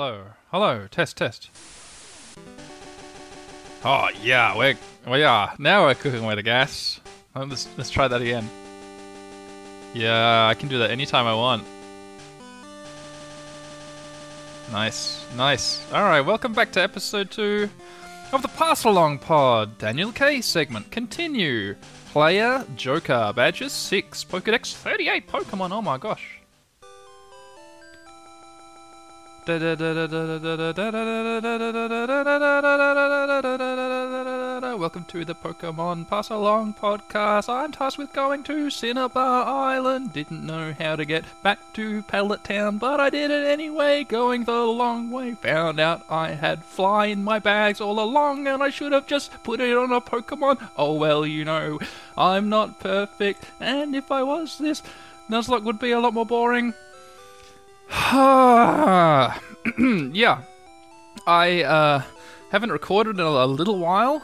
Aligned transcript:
Hello. 0.00 0.24
Hello. 0.50 0.86
Test, 0.90 1.18
test. 1.18 1.50
Oh, 3.84 4.08
yeah, 4.22 4.56
we're, 4.56 4.78
we 5.06 5.24
are. 5.24 5.52
Now 5.58 5.84
we're 5.84 5.94
cooking 5.94 6.24
with 6.24 6.36
the 6.36 6.42
gas. 6.42 7.00
Let's, 7.34 7.68
let's 7.76 7.90
try 7.90 8.08
that 8.08 8.22
again. 8.22 8.48
Yeah, 9.92 10.46
I 10.46 10.54
can 10.54 10.70
do 10.70 10.78
that 10.78 10.90
anytime 10.90 11.26
I 11.26 11.34
want. 11.34 11.64
Nice, 14.72 15.22
nice. 15.36 15.82
Alright, 15.92 16.24
welcome 16.24 16.54
back 16.54 16.72
to 16.72 16.80
episode 16.80 17.30
2 17.30 17.68
of 18.32 18.40
the 18.40 18.48
Pass 18.48 18.84
Along 18.84 19.18
Pod. 19.18 19.76
Daniel 19.76 20.12
K 20.12 20.40
segment. 20.40 20.90
Continue. 20.90 21.76
Player, 22.06 22.64
Joker, 22.74 23.34
badges 23.36 23.74
6, 23.74 24.24
Pokedex 24.24 24.72
38 24.72 25.28
Pokemon. 25.28 25.72
Oh 25.72 25.82
my 25.82 25.98
gosh. 25.98 26.39
Welcome 29.50 29.58
to 35.08 35.24
the 35.24 35.34
Pokemon 35.34 36.08
Pass 36.08 36.30
Along 36.30 36.72
podcast. 36.72 37.48
I'm 37.48 37.72
tasked 37.72 37.98
with 37.98 38.12
going 38.12 38.44
to 38.44 38.70
Cinnabar 38.70 39.44
Island. 39.44 40.12
Didn't 40.12 40.46
know 40.46 40.72
how 40.78 40.94
to 40.94 41.04
get 41.04 41.24
back 41.42 41.58
to 41.72 42.02
Pallet 42.02 42.44
Town, 42.44 42.78
but 42.78 43.00
I 43.00 43.10
did 43.10 43.32
it 43.32 43.44
anyway, 43.44 44.04
going 44.04 44.44
the 44.44 44.66
long 44.66 45.10
way. 45.10 45.34
Found 45.34 45.80
out 45.80 46.04
I 46.08 46.28
had 46.28 46.62
fly 46.62 47.06
in 47.06 47.24
my 47.24 47.40
bags 47.40 47.80
all 47.80 47.98
along, 47.98 48.46
and 48.46 48.62
I 48.62 48.70
should 48.70 48.92
have 48.92 49.08
just 49.08 49.32
put 49.42 49.58
it 49.58 49.76
on 49.76 49.90
a 49.90 50.00
Pokemon. 50.00 50.68
Oh 50.76 50.94
well, 50.94 51.26
you 51.26 51.44
know, 51.44 51.80
I'm 52.16 52.48
not 52.48 52.78
perfect, 52.78 53.46
and 53.58 53.96
if 53.96 54.12
I 54.12 54.22
was 54.22 54.58
this, 54.58 54.80
Nuzlocke 55.28 55.64
would 55.64 55.80
be 55.80 55.90
a 55.90 55.98
lot 55.98 56.14
more 56.14 56.24
boring. 56.24 56.72
yeah, 60.12 60.42
I 61.26 61.62
uh, 61.64 62.02
haven't 62.50 62.70
recorded 62.70 63.16
in 63.16 63.20
a 63.20 63.46
little 63.46 63.78
while, 63.78 64.22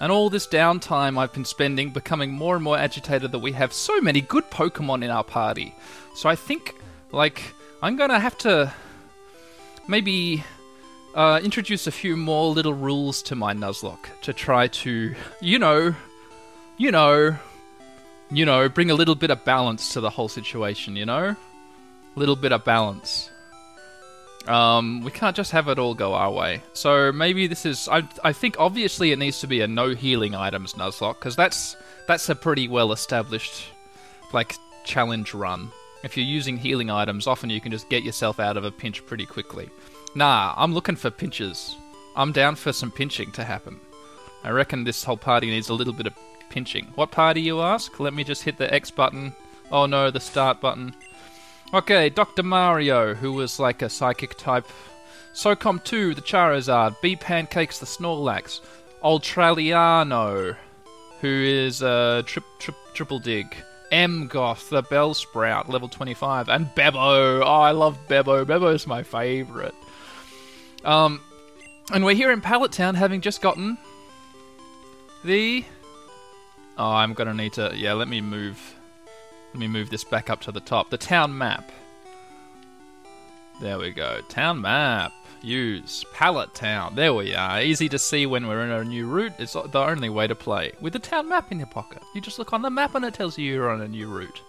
and 0.00 0.10
all 0.10 0.28
this 0.28 0.48
downtime 0.48 1.16
I've 1.16 1.32
been 1.32 1.44
spending 1.44 1.90
becoming 1.90 2.32
more 2.32 2.56
and 2.56 2.64
more 2.64 2.76
agitated 2.76 3.30
that 3.30 3.38
we 3.38 3.52
have 3.52 3.72
so 3.72 4.00
many 4.00 4.20
good 4.20 4.50
Pokemon 4.50 5.04
in 5.04 5.10
our 5.10 5.22
party. 5.22 5.76
So 6.16 6.28
I 6.28 6.34
think, 6.34 6.74
like, 7.12 7.54
I'm 7.82 7.94
gonna 7.94 8.18
have 8.18 8.36
to 8.38 8.72
maybe 9.86 10.42
uh, 11.14 11.40
introduce 11.42 11.86
a 11.86 11.92
few 11.92 12.16
more 12.16 12.50
little 12.50 12.74
rules 12.74 13.22
to 13.22 13.36
my 13.36 13.54
Nuzlocke 13.54 14.08
to 14.22 14.32
try 14.32 14.66
to, 14.66 15.14
you 15.40 15.58
know, 15.60 15.94
you 16.78 16.90
know, 16.90 17.36
you 18.28 18.44
know, 18.44 18.68
bring 18.68 18.90
a 18.90 18.94
little 18.94 19.14
bit 19.14 19.30
of 19.30 19.44
balance 19.44 19.92
to 19.92 20.00
the 20.00 20.10
whole 20.10 20.28
situation, 20.28 20.96
you 20.96 21.06
know? 21.06 21.36
Little 22.14 22.36
bit 22.36 22.52
of 22.52 22.64
balance. 22.64 23.30
Um, 24.46 25.02
we 25.02 25.10
can't 25.10 25.34
just 25.34 25.52
have 25.52 25.68
it 25.68 25.78
all 25.78 25.94
go 25.94 26.14
our 26.14 26.30
way. 26.30 26.62
So 26.74 27.12
maybe 27.12 27.46
this 27.46 27.64
is. 27.64 27.88
I, 27.88 28.06
I 28.22 28.32
think 28.32 28.56
obviously 28.58 29.12
it 29.12 29.18
needs 29.18 29.40
to 29.40 29.46
be 29.46 29.60
a 29.62 29.66
no 29.66 29.94
healing 29.94 30.34
items 30.34 30.74
Nuzlocke 30.74 31.18
because 31.18 31.36
that's 31.36 31.76
that's 32.06 32.28
a 32.28 32.34
pretty 32.34 32.68
well 32.68 32.92
established 32.92 33.68
like 34.32 34.54
challenge 34.84 35.32
run. 35.32 35.70
If 36.02 36.18
you're 36.18 36.26
using 36.26 36.58
healing 36.58 36.90
items, 36.90 37.26
often 37.26 37.48
you 37.48 37.60
can 37.60 37.72
just 37.72 37.88
get 37.88 38.04
yourself 38.04 38.38
out 38.38 38.58
of 38.58 38.64
a 38.64 38.70
pinch 38.70 39.04
pretty 39.06 39.24
quickly. 39.24 39.70
Nah, 40.14 40.52
I'm 40.56 40.74
looking 40.74 40.96
for 40.96 41.10
pinches. 41.10 41.74
I'm 42.14 42.30
down 42.30 42.56
for 42.56 42.72
some 42.72 42.90
pinching 42.90 43.32
to 43.32 43.44
happen. 43.44 43.80
I 44.44 44.50
reckon 44.50 44.84
this 44.84 45.02
whole 45.02 45.16
party 45.16 45.46
needs 45.46 45.70
a 45.70 45.74
little 45.74 45.94
bit 45.94 46.06
of 46.06 46.14
pinching. 46.50 46.92
What 46.94 47.10
party, 47.10 47.40
you 47.40 47.62
ask? 47.62 47.98
Let 47.98 48.12
me 48.12 48.22
just 48.22 48.42
hit 48.42 48.58
the 48.58 48.72
X 48.72 48.90
button. 48.90 49.34
Oh 49.72 49.86
no, 49.86 50.10
the 50.10 50.20
start 50.20 50.60
button. 50.60 50.94
Okay, 51.74 52.08
Dr. 52.08 52.44
Mario, 52.44 53.14
who 53.14 53.32
was 53.32 53.58
like 53.58 53.82
a 53.82 53.88
psychic 53.88 54.36
type. 54.38 54.68
SOCOM 55.34 55.82
2, 55.82 56.14
the 56.14 56.20
Charizard. 56.20 56.94
B 57.02 57.16
Pancakes, 57.16 57.80
the 57.80 57.86
Snorlax. 57.86 58.60
Ultraliano, 59.02 60.56
who 61.20 61.28
is 61.28 61.82
a 61.82 62.22
tri- 62.26 62.44
tri- 62.60 62.74
triple 62.94 63.18
dig. 63.18 63.56
M 63.90 64.28
Goth, 64.28 64.70
the 64.70 64.84
Bellsprout, 64.84 65.68
level 65.68 65.88
25. 65.88 66.48
And 66.48 66.66
Bebo. 66.76 67.42
Oh, 67.44 67.60
I 67.60 67.72
love 67.72 67.98
Bebo. 68.06 68.44
Bebo's 68.44 68.86
my 68.86 69.02
favorite. 69.02 69.74
Um, 70.84 71.20
and 71.92 72.04
we're 72.04 72.14
here 72.14 72.30
in 72.30 72.40
Pallet 72.40 72.70
Town 72.70 72.94
having 72.94 73.20
just 73.20 73.42
gotten 73.42 73.78
the. 75.24 75.64
Oh, 76.78 76.92
I'm 76.92 77.14
gonna 77.14 77.34
need 77.34 77.54
to. 77.54 77.72
Yeah, 77.74 77.94
let 77.94 78.06
me 78.06 78.20
move 78.20 78.76
let 79.54 79.60
me 79.60 79.68
move 79.68 79.88
this 79.88 80.02
back 80.02 80.30
up 80.30 80.40
to 80.42 80.52
the 80.52 80.58
top. 80.58 80.90
The 80.90 80.98
town 80.98 81.38
map. 81.38 81.70
There 83.60 83.78
we 83.78 83.92
go. 83.92 84.20
Town 84.28 84.60
map. 84.60 85.12
Use. 85.42 86.04
Pallet 86.12 86.52
Town. 86.54 86.96
There 86.96 87.14
we 87.14 87.36
are. 87.36 87.62
Easy 87.62 87.88
to 87.90 87.98
see 87.98 88.26
when 88.26 88.48
we're 88.48 88.64
in 88.64 88.72
a 88.72 88.82
new 88.82 89.06
route. 89.06 89.34
It's 89.38 89.52
the 89.52 89.78
only 89.78 90.08
way 90.08 90.26
to 90.26 90.34
play. 90.34 90.72
With 90.80 90.92
the 90.92 90.98
town 90.98 91.28
map 91.28 91.52
in 91.52 91.58
your 91.58 91.68
pocket. 91.68 92.02
You 92.16 92.20
just 92.20 92.40
look 92.40 92.52
on 92.52 92.62
the 92.62 92.70
map 92.70 92.96
and 92.96 93.04
it 93.04 93.14
tells 93.14 93.38
you 93.38 93.52
you're 93.52 93.70
on 93.70 93.80
a 93.80 93.86
new 93.86 94.08
route. 94.08 94.42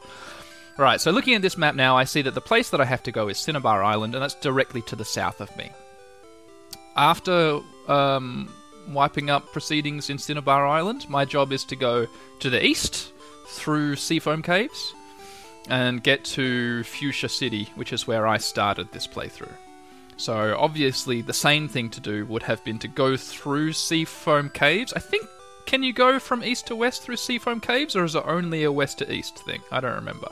Right, 0.80 1.00
so 1.00 1.12
looking 1.12 1.36
at 1.36 1.44
this 1.44 1.56
map 1.56 1.76
now, 1.76 1.96
I 1.96 2.04
see 2.06 2.24
that 2.24 2.34
the 2.34 2.42
place 2.42 2.72
that 2.72 2.82
I 2.82 2.86
have 2.86 3.04
to 3.04 3.12
go 3.12 3.28
is 3.28 3.38
Cinnabar 3.38 3.84
Island, 3.84 4.16
and 4.16 4.24
that's 4.24 4.34
directly 4.34 4.82
to 4.84 4.96
the 4.96 5.06
south 5.06 5.40
of 5.40 5.56
me. 5.56 5.70
After 6.98 7.60
um, 7.88 8.52
wiping 8.90 9.30
up 9.30 9.54
proceedings 9.54 10.10
in 10.10 10.18
Cinnabar 10.18 10.66
Island, 10.66 11.08
my 11.10 11.26
job 11.26 11.52
is 11.52 11.64
to 11.66 11.76
go 11.76 12.08
to 12.40 12.50
the 12.50 12.66
east 12.66 13.12
through 13.48 13.98
Seafoam 13.98 14.42
Caves 14.42 14.95
and 15.70 16.04
get 16.04 16.24
to 16.26 16.84
Fuchsia 16.84 17.30
City, 17.30 17.70
which 17.76 17.94
is 17.94 18.08
where 18.08 18.28
I 18.28 18.38
started 18.38 18.92
this 18.92 19.08
playthrough. 19.08 19.54
So 20.18 20.56
obviously, 20.58 21.22
the 21.22 21.34
same 21.34 21.68
thing 21.68 21.90
to 21.92 22.00
do 22.00 22.26
would 22.26 22.44
have 22.44 22.64
been 22.64 22.80
to 22.80 22.88
go 22.88 23.18
through 23.18 23.74
Seafoam 23.74 24.50
Caves. 24.50 24.94
I 24.94 25.00
think 25.00 25.28
can 25.66 25.84
you 25.84 25.94
go 25.94 26.20
from 26.20 26.44
east 26.44 26.68
to 26.68 26.76
west 26.76 27.04
through 27.04 27.18
Seafoam 27.18 27.60
Caves, 27.60 27.96
or 27.96 28.04
is 28.04 28.16
it 28.16 28.24
only 28.26 28.64
a 28.64 28.72
west 28.72 29.00
to 29.00 29.12
east 29.12 29.40
thing? 29.40 29.62
I 29.72 29.80
don't 29.80 29.96
remember. 29.96 30.32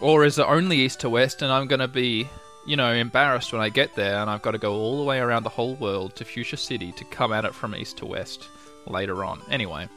Or 0.00 0.24
is 0.24 0.38
it 0.38 0.46
only 0.46 0.78
east 0.78 1.00
to 1.00 1.10
west, 1.10 1.42
and 1.42 1.52
I'm 1.52 1.66
gonna 1.66 1.88
be, 1.88 2.28
you 2.66 2.76
know, 2.76 2.92
embarrassed 2.92 3.52
when 3.52 3.62
I 3.62 3.68
get 3.68 3.94
there, 3.94 4.20
and 4.20 4.30
I've 4.30 4.42
got 4.42 4.52
to 4.52 4.58
go 4.58 4.74
all 4.74 4.98
the 4.98 5.04
way 5.04 5.18
around 5.18 5.42
the 5.42 5.50
whole 5.50 5.74
world 5.74 6.16
to 6.16 6.24
Fuchsia 6.24 6.56
City 6.56 6.92
to 6.92 7.04
come 7.04 7.32
at 7.32 7.44
it 7.44 7.54
from 7.54 7.74
east 7.74 7.98
to 7.98 8.06
west 8.06 8.48
later 8.86 9.24
on. 9.24 9.42
Anyway. 9.50 9.88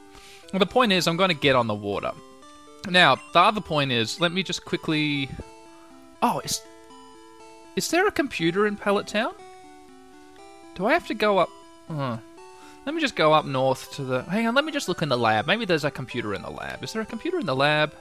Well, 0.54 0.60
the 0.60 0.66
point 0.66 0.94
is, 0.94 1.08
I'm 1.08 1.18
going 1.18 1.30
to 1.30 1.36
get 1.36 1.56
on 1.56 1.68
the 1.68 1.76
water. 1.76 2.12
Now, 2.90 3.18
the 3.34 3.40
other 3.40 3.62
point 3.62 3.92
is, 3.92 4.22
let 4.22 4.32
me 4.32 4.44
just 4.44 4.64
quickly. 4.64 5.30
Oh, 6.22 6.40
is 6.40 6.62
is 7.76 7.90
there 7.92 8.08
a 8.08 8.12
computer 8.12 8.66
in 8.66 8.78
Pallet 8.78 9.08
Town? 9.08 9.34
Do 10.76 10.86
I 10.86 10.94
have 10.94 11.08
to 11.08 11.14
go 11.14 11.38
up? 11.38 11.50
Uh, 11.90 12.18
let 12.86 12.96
me 12.96 13.02
just 13.02 13.16
go 13.16 13.34
up 13.34 13.46
north 13.46 13.92
to 13.96 14.04
the. 14.04 14.24
Hang 14.24 14.48
on, 14.48 14.56
let 14.56 14.64
me 14.64 14.72
just 14.72 14.88
look 14.88 15.02
in 15.02 15.10
the 15.10 15.18
lab. 15.18 15.48
Maybe 15.48 15.66
there's 15.66 15.84
a 15.84 15.92
computer 15.92 16.34
in 16.34 16.42
the 16.42 16.50
lab. 16.50 16.84
Is 16.84 16.94
there 16.94 17.02
a 17.02 17.06
computer 17.06 17.40
in 17.40 17.46
the 17.46 17.56
lab? 17.56 17.94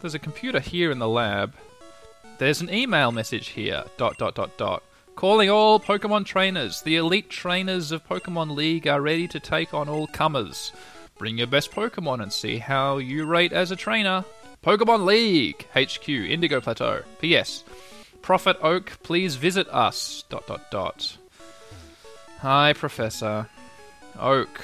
There's 0.00 0.14
a 0.14 0.18
computer 0.18 0.60
here 0.60 0.90
in 0.90 0.98
the 0.98 1.08
lab. 1.08 1.54
There's 2.38 2.62
an 2.62 2.72
email 2.72 3.12
message 3.12 3.48
here. 3.48 3.84
Dot 3.98 4.16
dot 4.16 4.34
dot 4.34 4.56
dot. 4.56 4.82
Calling 5.16 5.50
all 5.50 5.78
Pokemon 5.78 6.24
trainers. 6.24 6.80
The 6.82 6.96
elite 6.96 7.28
trainers 7.28 7.92
of 7.92 8.06
Pokemon 8.08 8.54
League 8.54 8.86
are 8.86 9.02
ready 9.02 9.28
to 9.28 9.38
take 9.38 9.74
on 9.74 9.88
all 9.88 10.06
comers. 10.06 10.72
Bring 11.18 11.38
your 11.38 11.46
best 11.46 11.72
Pokemon 11.72 12.22
and 12.22 12.32
see 12.32 12.56
how 12.56 12.96
you 12.98 13.26
rate 13.26 13.52
as 13.52 13.70
a 13.70 13.76
trainer. 13.76 14.24
Pokemon 14.64 15.04
League 15.04 15.66
HQ 15.74 16.08
Indigo 16.08 16.60
Plateau. 16.60 17.02
P.S. 17.20 17.64
Prophet 18.22 18.56
Oak, 18.62 18.98
please 19.02 19.36
visit 19.36 19.68
us. 19.68 20.24
Dot 20.30 20.46
dot 20.46 20.70
dot. 20.70 21.16
Hi, 22.38 22.72
Professor 22.72 23.48
Oak. 24.18 24.62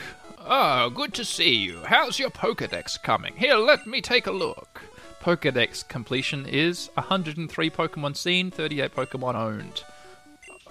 Oh, 0.49 0.88
good 0.90 1.12
to 1.14 1.25
see 1.25 1.54
you. 1.56 1.82
How's 1.84 2.19
your 2.19 2.31
Pokedex 2.31 3.02
coming? 3.02 3.34
Here, 3.37 3.56
let 3.56 3.87
me 3.87 4.00
take 4.00 4.26
a 4.26 4.32
look. 4.32 4.81
Pokedex 5.20 5.87
completion 5.88 6.46
is 6.46 6.88
103 6.94 7.69
Pokemon 7.69 8.16
seen, 8.16 8.50
38 8.50 8.94
Pokemon 8.94 9.34
owned. 9.34 9.82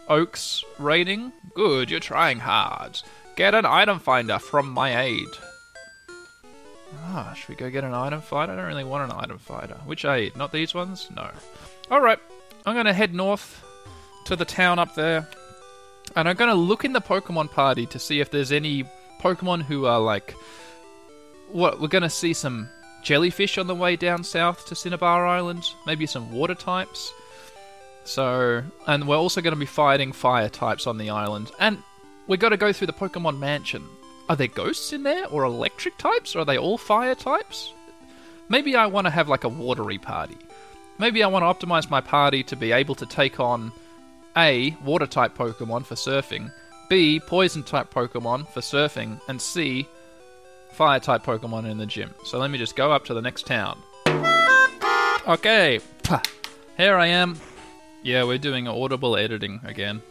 Oak's 0.07 0.63
rating? 0.77 1.31
Good, 1.55 1.89
you're 1.89 1.99
trying 1.99 2.39
hard. 2.39 3.01
Get 3.35 3.55
an 3.55 3.65
item 3.65 3.99
finder 3.99 4.39
from 4.39 4.69
my 4.69 5.01
aid. 5.01 5.27
Ah, 7.07 7.33
should 7.33 7.49
we 7.49 7.55
go 7.55 7.69
get 7.69 7.83
an 7.83 7.93
item 7.93 8.21
finder? 8.21 8.53
I 8.53 8.55
don't 8.57 8.65
really 8.65 8.83
want 8.83 9.11
an 9.11 9.17
item 9.17 9.37
finder. 9.37 9.75
Which 9.85 10.05
aid? 10.05 10.35
Not 10.35 10.51
these 10.51 10.73
ones? 10.73 11.09
No. 11.15 11.29
Alright, 11.91 12.19
I'm 12.65 12.75
to 12.85 12.93
head 12.93 13.13
north 13.13 13.63
to 14.25 14.35
the 14.35 14.45
town 14.45 14.79
up 14.79 14.95
there. 14.95 15.27
And 16.15 16.29
I'm 16.29 16.35
to 16.49 16.55
look 16.55 16.85
in 16.85 16.93
the 16.93 17.01
Pokemon 17.01 17.51
party 17.51 17.85
to 17.87 17.99
see 17.99 18.19
if 18.19 18.31
there's 18.31 18.51
any 18.51 18.85
Pokemon 19.21 19.63
who 19.63 19.85
are 19.85 19.99
like. 19.99 20.35
What? 21.51 21.81
We're 21.81 21.87
to 22.03 22.09
see 22.09 22.33
some 22.33 22.69
jellyfish 23.03 23.57
on 23.57 23.67
the 23.67 23.75
way 23.75 23.95
down 23.95 24.23
south 24.23 24.65
to 24.67 24.75
Cinnabar 24.75 25.25
Island. 25.25 25.63
Maybe 25.85 26.05
some 26.05 26.31
water 26.31 26.55
types. 26.55 27.11
So, 28.05 28.63
and 28.87 29.07
we're 29.07 29.17
also 29.17 29.41
going 29.41 29.53
to 29.53 29.59
be 29.59 29.65
fighting 29.65 30.13
fire 30.13 30.47
types 30.47 30.87
on 30.87 30.97
the 30.97 31.09
island. 31.09 31.51
And 31.59 31.83
we've 32.27 32.39
got 32.39 32.49
to 32.49 32.57
go 32.57 32.71
through 32.71 32.87
the 32.87 32.93
Pokemon 32.93 33.39
Mansion. 33.39 33.83
Are 34.29 34.35
there 34.35 34.47
ghosts 34.47 34.93
in 34.93 35.03
there, 35.03 35.27
or 35.27 35.43
electric 35.43 35.97
types, 35.97 36.35
or 36.35 36.39
are 36.39 36.45
they 36.45 36.57
all 36.57 36.77
fire 36.77 37.15
types? 37.15 37.73
Maybe 38.47 38.75
I 38.75 38.85
want 38.85 39.05
to 39.05 39.11
have 39.11 39.27
like 39.27 39.43
a 39.43 39.49
watery 39.49 39.97
party. 39.97 40.37
maybe 40.97 41.23
I 41.23 41.27
want 41.27 41.43
to 41.43 41.67
optimize 41.67 41.89
my 41.89 42.01
party 42.01 42.43
to 42.43 42.55
be 42.55 42.71
able 42.71 42.95
to 42.95 43.05
take 43.05 43.39
on 43.39 43.71
A, 44.37 44.75
water 44.83 45.07
type 45.07 45.35
Pokemon 45.35 45.85
for 45.85 45.95
surfing, 45.95 46.51
B, 46.89 47.19
poison 47.19 47.63
type 47.63 47.93
Pokemon 47.93 48.47
for 48.49 48.61
surfing, 48.61 49.19
and 49.27 49.41
C, 49.41 49.87
fire 50.71 50.99
type 50.99 51.23
Pokemon 51.23 51.69
in 51.69 51.77
the 51.77 51.85
gym. 51.85 52.13
So 52.23 52.37
let 52.37 52.51
me 52.51 52.57
just 52.57 52.75
go 52.75 52.91
up 52.91 53.05
to 53.05 53.13
the 53.13 53.21
next 53.21 53.45
town. 53.45 53.81
Okay, 55.27 55.79
here 56.77 56.95
I 56.95 57.07
am. 57.07 57.39
Yeah, 58.05 58.23
we're 58.23 58.37
doing 58.37 58.67
audible 58.67 59.17
editing 59.17 59.61
again. 59.63 60.03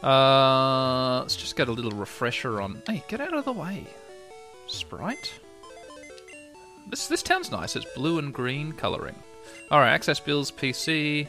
Uh, 0.00 1.18
let's 1.22 1.34
just 1.34 1.56
get 1.56 1.66
a 1.66 1.72
little 1.72 1.90
refresher 1.90 2.60
on. 2.60 2.80
Hey, 2.86 3.02
get 3.08 3.20
out 3.20 3.34
of 3.34 3.44
the 3.44 3.50
way, 3.52 3.84
sprite. 4.68 5.34
This 6.88 7.08
this 7.08 7.24
town's 7.24 7.50
nice. 7.50 7.74
It's 7.74 7.92
blue 7.96 8.20
and 8.20 8.32
green 8.32 8.70
coloring. 8.70 9.16
All 9.72 9.80
right, 9.80 9.90
access 9.90 10.20
bills 10.20 10.52
PC. 10.52 11.26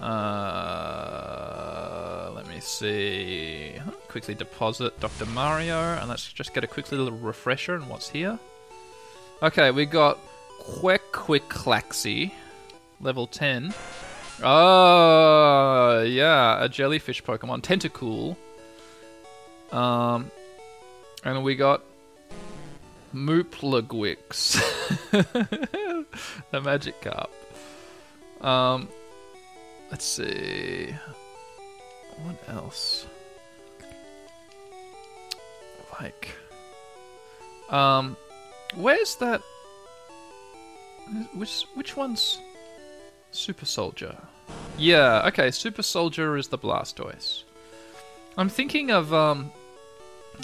Uh, 0.00 0.10
let 2.32 2.46
me 2.46 2.60
see. 2.60 3.72
Quickly 4.06 4.36
deposit 4.36 5.00
Dr. 5.00 5.26
Mario, 5.26 5.80
and 5.80 6.08
let's 6.08 6.32
just 6.32 6.54
get 6.54 6.62
a 6.62 6.68
quick 6.68 6.92
little 6.92 7.10
refresher 7.10 7.74
on 7.74 7.88
what's 7.88 8.08
here. 8.08 8.38
Okay, 9.42 9.72
we 9.72 9.84
got 9.84 10.20
Quequiklaxi, 10.62 12.30
level 13.00 13.26
10. 13.26 13.74
Oh, 14.42 16.02
yeah, 16.02 16.64
a 16.64 16.68
jellyfish 16.68 17.22
Pokemon. 17.22 17.60
Tentacool. 17.62 18.36
Um, 19.70 20.30
and 21.24 21.44
we 21.44 21.54
got 21.54 21.82
Mooplagwix. 23.14 24.60
the 25.10 26.06
Magikarp. 26.60 27.28
Um, 28.40 28.88
let's 29.90 30.04
see. 30.04 30.94
What 32.24 32.36
else? 32.48 33.06
Like, 36.00 36.30
um, 37.68 38.16
where's 38.74 39.16
that? 39.16 39.42
Which 41.34 41.66
which 41.74 41.96
one's 41.96 42.38
Super 43.32 43.66
Soldier? 43.66 44.16
Yeah, 44.78 45.26
okay. 45.26 45.50
Super 45.50 45.82
Soldier 45.82 46.36
is 46.36 46.48
the 46.48 46.58
Blastoise. 46.58 47.42
I'm 48.36 48.48
thinking 48.48 48.90
of 48.90 49.12
um. 49.12 49.52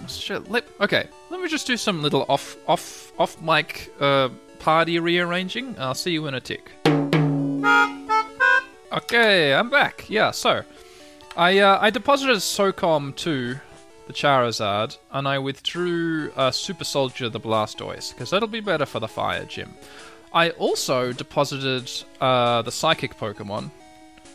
Shit, 0.09 0.51
let, 0.51 0.65
okay, 0.79 1.09
let 1.31 1.41
me 1.41 1.49
just 1.49 1.67
do 1.67 1.79
some 1.79 2.03
little 2.03 2.27
off 2.29 2.57
off 2.69 3.13
off 3.19 3.41
mic 3.41 3.91
uh, 3.99 4.29
party 4.59 4.99
rearranging. 4.99 5.75
I'll 5.79 5.95
see 5.95 6.11
you 6.11 6.27
in 6.27 6.35
a 6.35 6.41
tick. 6.41 6.71
Okay, 8.93 9.55
I'm 9.55 9.71
back. 9.71 10.05
Yeah, 10.09 10.31
so 10.31 10.63
I 11.37 11.59
uh, 11.59 11.79
I 11.81 11.91
deposited 11.91 12.37
SOCOM 12.37 13.15
2, 13.17 13.57
the 14.07 14.13
Charizard, 14.13 14.97
and 15.13 15.29
I 15.29 15.39
withdrew 15.39 16.33
uh, 16.37 16.51
Super 16.51 16.85
Soldier 16.85 17.29
the 17.29 17.41
Blastoise 17.41 18.13
because 18.13 18.31
that'll 18.31 18.49
be 18.49 18.61
better 18.61 18.87
for 18.87 19.01
the 19.01 19.09
Fire 19.09 19.45
Gym. 19.45 19.75
I 20.33 20.51
also 20.51 21.13
deposited 21.13 21.91
uh, 22.21 22.63
the 22.63 22.73
Psychic 22.73 23.17
Pokemon, 23.19 23.71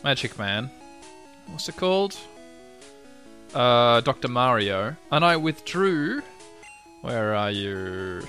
Magic 0.04 0.36
Man. 0.38 0.68
What's 1.46 1.68
it 1.68 1.76
called? 1.76 2.16
Uh, 3.54 4.00
Dr. 4.00 4.28
Mario, 4.28 4.96
and 5.10 5.24
I 5.24 5.36
withdrew. 5.36 6.22
Where 7.02 7.34
are 7.34 7.50
you? 7.50 8.22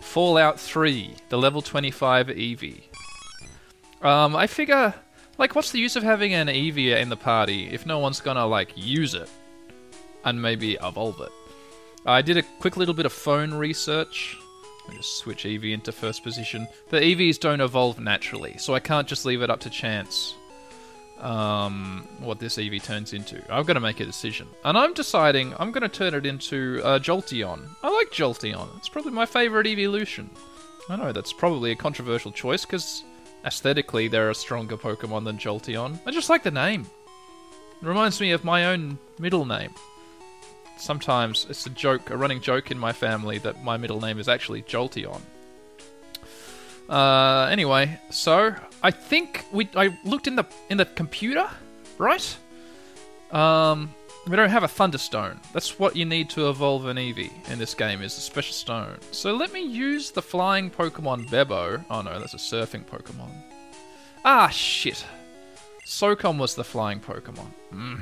Fallout 0.00 0.60
3, 0.60 1.14
the 1.30 1.38
level 1.38 1.62
25 1.62 2.28
Eevee. 2.28 2.82
Um, 4.02 4.36
I 4.36 4.46
figure, 4.46 4.94
like, 5.38 5.54
what's 5.54 5.72
the 5.72 5.80
use 5.80 5.96
of 5.96 6.02
having 6.02 6.34
an 6.34 6.48
Eevee 6.48 7.00
in 7.00 7.08
the 7.08 7.16
party 7.16 7.68
if 7.72 7.86
no 7.86 7.98
one's 7.98 8.20
gonna, 8.20 8.46
like, 8.46 8.72
use 8.76 9.14
it 9.14 9.30
and 10.24 10.40
maybe 10.40 10.74
evolve 10.74 11.20
it? 11.20 11.32
I 12.06 12.20
did 12.22 12.36
a 12.36 12.42
quick 12.60 12.76
little 12.76 12.94
bit 12.94 13.06
of 13.06 13.12
phone 13.12 13.54
research. 13.54 14.36
Let 14.82 14.90
me 14.90 14.96
just 14.98 15.18
switch 15.18 15.44
Eevee 15.44 15.72
into 15.72 15.90
first 15.90 16.22
position. 16.22 16.68
The 16.90 17.00
Eevees 17.00 17.40
don't 17.40 17.62
evolve 17.62 17.98
naturally, 17.98 18.58
so 18.58 18.74
I 18.74 18.80
can't 18.80 19.08
just 19.08 19.24
leave 19.24 19.40
it 19.42 19.50
up 19.50 19.60
to 19.60 19.70
chance 19.70 20.34
um, 21.24 22.06
what 22.20 22.38
this 22.38 22.56
Eevee 22.56 22.82
turns 22.82 23.12
into. 23.12 23.42
I've 23.52 23.66
got 23.66 23.72
to 23.72 23.80
make 23.80 23.98
a 23.98 24.04
decision. 24.04 24.46
And 24.62 24.76
I'm 24.76 24.92
deciding 24.92 25.54
I'm 25.58 25.72
going 25.72 25.82
to 25.82 25.88
turn 25.88 26.14
it 26.14 26.26
into 26.26 26.80
uh, 26.84 26.98
Jolteon. 26.98 27.66
I 27.82 27.90
like 27.90 28.10
Jolteon. 28.10 28.68
It's 28.76 28.90
probably 28.90 29.12
my 29.12 29.26
favourite 29.26 29.66
evolution. 29.66 30.30
I 30.88 30.96
know 30.96 31.12
that's 31.12 31.32
probably 31.32 31.70
a 31.72 31.76
controversial 31.76 32.30
choice 32.30 32.66
because 32.66 33.04
aesthetically 33.44 34.06
they're 34.06 34.30
a 34.30 34.34
stronger 34.34 34.76
Pokemon 34.76 35.24
than 35.24 35.38
Jolteon. 35.38 35.98
I 36.06 36.10
just 36.10 36.28
like 36.28 36.42
the 36.42 36.50
name. 36.50 36.86
It 37.80 37.88
reminds 37.88 38.20
me 38.20 38.32
of 38.32 38.44
my 38.44 38.66
own 38.66 38.98
middle 39.18 39.46
name. 39.46 39.70
Sometimes 40.76 41.46
it's 41.48 41.64
a 41.64 41.70
joke, 41.70 42.10
a 42.10 42.16
running 42.16 42.40
joke 42.40 42.70
in 42.70 42.78
my 42.78 42.92
family 42.92 43.38
that 43.38 43.64
my 43.64 43.78
middle 43.78 44.00
name 44.00 44.18
is 44.18 44.28
actually 44.28 44.62
Jolteon. 44.62 45.22
Uh, 46.88 47.48
anyway, 47.50 47.98
so 48.10 48.54
I 48.82 48.90
think 48.90 49.44
we 49.52 49.68
I 49.74 49.96
looked 50.04 50.26
in 50.26 50.36
the 50.36 50.44
in 50.68 50.76
the 50.76 50.84
computer, 50.84 51.48
right? 51.98 52.36
Um, 53.32 53.94
we 54.26 54.36
don't 54.36 54.50
have 54.50 54.64
a 54.64 54.68
Thunderstone. 54.68 55.38
That's 55.52 55.78
what 55.78 55.96
you 55.96 56.04
need 56.04 56.30
to 56.30 56.48
evolve 56.48 56.86
an 56.86 56.96
Eevee 56.96 57.32
in 57.50 57.58
this 57.58 57.74
game 57.74 58.00
is 58.02 58.16
a 58.16 58.20
special 58.20 58.54
stone. 58.54 58.98
So 59.10 59.34
let 59.34 59.52
me 59.52 59.62
use 59.62 60.10
the 60.10 60.22
flying 60.22 60.70
Pokemon 60.70 61.28
Bebo. 61.28 61.84
Oh 61.90 62.02
no, 62.02 62.18
that's 62.18 62.34
a 62.34 62.38
surfing 62.38 62.84
Pokemon. 62.84 63.30
Ah 64.24 64.48
shit. 64.48 65.04
SOCOM 65.86 66.38
was 66.38 66.54
the 66.54 66.64
flying 66.64 66.98
Pokemon. 66.98 67.50
Mm. 67.72 68.00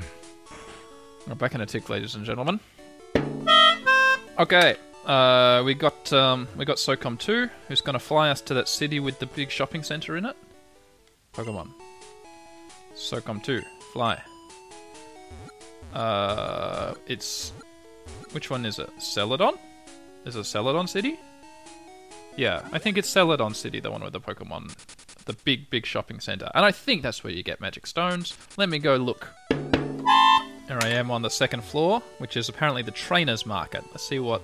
We're 1.26 1.34
back 1.34 1.54
in 1.54 1.60
a 1.60 1.66
tick, 1.66 1.88
ladies 1.88 2.14
and 2.14 2.24
gentlemen. 2.24 2.60
Okay, 4.38 4.76
uh, 5.06 5.62
we 5.64 5.74
got 5.74 6.12
um, 6.12 6.48
we 6.56 6.64
got 6.64 6.76
SOCOM 6.76 7.18
2, 7.18 7.48
who's 7.68 7.80
going 7.80 7.94
to 7.94 7.98
fly 7.98 8.30
us 8.30 8.40
to 8.42 8.54
that 8.54 8.68
city 8.68 9.00
with 9.00 9.18
the 9.18 9.26
big 9.26 9.50
shopping 9.50 9.82
center 9.82 10.16
in 10.16 10.24
it. 10.24 10.36
Pokemon. 11.32 11.70
SOCOM 12.94 13.42
2, 13.42 13.62
fly. 13.92 14.22
Uh, 15.92 16.94
it's 17.06 17.52
which 18.32 18.50
one 18.50 18.64
is 18.64 18.78
it? 18.78 18.90
Celadon? 18.98 19.58
Is 20.24 20.36
it 20.36 20.44
Celadon 20.44 20.86
City? 20.86 21.18
Yeah, 22.36 22.66
I 22.72 22.78
think 22.78 22.96
it's 22.96 23.10
Celadon 23.10 23.54
City, 23.54 23.80
the 23.80 23.90
one 23.90 24.02
with 24.02 24.12
the 24.12 24.20
Pokemon, 24.20 24.74
the 25.24 25.34
big 25.44 25.68
big 25.68 25.84
shopping 25.84 26.20
center, 26.20 26.50
and 26.54 26.64
I 26.64 26.70
think 26.70 27.02
that's 27.02 27.22
where 27.24 27.32
you 27.32 27.42
get 27.42 27.60
Magic 27.60 27.86
Stones. 27.86 28.36
Let 28.56 28.68
me 28.68 28.78
go 28.78 28.96
look. 28.96 29.28
Here 29.50 30.78
I 30.80 30.88
am 30.88 31.10
on 31.10 31.22
the 31.22 31.28
second 31.28 31.64
floor, 31.64 32.00
which 32.18 32.36
is 32.36 32.48
apparently 32.48 32.82
the 32.82 32.92
trainer's 32.92 33.44
market. 33.44 33.84
Let's 33.90 34.08
see 34.08 34.20
what 34.20 34.42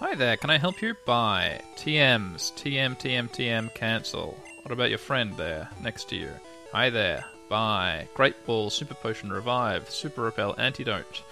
Hi 0.00 0.14
there, 0.14 0.36
can 0.36 0.48
I 0.48 0.58
help 0.58 0.80
you? 0.80 0.94
Buy. 1.06 1.60
TMs. 1.74 2.52
TM, 2.52 2.96
TM, 2.96 3.28
TM, 3.30 3.74
cancel. 3.74 4.38
What 4.62 4.70
about 4.70 4.90
your 4.90 4.98
friend 4.98 5.34
there, 5.36 5.68
next 5.82 6.08
to 6.10 6.16
you? 6.16 6.30
Hi 6.70 6.88
there. 6.88 7.24
Buy. 7.48 8.06
Great 8.14 8.46
Ball, 8.46 8.70
Super 8.70 8.94
Potion, 8.94 9.32
Revive, 9.32 9.90
Super 9.90 10.22
Repel, 10.22 10.54
Antidote. 10.56 11.24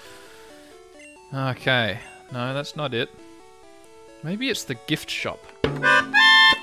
Okay. 1.33 2.01
No, 2.33 2.55
that's 2.55 2.75
not 2.75 2.93
it. 2.93 3.09
Maybe 4.25 4.51
it's 4.51 4.65
the 4.65 4.75
gift 4.89 5.09
shop. 5.09 5.39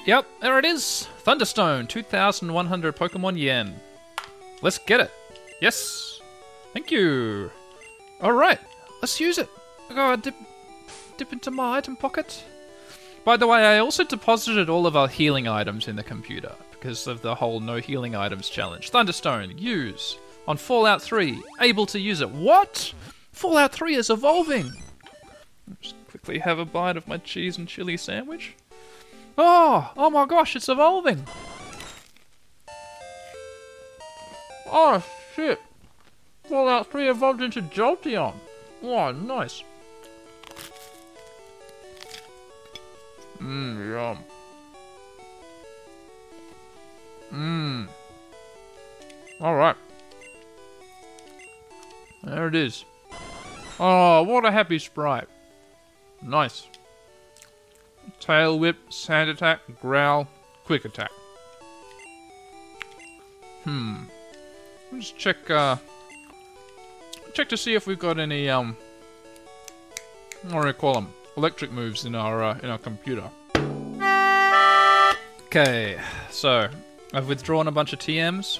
Yep, 0.06 0.26
there 0.42 0.60
it 0.60 0.66
is. 0.66 1.08
Thunderstone, 1.20 1.88
2,100 1.88 2.98
Pokemon 2.98 3.40
Yen. 3.40 3.76
Let's 4.62 4.78
get 4.78 5.00
it. 5.00 5.12
Yes. 5.62 6.20
Thank 6.74 6.92
you. 6.92 7.50
Alright, 8.22 8.60
let's 9.02 9.22
use 9.22 9.38
it. 9.38 9.48
Dip 10.22 10.36
dip 11.18 11.34
into 11.34 11.52
my 11.52 11.78
item 11.78 11.96
pocket. 11.96 12.44
By 13.26 13.38
the 13.38 13.48
way, 13.48 13.66
I 13.66 13.80
also 13.80 14.04
deposited 14.04 14.70
all 14.70 14.86
of 14.86 14.96
our 14.96 15.08
healing 15.08 15.48
items 15.48 15.88
in 15.88 15.96
the 15.96 16.04
computer 16.04 16.52
because 16.72 17.08
of 17.08 17.22
the 17.22 17.36
whole 17.36 17.60
no 17.60 17.78
healing 17.78 18.16
items 18.16 18.50
challenge. 18.50 18.92
Thunderstone, 18.92 19.58
use. 19.58 20.18
On 20.48 20.58
Fallout 20.58 21.02
3, 21.02 21.42
able 21.62 21.86
to 21.86 22.00
use 22.00 22.20
it. 22.20 22.30
What? 22.30 22.94
Fallout 23.32 23.72
3 23.72 23.96
is 23.96 24.10
evolving! 24.10 24.74
Just 25.82 25.96
quickly 26.10 26.40
have 26.40 26.60
a 26.60 26.66
bite 26.66 26.98
of 26.98 27.08
my 27.08 27.18
cheese 27.18 27.58
and 27.58 27.68
chili 27.68 27.96
sandwich. 27.96 28.56
Oh, 29.38 29.94
oh 29.96 30.10
my 30.10 30.26
gosh, 30.26 30.56
it's 30.56 30.68
evolving! 30.68 31.26
Oh 34.68 35.04
shit! 35.36 35.60
Fallout 36.44 36.92
3 36.92 37.10
evolved 37.10 37.42
into 37.42 37.62
Jolteon. 37.62 38.34
Oh, 38.84 39.12
nice. 39.12 39.64
Mmm, 43.44 43.90
yum. 43.92 44.18
Mmm. 47.34 47.88
Alright. 49.42 49.76
There 52.24 52.48
it 52.48 52.56
is. 52.56 52.86
Oh, 53.80 54.24
what 54.24 54.46
a 54.46 54.52
happy 54.52 54.80
sprite. 54.80 55.28
Nice. 56.22 56.68
Tail 58.22 58.58
whip, 58.58 58.78
sand 58.90 59.30
attack, 59.30 59.60
growl, 59.82 60.30
quick 60.64 60.86
attack. 60.86 61.12
Hmm. 63.66 64.04
Let's 64.92 65.12
check. 65.12 65.50
Uh, 65.50 65.78
check 67.34 67.50
to 67.50 67.58
see 67.58 67.74
if 67.74 67.88
we've 67.88 68.00
got 68.00 68.20
any 68.20 68.50
um. 68.50 68.78
What 70.44 70.62
do 70.62 70.68
I 70.70 70.74
call 70.74 70.94
them? 70.94 71.14
Electric 71.36 71.72
moves 71.72 72.06
in 72.06 72.16
our 72.16 72.44
uh, 72.44 72.60
in 72.62 72.70
our 72.70 72.78
computer. 72.78 73.30
Okay, 75.48 76.00
so 76.32 76.68
I've 77.14 77.28
withdrawn 77.28 77.68
a 77.68 77.72
bunch 77.72 77.94
of 77.94 78.00
TMs. 78.00 78.60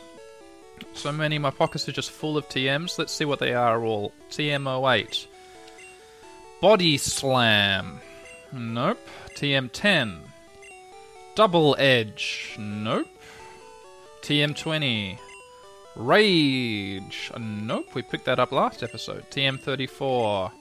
So 0.94 1.12
many, 1.12 1.40
my 1.40 1.50
pockets 1.50 1.88
are 1.90 1.92
just 1.92 2.12
full 2.12 2.38
of 2.38 2.48
TMs. 2.50 3.00
Let's 3.00 3.12
see 3.14 3.26
what 3.26 3.40
they 3.40 3.54
are 3.54 3.84
all. 3.84 4.12
TM08. 4.32 5.26
Body 6.62 6.98
Slam. 6.98 8.00
Nope. 8.52 9.00
TM10. 9.36 10.20
Double 11.36 11.76
Edge. 11.80 12.56
Nope. 12.60 13.08
TM20. 14.22 15.18
Rage. 15.96 17.32
Nope, 17.40 17.96
we 17.96 18.02
picked 18.02 18.26
that 18.26 18.40
up 18.40 18.52
last 18.52 18.84
episode. 18.84 19.30
TM34. 19.32 20.52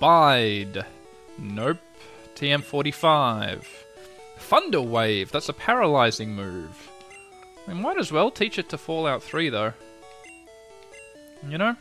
Bide. 0.00 0.84
Nope. 1.38 1.78
TM45. 2.34 3.64
Thunder 4.38 4.80
Wave. 4.82 5.32
That's 5.32 5.48
a 5.48 5.54
paralyzing 5.54 6.34
move. 6.34 6.90
We 7.66 7.74
might 7.74 7.98
as 7.98 8.12
well 8.12 8.30
teach 8.30 8.58
it 8.58 8.68
to 8.70 8.78
Fallout 8.78 9.22
3, 9.22 9.48
though. 9.48 9.72
You 11.48 11.58
know? 11.58 11.76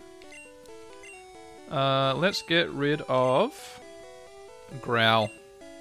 Uh, 1.71 2.13
let's 2.15 2.41
get 2.41 2.69
rid 2.69 3.01
of... 3.01 3.79
Growl. 4.81 5.29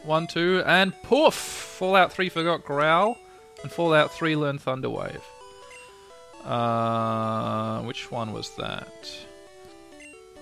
One, 0.03 0.27
two, 0.27 0.63
and 0.67 0.93
poof! 1.03 1.35
Fallout 1.35 2.13
3 2.13 2.29
forgot 2.29 2.65
Growl, 2.65 3.17
and 3.63 3.73
Fallout 3.73 4.13
3 4.13 4.37
learned 4.37 4.61
Thunder 4.61 4.91
Wave. 4.91 5.25
Uh, 6.45 7.81
which 7.83 8.11
one 8.11 8.33
was 8.33 8.51
that? 8.57 9.17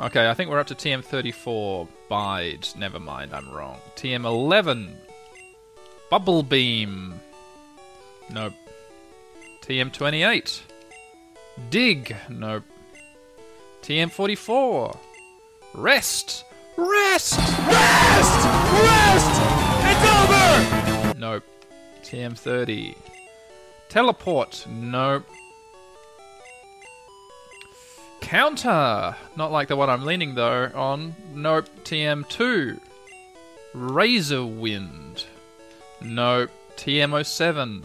Okay, 0.03 0.29
I 0.29 0.35
think 0.35 0.51
we're 0.51 0.59
up 0.59 0.67
to 0.67 0.75
TM34. 0.75 1.87
Bide. 2.09 2.69
Never 2.77 2.99
mind, 2.99 3.33
I'm 3.33 3.49
wrong. 3.53 3.79
TM11. 3.95 4.91
Bubble 6.11 6.43
Beam. 6.43 7.15
Nope. 8.29 8.55
TM28. 9.63 10.61
Dig. 11.71 12.17
Nope. 12.29 12.65
TM44. 13.83 14.99
Rest. 15.75 16.45
Rest! 16.77 17.39
Rest! 17.39 18.47
Rest! 18.83 19.41
It's 19.87 20.05
over! 21.13 21.19
Nope. 21.19 21.45
TM30. 22.03 22.97
Teleport. 23.89 24.67
Nope. 24.69 25.27
Counter. 28.23 29.15
Not 29.37 29.53
like 29.53 29.69
the 29.69 29.77
one 29.77 29.91
I'm 29.91 30.07
leaning 30.07 30.35
though 30.35 30.71
on. 30.75 31.15
Nope. 31.35 31.67
TM2. 31.85 32.81
Razor 33.75 34.47
Wind. 34.47 35.25
Nope. 36.01 36.51
TM07. 36.77 37.83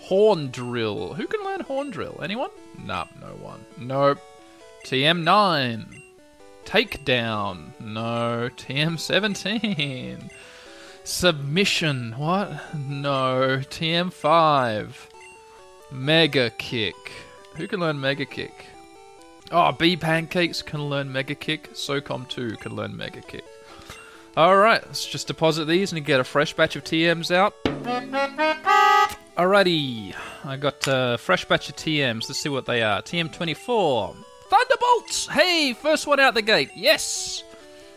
Horn 0.00 0.50
Drill. 0.50 1.14
Who 1.14 1.26
can 1.26 1.44
learn 1.44 1.60
Horn 1.60 1.90
Drill? 1.90 2.18
Anyone? 2.22 2.50
Nope, 2.84 3.08
no 3.20 3.26
one. 3.26 3.64
Nope. 3.78 4.18
TM9. 4.84 6.02
Takedown. 6.64 7.70
No. 7.78 8.50
TM17. 8.56 10.30
Submission. 11.04 12.14
What? 12.16 12.74
No. 12.74 13.60
TM5. 13.62 14.92
Mega 15.92 16.50
Kick. 16.50 16.94
Who 17.56 17.68
can 17.68 17.80
learn 17.80 18.00
Mega 18.00 18.24
Kick? 18.24 18.66
Oh, 19.52 19.72
B 19.72 19.96
Pancakes 19.96 20.62
can 20.62 20.88
learn 20.88 21.12
Mega 21.12 21.34
Kick. 21.34 21.72
SOCOM 21.72 22.28
2 22.28 22.56
can 22.56 22.74
learn 22.74 22.96
Mega 22.96 23.20
Kick. 23.20 23.44
Alright, 24.36 24.84
let's 24.86 25.06
just 25.06 25.28
deposit 25.28 25.66
these 25.66 25.92
and 25.92 26.04
get 26.04 26.20
a 26.20 26.24
fresh 26.24 26.52
batch 26.52 26.76
of 26.76 26.84
TMs 26.84 27.30
out. 27.34 27.54
Alrighty, 29.36 30.14
I 30.44 30.56
got 30.56 30.86
a 30.86 31.16
fresh 31.18 31.44
batch 31.44 31.68
of 31.68 31.76
TMs. 31.76 32.28
Let's 32.28 32.40
see 32.40 32.48
what 32.48 32.66
they 32.66 32.82
are. 32.82 33.00
TM24. 33.02 34.16
Thunderbolts! 34.48 35.28
Hey, 35.28 35.72
first 35.72 36.06
one 36.06 36.20
out 36.20 36.34
the 36.34 36.42
gate. 36.42 36.70
Yes! 36.74 37.44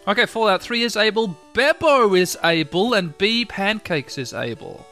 Okay, 0.08 0.26
Fallout 0.26 0.62
3 0.62 0.84
is 0.84 0.96
able, 0.96 1.36
Bebo 1.54 2.18
is 2.18 2.38
able, 2.44 2.94
and 2.94 3.18
B 3.18 3.44
Pancakes 3.46 4.18
is 4.18 4.34
able. 4.34 4.86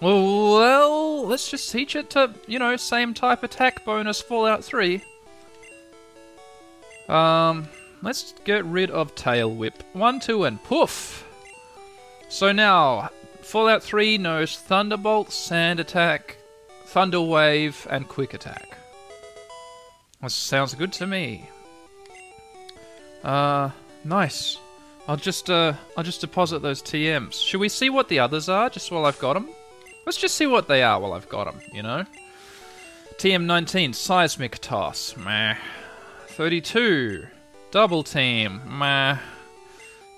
Well, 0.00 0.54
well, 0.54 1.26
let's 1.26 1.48
just 1.48 1.70
teach 1.70 1.94
it 1.94 2.10
to, 2.10 2.34
you 2.46 2.58
know, 2.58 2.76
same 2.76 3.14
type 3.14 3.42
attack 3.44 3.84
bonus 3.84 4.20
Fallout 4.20 4.64
3. 4.64 5.02
Um, 7.12 7.68
let's 8.00 8.32
get 8.44 8.64
rid 8.64 8.90
of 8.90 9.14
Tail 9.14 9.54
Whip. 9.54 9.82
One, 9.92 10.18
two, 10.18 10.44
and 10.44 10.62
poof! 10.64 11.28
So 12.30 12.52
now, 12.52 13.10
Fallout 13.42 13.82
3 13.82 14.16
knows 14.16 14.56
Thunderbolt, 14.56 15.30
Sand 15.30 15.78
Attack, 15.78 16.38
Thunder 16.86 17.20
Wave, 17.20 17.86
and 17.90 18.08
Quick 18.08 18.32
Attack. 18.32 18.78
That 20.22 20.30
sounds 20.30 20.74
good 20.74 20.92
to 20.94 21.06
me. 21.06 21.50
Uh, 23.22 23.70
nice. 24.04 24.56
I'll 25.06 25.16
just 25.16 25.50
uh, 25.50 25.74
I'll 25.96 26.04
just 26.04 26.20
deposit 26.20 26.62
those 26.62 26.80
TMs. 26.80 27.34
Should 27.34 27.60
we 27.60 27.68
see 27.68 27.90
what 27.90 28.08
the 28.08 28.20
others 28.20 28.48
are, 28.48 28.70
just 28.70 28.90
while 28.90 29.04
I've 29.04 29.18
got 29.18 29.34
them? 29.34 29.50
Let's 30.06 30.18
just 30.18 30.36
see 30.36 30.46
what 30.46 30.68
they 30.68 30.82
are 30.82 30.98
while 31.00 31.12
I've 31.12 31.28
got 31.28 31.44
them. 31.44 31.60
You 31.72 31.82
know. 31.82 32.04
TM19 33.18 33.94
Seismic 33.94 34.58
Toss. 34.60 35.16
Meh. 35.16 35.56
32 36.32 37.26
Double 37.70 38.02
Team. 38.02 38.62
Meh. 38.66 39.18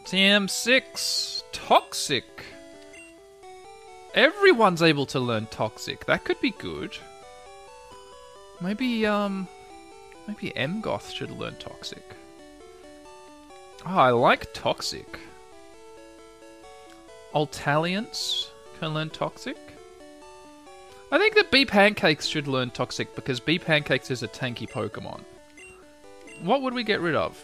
TM6 0.04 1.42
Toxic. 1.50 2.24
Everyone's 4.14 4.80
able 4.80 5.06
to 5.06 5.18
learn 5.18 5.46
Toxic. 5.46 6.06
That 6.06 6.22
could 6.22 6.40
be 6.40 6.52
good. 6.52 6.96
Maybe 8.60 9.04
um 9.06 9.48
maybe 10.28 10.52
Mgoth 10.52 11.12
should 11.12 11.32
learn 11.32 11.56
Toxic. 11.56 12.04
Oh, 13.84 13.98
I 13.98 14.10
like 14.10 14.54
Toxic. 14.54 15.18
Altalians 17.34 18.50
can 18.78 18.94
learn 18.94 19.10
Toxic. 19.10 19.58
I 21.10 21.18
think 21.18 21.34
that 21.34 21.50
B 21.50 21.66
Pancakes 21.66 22.26
should 22.26 22.46
learn 22.46 22.70
Toxic 22.70 23.16
because 23.16 23.40
B 23.40 23.58
Pancakes 23.58 24.12
is 24.12 24.22
a 24.22 24.28
tanky 24.28 24.70
Pokemon. 24.70 25.22
What 26.42 26.62
would 26.62 26.74
we 26.74 26.84
get 26.84 27.00
rid 27.00 27.14
of? 27.14 27.40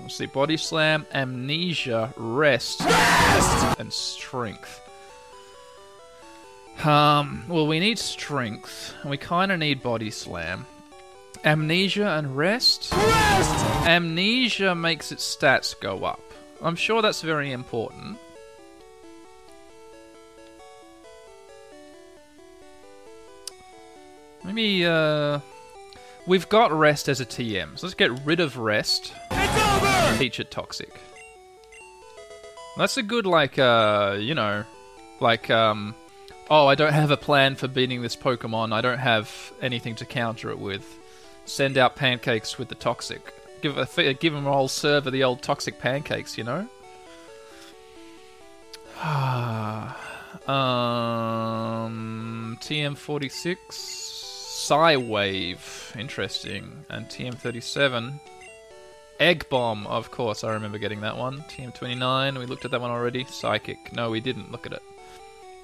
Let's 0.00 0.16
see, 0.16 0.26
Body 0.26 0.56
Slam, 0.56 1.06
Amnesia, 1.14 2.12
Rest, 2.16 2.80
Rest! 2.80 3.78
and 3.78 3.92
Strength. 3.92 4.80
Um, 6.84 7.44
well, 7.48 7.66
we 7.66 7.78
need 7.78 7.98
Strength, 7.98 8.94
and 9.02 9.10
we 9.10 9.16
kind 9.16 9.52
of 9.52 9.58
need 9.58 9.82
Body 9.82 10.10
Slam. 10.10 10.66
Amnesia 11.44 12.08
and 12.18 12.36
Rest? 12.36 12.92
Rest! 12.92 13.64
Amnesia 13.86 14.74
makes 14.74 15.12
its 15.12 15.36
stats 15.36 15.78
go 15.78 16.04
up. 16.04 16.20
I'm 16.60 16.76
sure 16.76 17.02
that's 17.02 17.22
very 17.22 17.52
important. 17.52 18.18
Maybe, 24.44 24.86
uh. 24.86 25.40
We've 26.26 26.48
got 26.48 26.72
Rest 26.72 27.08
as 27.08 27.20
a 27.20 27.26
TM, 27.26 27.78
so 27.78 27.86
let's 27.86 27.94
get 27.94 28.10
rid 28.24 28.40
of 28.40 28.56
Rest. 28.56 29.12
It's 29.30 29.82
over! 29.84 30.18
Teach 30.18 30.40
it 30.40 30.50
Toxic. 30.50 30.90
That's 32.78 32.96
a 32.96 33.02
good, 33.02 33.26
like, 33.26 33.58
uh, 33.58 34.16
you 34.18 34.34
know, 34.34 34.64
like, 35.20 35.50
um. 35.50 35.94
Oh, 36.50 36.66
I 36.66 36.74
don't 36.74 36.92
have 36.92 37.10
a 37.10 37.16
plan 37.16 37.56
for 37.56 37.68
beating 37.68 38.02
this 38.02 38.16
Pokemon. 38.16 38.72
I 38.72 38.82
don't 38.82 38.98
have 38.98 39.52
anything 39.62 39.94
to 39.96 40.04
counter 40.04 40.50
it 40.50 40.58
with. 40.58 40.98
Send 41.46 41.78
out 41.78 41.96
pancakes 41.96 42.58
with 42.58 42.68
the 42.68 42.74
Toxic. 42.74 43.32
Give 43.62 43.78
a 43.78 44.14
give 44.14 44.34
them 44.34 44.46
a 44.46 44.52
whole 44.52 44.68
serve 44.68 45.10
the 45.10 45.24
old 45.24 45.42
Toxic 45.42 45.78
pancakes, 45.78 46.36
you 46.36 46.44
know. 46.44 46.68
Ah. 48.96 49.98
Um, 50.46 52.58
TM46, 52.60 54.03
Psywave, 54.64 55.94
interesting, 55.94 56.86
and 56.88 57.06
TM37, 57.06 58.18
Egg 59.20 59.46
Bomb, 59.50 59.86
of 59.86 60.10
course, 60.10 60.42
I 60.42 60.54
remember 60.54 60.78
getting 60.78 61.02
that 61.02 61.18
one. 61.18 61.44
TM29, 61.50 62.38
we 62.38 62.46
looked 62.46 62.64
at 62.64 62.70
that 62.70 62.80
one 62.80 62.90
already. 62.90 63.24
Psychic, 63.24 63.92
no, 63.92 64.08
we 64.08 64.20
didn't 64.20 64.50
look 64.50 64.64
at 64.64 64.72
it. 64.72 64.82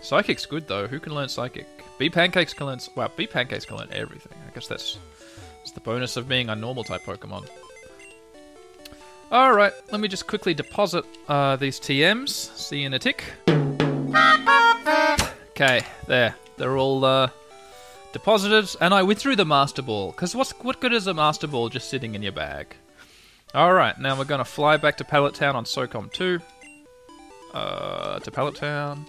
Psychic's 0.02 0.44
good 0.44 0.68
though. 0.68 0.86
Who 0.86 1.00
can 1.00 1.14
learn 1.14 1.30
Psychic? 1.30 1.66
B 1.96 2.10
Pancakes 2.10 2.52
can 2.52 2.66
learn. 2.66 2.78
Well, 2.94 3.10
B 3.16 3.26
Pancakes 3.26 3.64
can 3.64 3.78
learn 3.78 3.88
everything. 3.90 4.36
I 4.46 4.52
guess 4.52 4.66
that's, 4.66 4.98
that's 5.60 5.70
the 5.70 5.80
bonus 5.80 6.18
of 6.18 6.28
being 6.28 6.50
a 6.50 6.54
normal 6.54 6.84
type 6.84 7.00
Pokemon. 7.00 7.48
Alright, 9.32 9.72
let 9.90 10.02
me 10.02 10.08
just 10.08 10.26
quickly 10.26 10.52
deposit 10.52 11.06
uh, 11.26 11.56
these 11.56 11.80
TMs. 11.80 12.28
See 12.28 12.80
you 12.80 12.86
in 12.86 12.92
a 12.92 12.98
tick. 12.98 13.24
Okay, 15.52 15.86
there. 16.06 16.34
They're 16.58 16.76
all 16.76 17.02
uh, 17.02 17.30
deposited, 18.12 18.76
and 18.80 18.92
I 18.92 19.02
withdrew 19.02 19.36
the 19.36 19.44
Master 19.44 19.82
Ball. 19.82 20.10
Because 20.10 20.34
what's 20.34 20.52
what 20.62 20.80
good 20.80 20.92
is 20.92 21.06
a 21.06 21.14
Master 21.14 21.46
Ball 21.46 21.68
just 21.68 21.88
sitting 21.88 22.14
in 22.14 22.22
your 22.22 22.32
bag? 22.32 22.76
Alright, 23.54 23.98
now 23.98 24.16
we're 24.16 24.24
to 24.24 24.44
fly 24.44 24.76
back 24.76 24.96
to 24.98 25.04
Pallet 25.04 25.34
Town 25.34 25.56
on 25.56 25.64
SOCOM 25.64 26.12
2. 26.12 26.40
Uh, 27.52 28.20
to 28.20 28.30
Pallet 28.30 28.54
Town. 28.54 29.04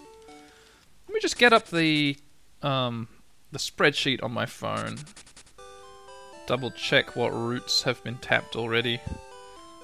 Let 1.08 1.14
me 1.14 1.20
just 1.20 1.38
get 1.38 1.54
up 1.54 1.68
the 1.68 2.18
um, 2.64 3.08
the 3.52 3.60
spreadsheet 3.60 4.24
on 4.24 4.32
my 4.32 4.48
phone. 4.48 4.98
Double 6.48 6.72
check 6.72 7.16
what 7.16 7.30
routes 7.34 7.84
have 7.84 8.04
been 8.04 8.18
tapped 8.18 8.56
already. 8.56 9.00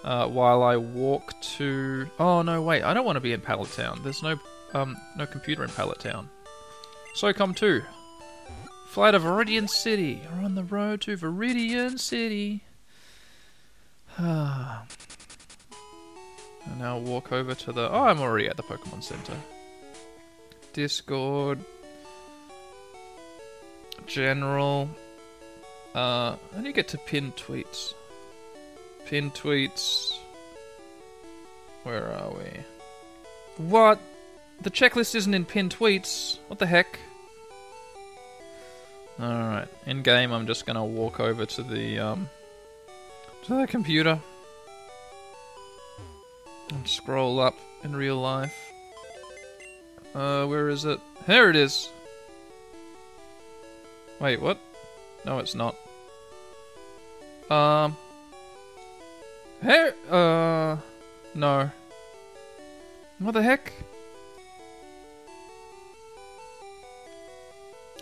Uh, 0.03 0.27
while 0.27 0.63
I 0.63 0.77
walk 0.77 1.39
to. 1.57 2.09
Oh 2.17 2.41
no, 2.41 2.61
wait! 2.61 2.81
I 2.81 2.93
don't 2.95 3.05
want 3.05 3.17
to 3.17 3.21
be 3.21 3.33
in 3.33 3.41
Pallet 3.41 3.71
Town. 3.73 3.99
There's 4.03 4.23
no 4.23 4.39
um, 4.73 4.97
no 5.15 5.27
computer 5.27 5.63
in 5.63 5.69
Pallet 5.69 5.99
Town. 5.99 6.29
SOCOM 7.15 7.55
2. 7.55 7.83
Fly 8.97 9.11
to 9.11 9.19
Viridian 9.19 9.69
City. 9.69 10.23
We're 10.33 10.43
on 10.43 10.55
the 10.55 10.63
road 10.63 11.01
to 11.01 11.15
Viridian 11.15 11.99
City. 11.99 12.63
and 14.17 14.87
now 16.79 16.97
walk 16.97 17.31
over 17.31 17.53
to 17.53 17.71
the. 17.71 17.91
Oh, 17.91 18.05
I'm 18.05 18.19
already 18.19 18.47
at 18.47 18.57
the 18.57 18.63
Pokemon 18.63 19.03
Center. 19.03 19.35
Discord. 20.73 21.59
General. 24.07 24.89
Uh, 25.93 26.35
do 26.59 26.63
you 26.63 26.73
get 26.73 26.87
to 26.87 26.97
pin 26.97 27.33
tweets? 27.33 27.93
Pin 29.05 29.29
tweets. 29.29 30.17
Where 31.83 32.11
are 32.13 32.31
we? 32.31 33.63
What? 33.63 33.99
The 34.61 34.71
checklist 34.71 35.13
isn't 35.13 35.35
in 35.35 35.45
pinned 35.45 35.77
tweets. 35.77 36.39
What 36.47 36.57
the 36.57 36.65
heck? 36.65 36.97
Alright, 39.19 39.67
in 39.87 40.03
game 40.03 40.31
I'm 40.31 40.45
just 40.45 40.67
gonna 40.67 40.85
walk 40.85 41.19
over 41.19 41.45
to 41.45 41.63
the 41.63 41.99
um 41.99 42.29
to 43.43 43.55
the 43.55 43.65
computer 43.65 44.19
and 46.69 46.87
scroll 46.87 47.39
up 47.39 47.55
in 47.83 47.95
real 47.95 48.17
life. 48.17 48.55
Uh 50.13 50.45
where 50.45 50.69
is 50.69 50.85
it? 50.85 50.99
Here 51.25 51.49
it 51.49 51.55
is. 51.55 51.89
Wait, 54.19 54.39
what? 54.39 54.59
No, 55.25 55.39
it's 55.39 55.55
not. 55.55 55.75
Um 57.49 57.97
Here 59.63 59.95
uh 60.11 60.77
no. 61.33 61.71
What 63.17 63.31
the 63.31 63.41
heck? 63.41 63.73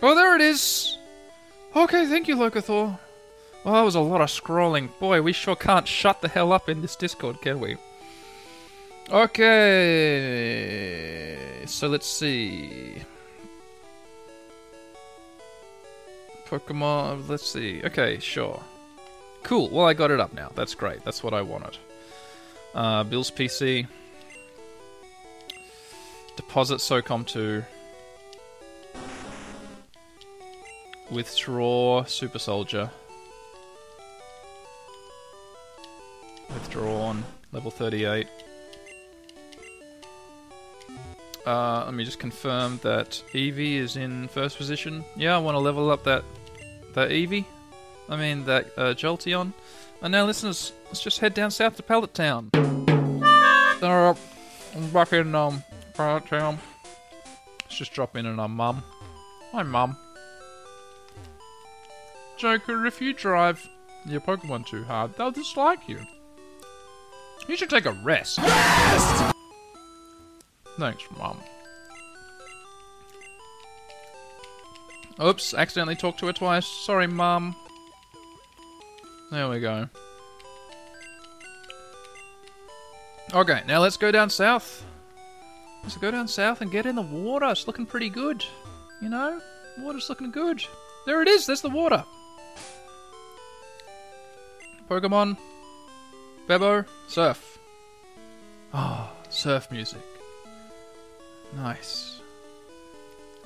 Oh, 0.02 0.14
there 0.14 0.34
it 0.34 0.42
is! 0.42 0.95
Okay, 1.76 2.06
thank 2.06 2.26
you, 2.26 2.36
Locathor. 2.36 2.98
Well, 3.62 3.74
that 3.74 3.82
was 3.82 3.96
a 3.96 4.00
lot 4.00 4.22
of 4.22 4.28
scrolling. 4.30 4.88
Boy, 4.98 5.20
we 5.20 5.34
sure 5.34 5.54
can't 5.54 5.86
shut 5.86 6.22
the 6.22 6.28
hell 6.28 6.50
up 6.50 6.70
in 6.70 6.80
this 6.80 6.96
Discord, 6.96 7.42
can 7.42 7.60
we? 7.60 7.76
Okay, 9.10 9.36
so 11.66 11.86
let's 11.88 12.06
see. 12.06 13.02
Pokemon, 16.48 17.28
let's 17.28 17.46
see. 17.46 17.82
Okay, 17.84 18.20
sure. 18.20 18.62
Cool, 19.42 19.68
well, 19.68 19.84
I 19.86 19.92
got 19.92 20.10
it 20.10 20.18
up 20.18 20.32
now. 20.32 20.50
That's 20.54 20.74
great. 20.74 21.04
That's 21.04 21.22
what 21.22 21.34
I 21.34 21.42
wanted. 21.42 21.76
Uh, 22.74 23.04
Bill's 23.04 23.30
PC. 23.30 23.86
Deposit 26.36 26.78
SOCOM 26.78 27.26
2. 27.26 27.62
Withdraw 31.10 32.04
Super 32.04 32.38
Soldier. 32.38 32.90
Withdrawn. 36.52 37.24
Level 37.52 37.70
38. 37.70 38.26
Uh, 41.46 41.84
let 41.84 41.94
me 41.94 42.04
just 42.04 42.18
confirm 42.18 42.80
that 42.82 43.22
Eevee 43.32 43.76
is 43.76 43.96
in 43.96 44.26
first 44.28 44.56
position. 44.58 45.04
Yeah, 45.14 45.36
I 45.36 45.38
want 45.38 45.54
to 45.54 45.60
level 45.60 45.90
up 45.90 46.02
that 46.04 46.24
that 46.94 47.10
Eevee. 47.10 47.44
I 48.08 48.16
mean 48.16 48.44
that 48.46 48.66
uh, 48.76 48.94
Jolteon. 48.94 49.52
And 50.02 50.12
now, 50.12 50.26
listeners, 50.26 50.72
let's 50.86 51.00
just 51.00 51.20
head 51.20 51.34
down 51.34 51.50
south 51.50 51.76
to 51.76 51.82
Pallet 51.82 52.12
Town. 52.14 52.50
I'm 54.76 54.90
back 54.92 55.12
in 55.12 55.34
um 55.34 55.62
Pallet 55.94 56.26
Town. 56.26 56.58
Let's 57.62 57.78
just 57.78 57.92
drop 57.92 58.16
in 58.16 58.26
on 58.26 58.38
our 58.38 58.48
mum. 58.48 58.82
Hi, 59.52 59.62
mum. 59.62 59.96
Joker, 62.38 62.86
if 62.86 63.00
you 63.00 63.12
drive 63.12 63.66
your 64.06 64.20
Pokemon 64.20 64.66
too 64.66 64.84
hard, 64.84 65.16
they'll 65.16 65.30
dislike 65.30 65.88
you. 65.88 66.00
You 67.48 67.56
should 67.56 67.70
take 67.70 67.86
a 67.86 67.92
rest. 67.92 68.38
Rest! 68.38 69.34
Thanks, 70.78 71.04
Mum. 71.16 71.38
Oops, 75.22 75.54
accidentally 75.54 75.96
talked 75.96 76.18
to 76.20 76.26
her 76.26 76.32
twice. 76.32 76.66
Sorry, 76.66 77.06
Mum. 77.06 77.56
There 79.30 79.48
we 79.48 79.60
go. 79.60 79.88
Okay, 83.32 83.62
now 83.66 83.80
let's 83.80 83.96
go 83.96 84.12
down 84.12 84.28
south. 84.28 84.84
Let's 85.82 85.96
go 85.96 86.10
down 86.10 86.28
south 86.28 86.60
and 86.60 86.70
get 86.70 86.84
in 86.84 86.96
the 86.96 87.02
water. 87.02 87.46
It's 87.46 87.66
looking 87.66 87.86
pretty 87.86 88.10
good. 88.10 88.44
You 89.00 89.08
know? 89.08 89.40
Water's 89.78 90.08
looking 90.08 90.30
good. 90.30 90.62
There 91.06 91.22
it 91.22 91.28
is, 91.28 91.46
there's 91.46 91.60
the 91.60 91.70
water. 91.70 92.04
Pokemon. 94.88 95.36
Bebo. 96.48 96.86
Surf. 97.08 97.58
Ah, 98.72 99.12
surf 99.28 99.70
music. 99.70 100.02
Nice. 101.54 102.20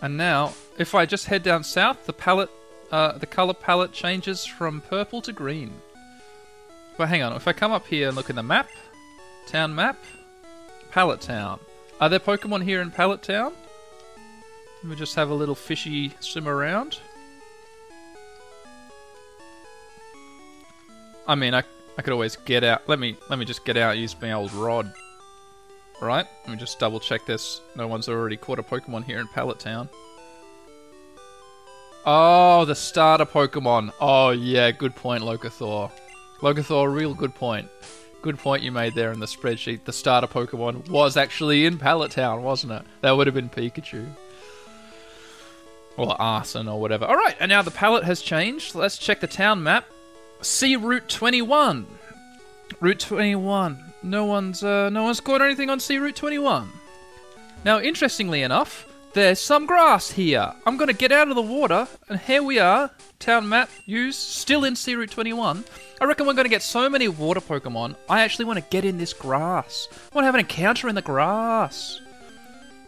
And 0.03 0.17
now, 0.17 0.55
if 0.79 0.95
I 0.95 1.07
just 1.07 1.27
head 1.27 1.43
down 1.43 1.63
south, 1.63 2.07
the 2.07 2.13
palette, 2.13 2.51
uh, 2.91 3.19
the 3.19 3.27
color 3.27 3.55
palette 3.55 3.93
changes 3.93 4.45
from 4.45 4.81
purple 4.81 5.21
to 5.23 5.33
green. 5.33 5.73
But 6.97 7.09
hang 7.09 7.23
on, 7.23 7.35
if 7.35 7.47
I 7.47 7.53
come 7.53 7.73
up 7.73 7.87
here 7.87 8.09
and 8.09 8.17
look 8.17 8.31
in 8.31 8.37
the 8.37 8.43
map, 8.43 8.69
town 9.47 9.75
map, 9.75 9.97
Pallet 10.91 11.21
Town. 11.21 11.61
Are 12.01 12.09
there 12.09 12.19
Pokemon 12.19 12.65
here 12.65 12.81
in 12.81 12.91
Pallet 12.91 13.23
Town? 13.23 13.53
Let 14.83 14.91
me 14.91 14.97
just 14.97 15.15
have 15.15 15.31
a 15.31 15.35
little 15.35 15.55
fishy 15.55 16.13
swim 16.21 16.49
around. 16.49 16.99
I 21.31 21.37
mean, 21.37 21.55
I, 21.55 21.63
I 21.97 22.03
could 22.03 22.13
always 22.13 22.35
get 22.35 22.65
out. 22.65 22.89
Let 22.89 22.99
me 22.99 23.17
let 23.29 23.39
me 23.39 23.45
just 23.45 23.65
get 23.65 23.77
out. 23.77 23.97
Use 23.97 24.21
my 24.21 24.33
old 24.33 24.53
rod. 24.53 24.93
Right? 26.03 26.27
Let 26.43 26.51
me 26.51 26.57
just 26.57 26.81
double 26.81 26.99
check 26.99 27.25
this. 27.25 27.61
No 27.77 27.87
one's 27.87 28.09
already 28.09 28.37
caught 28.37 28.59
a 28.59 28.65
Pokemon 28.65 29.05
here 29.05 29.21
in 29.21 29.29
Pallet 29.29 29.61
Town. 29.61 29.89
Oh, 32.05 32.65
the 32.65 32.75
starter 32.75 33.27
Pokemon. 33.27 33.93
Oh 34.01 34.31
yeah, 34.31 34.73
good 34.73 34.97
point, 34.97 35.23
Locathor. 35.23 35.93
Locathor, 36.41 36.93
real 36.93 37.15
good 37.15 37.37
point. 37.37 37.69
Good 38.23 38.39
point 38.39 38.65
you 38.65 38.73
made 38.73 38.95
there 38.97 39.13
in 39.13 39.21
the 39.21 39.27
spreadsheet. 39.27 39.85
The 39.85 39.93
starter 39.93 40.27
Pokemon 40.27 40.89
was 40.89 41.17
actually 41.17 41.65
in 41.65 41.79
Pallet 41.79 42.11
Town, 42.11 42.43
wasn't 42.43 42.73
it? 42.73 42.83
That 43.03 43.13
would 43.13 43.29
have 43.29 43.35
been 43.35 43.51
Pikachu. 43.51 44.05
Or 45.97 46.21
Arson 46.21 46.67
or 46.67 46.81
whatever. 46.81 47.05
Alright, 47.05 47.37
and 47.39 47.51
now 47.51 47.63
the 47.63 47.71
palette 47.71 48.05
has 48.05 48.21
changed. 48.21 48.75
Let's 48.75 48.99
check 48.99 49.21
the 49.21 49.29
town 49.29 49.63
map. 49.63 49.85
See 50.43 50.77
Route 50.77 51.09
21. 51.09 51.87
Route 52.81 53.01
21. 53.01 53.85
No 54.03 54.25
one's 54.25 54.65
uh, 54.65 54.89
no 54.89 55.05
one's 55.05 55.21
caught 55.21 55.43
anything 55.43 55.69
on 55.69 55.81
Sea 55.81 55.99
Route 55.99 56.17
21. 56.17 56.71
Now, 57.65 57.79
interestingly 57.81 58.43
enough, 58.43 58.89
there's 59.13 59.39
some 59.39 59.67
grass 59.67 60.11
here. 60.11 60.55
I'm 60.65 60.79
gonna 60.79 60.95
get 60.95 61.13
out 61.13 61.29
of 61.29 61.35
the 61.35 61.43
water, 61.43 61.87
and 62.09 62.19
here 62.19 62.43
we 62.43 62.59
are. 62.59 62.91
Town 63.19 63.49
map 63.51 63.69
used, 63.85 64.19
still 64.19 64.65
in 64.65 64.77
Sea 64.77 64.95
Route 64.95 65.11
21. 65.11 65.65
I 66.01 66.05
reckon 66.07 66.27
we're 66.27 66.33
gonna 66.33 66.49
get 66.49 66.63
so 66.63 66.89
many 66.89 67.09
water 67.09 67.41
Pokemon. 67.41 67.97
I 68.09 68.23
actually 68.23 68.47
want 68.47 68.59
to 68.59 68.65
get 68.71 68.87
in 68.87 68.97
this 68.97 69.13
grass. 69.13 69.89
I 69.93 70.15
want 70.15 70.23
to 70.23 70.27
have 70.27 70.35
an 70.35 70.41
encounter 70.41 70.89
in 70.89 70.95
the 70.95 71.03
grass. 71.03 72.01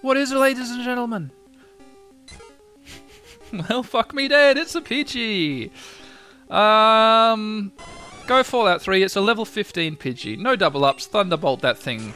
What 0.00 0.16
is 0.16 0.32
it, 0.32 0.38
ladies 0.38 0.70
and 0.70 0.82
gentlemen? 0.82 1.30
well, 3.68 3.82
fuck 3.82 4.14
me 4.14 4.28
dead. 4.28 4.56
It's 4.56 4.74
a 4.74 4.80
Pidgey. 4.80 5.70
Um, 6.52 7.72
go 8.26 8.42
Fallout 8.42 8.82
3. 8.82 9.02
It's 9.02 9.16
a 9.16 9.20
level 9.20 9.44
15 9.44 9.96
Pidgey. 9.96 10.38
No 10.38 10.54
double 10.54 10.84
ups. 10.84 11.06
Thunderbolt 11.06 11.62
that 11.62 11.78
thing. 11.78 12.12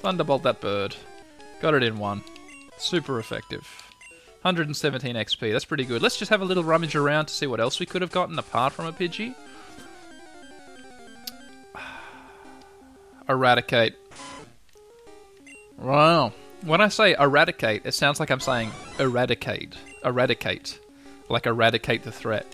Thunderbolt 0.00 0.44
that 0.44 0.60
bird. 0.60 0.94
Got 1.60 1.74
it 1.74 1.82
in 1.82 1.98
one. 1.98 2.22
Super 2.78 3.18
effective. 3.18 3.66
117 4.42 5.14
XP. 5.16 5.52
That's 5.52 5.64
pretty 5.64 5.84
good. 5.84 6.02
Let's 6.02 6.16
just 6.16 6.30
have 6.30 6.40
a 6.42 6.44
little 6.44 6.64
rummage 6.64 6.94
around 6.94 7.26
to 7.26 7.34
see 7.34 7.46
what 7.46 7.60
else 7.60 7.80
we 7.80 7.86
could 7.86 8.02
have 8.02 8.12
gotten 8.12 8.38
apart 8.38 8.72
from 8.72 8.86
a 8.86 8.92
Pidgey. 8.92 9.34
Eradicate. 13.28 13.94
Wow. 15.76 16.32
When 16.64 16.80
I 16.80 16.88
say 16.88 17.16
eradicate, 17.18 17.84
it 17.84 17.92
sounds 17.92 18.20
like 18.20 18.30
I'm 18.30 18.38
saying 18.38 18.70
eradicate. 19.00 19.76
Eradicate. 20.04 20.78
Like 21.28 21.46
eradicate 21.46 22.04
the 22.04 22.12
threat. 22.12 22.46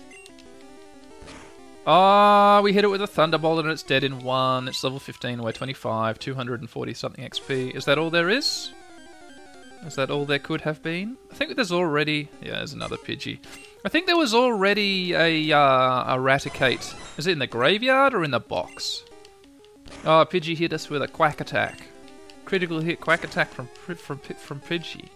Ah, 1.90 2.61
we 2.62 2.74
hit 2.74 2.85
it 2.85 2.88
with 2.88 3.01
a 3.01 3.07
Thunderbolt 3.07 3.61
and 3.61 3.70
it's 3.70 3.83
dead 3.83 4.05
in 4.05 4.18
one. 4.18 4.68
It's 4.68 4.85
level 4.85 4.98
15, 4.98 5.42
we're 5.42 5.53
25, 5.53 6.18
240 6.18 6.92
something 6.92 7.24
XP. 7.24 7.74
Is 7.74 7.87
that 7.87 7.96
all 7.96 8.11
there 8.11 8.29
is? 8.29 8.74
Is 9.87 9.94
that 9.94 10.11
all 10.11 10.27
there 10.27 10.38
could 10.38 10.61
have 10.61 10.83
been? 10.83 11.16
I 11.33 11.35
think 11.35 11.57
there's 11.57 11.72
already. 11.72 12.29
Yeah, 12.42 12.57
there's 12.57 12.74
another 12.74 12.98
Pidgey. 12.98 13.38
I 13.87 13.88
think 13.88 14.05
there 14.05 14.18
was 14.18 14.35
already 14.35 15.14
a 15.14 15.51
uh, 15.57 16.14
eradicate. 16.14 16.94
Is 17.16 17.27
it 17.27 17.33
in 17.33 17.38
the 17.38 17.46
graveyard 17.46 18.12
or 18.12 18.22
in 18.22 18.33
the 18.33 18.40
box? 18.40 19.05
Oh, 20.05 20.27
Pidgey 20.31 20.59
hit 20.59 20.74
us 20.74 20.90
with 20.90 21.01
a 21.01 21.09
quack 21.09 21.40
attack. 21.40 21.88
Critical 22.44 22.81
hit 22.81 23.01
quack 23.01 23.24
attack 23.24 23.51
from 23.51 23.66
from 23.96 24.18
from 24.18 24.61
Pidgey. 24.61 25.09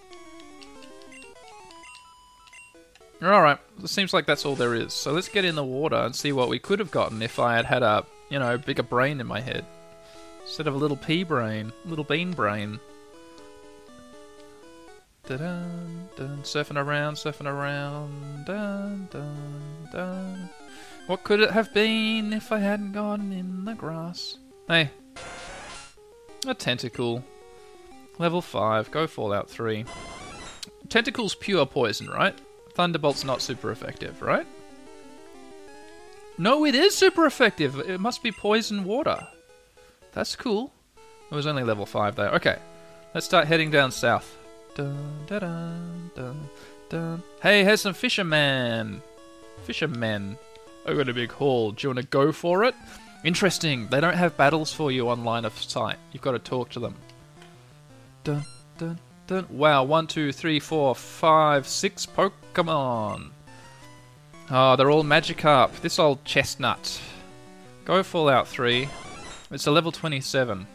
Alright, 3.22 3.58
it 3.80 3.88
seems 3.88 4.12
like 4.12 4.26
that's 4.26 4.44
all 4.44 4.56
there 4.56 4.74
is. 4.74 4.92
So 4.92 5.12
let's 5.12 5.28
get 5.28 5.44
in 5.44 5.54
the 5.54 5.62
water 5.62 5.96
and 5.96 6.14
see 6.14 6.32
what 6.32 6.48
we 6.48 6.58
could 6.58 6.80
have 6.80 6.90
gotten 6.90 7.22
if 7.22 7.38
I 7.38 7.54
had 7.54 7.66
had 7.66 7.82
a, 7.84 8.04
you 8.28 8.38
know, 8.38 8.58
bigger 8.58 8.82
brain 8.82 9.20
in 9.20 9.28
my 9.28 9.40
head. 9.40 9.64
Instead 10.42 10.66
of 10.66 10.74
a 10.74 10.78
little 10.78 10.96
pea 10.96 11.22
brain, 11.22 11.72
little 11.84 12.04
bean 12.04 12.32
brain. 12.32 12.80
Dun 15.24 16.08
dun, 16.16 16.40
surfing 16.42 16.76
around, 16.76 17.14
surfing 17.14 17.46
around, 17.46 18.44
dun 18.44 19.08
dun 19.12 19.88
dun. 19.92 20.50
What 21.06 21.22
could 21.22 21.38
it 21.38 21.52
have 21.52 21.72
been 21.72 22.32
if 22.32 22.50
I 22.50 22.58
hadn't 22.58 22.92
gotten 22.92 23.32
in 23.32 23.64
the 23.64 23.74
grass? 23.74 24.38
Hey, 24.66 24.90
a 26.44 26.54
Tentacool. 26.56 27.22
Level 28.18 28.42
5, 28.42 28.90
go 28.90 29.06
Fallout 29.06 29.48
3. 29.48 29.84
Tentacool's 30.88 31.36
pure 31.36 31.66
poison, 31.66 32.08
right? 32.08 32.36
Thunderbolt's 32.74 33.24
not 33.24 33.42
super 33.42 33.70
effective, 33.70 34.22
right? 34.22 34.46
No, 36.38 36.64
it 36.64 36.74
is 36.74 36.94
super 36.94 37.26
effective. 37.26 37.78
It 37.78 38.00
must 38.00 38.22
be 38.22 38.32
poison 38.32 38.84
water. 38.84 39.26
That's 40.12 40.34
cool. 40.36 40.72
It 41.30 41.34
was 41.34 41.46
only 41.46 41.64
level 41.64 41.86
5 41.86 42.16
though. 42.16 42.28
Okay, 42.28 42.58
let's 43.14 43.26
start 43.26 43.46
heading 43.46 43.70
down 43.70 43.90
south. 43.90 44.36
Dun, 44.74 45.26
dun, 45.26 46.10
dun. 46.88 47.22
Hey, 47.42 47.64
here's 47.64 47.82
some 47.82 47.94
fishermen. 47.94 49.02
Fishermen. 49.64 50.38
I 50.86 50.94
got 50.94 51.08
a 51.08 51.14
big 51.14 51.32
haul. 51.32 51.72
Do 51.72 51.84
you 51.84 51.88
want 51.90 52.00
to 52.00 52.06
go 52.06 52.32
for 52.32 52.64
it? 52.64 52.74
Interesting. 53.24 53.88
They 53.88 54.00
don't 54.00 54.16
have 54.16 54.36
battles 54.36 54.72
for 54.72 54.90
you 54.90 55.08
on 55.08 55.24
line 55.24 55.44
of 55.44 55.60
sight. 55.62 55.96
You've 56.12 56.22
got 56.22 56.32
to 56.32 56.38
talk 56.38 56.70
to 56.70 56.80
them. 56.80 56.96
Dun, 58.24 58.44
dun, 58.78 58.98
dun. 59.32 59.46
Wow, 59.50 59.84
one, 59.84 60.06
two, 60.06 60.32
three, 60.32 60.60
four, 60.60 60.94
five, 60.94 61.66
six 61.66 62.06
Pokemon. 62.06 63.30
Oh, 64.50 64.76
they're 64.76 64.90
all 64.90 65.04
Magikarp. 65.04 65.80
This 65.80 65.98
old 65.98 66.24
chestnut. 66.24 67.00
Go 67.84 68.02
Fallout 68.02 68.46
3. 68.46 68.88
It's 69.50 69.66
a 69.66 69.70
level 69.70 69.90
27. 69.90 70.66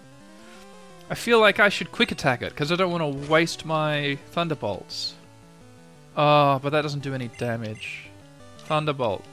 I 1.10 1.16
feel 1.16 1.40
like 1.40 1.60
I 1.60 1.70
should 1.70 1.92
quick 1.92 2.12
attack 2.12 2.42
it 2.42 2.52
because 2.52 2.72
I 2.72 2.76
don't 2.76 2.92
want 2.92 3.04
to 3.04 3.32
waste 3.32 3.66
my 3.66 4.18
Thunderbolts. 4.32 5.16
Oh, 6.18 6.60
but 6.62 6.72
that 6.72 6.82
doesn't 6.82 7.04
do 7.04 7.14
any 7.14 7.30
damage. 7.38 8.10
Thunderbolt. 8.60 9.24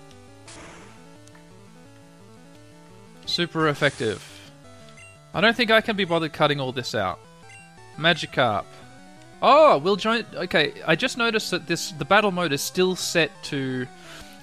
Super 3.26 3.68
effective. 3.68 4.22
I 5.32 5.40
don't 5.40 5.56
think 5.56 5.70
I 5.70 5.80
can 5.80 5.96
be 5.96 6.04
bothered 6.04 6.32
cutting 6.32 6.60
all 6.60 6.70
this 6.70 6.94
out. 6.94 7.18
Magikarp. 7.96 8.66
Oh, 9.46 9.76
we'll 9.76 9.96
join. 9.96 10.24
Okay, 10.34 10.72
I 10.86 10.96
just 10.96 11.18
noticed 11.18 11.50
that 11.50 11.66
this 11.66 11.90
the 11.90 12.06
battle 12.06 12.32
mode 12.32 12.50
is 12.50 12.62
still 12.62 12.96
set 12.96 13.30
to. 13.44 13.86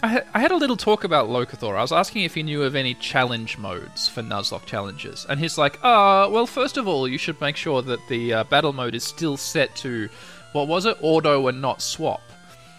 I, 0.04 0.08
ha- 0.08 0.22
I 0.36 0.40
had 0.40 0.52
a 0.52 0.56
little 0.56 0.78
talk 0.78 1.04
about 1.04 1.28
Locathor. 1.28 1.76
I 1.76 1.82
was 1.82 1.92
asking 1.92 2.24
if 2.24 2.36
he 2.36 2.44
knew 2.44 2.62
of 2.62 2.76
any 2.76 2.94
challenge 2.94 3.58
modes 3.58 4.08
for 4.08 4.22
Nuzlocke 4.22 4.68
challenges, 4.68 5.26
and 5.28 5.40
he's 5.40 5.58
like, 5.58 5.80
"Ah, 5.82 6.28
well, 6.30 6.46
first 6.46 6.78
of 6.78 6.88
all, 6.88 7.08
you 7.08 7.18
should 7.18 7.42
make 7.42 7.56
sure 7.56 7.82
that 7.82 8.08
the 8.10 8.32
uh, 8.32 8.44
battle 8.44 8.74
mode 8.74 8.94
is 8.94 9.04
still 9.04 9.38
set 9.38 9.76
to 9.78 10.08
what 10.52 10.68
was 10.68 10.86
it, 10.86 10.98
auto 11.02 11.48
and 11.48 11.60
not 11.60 11.82
swap, 11.82 12.22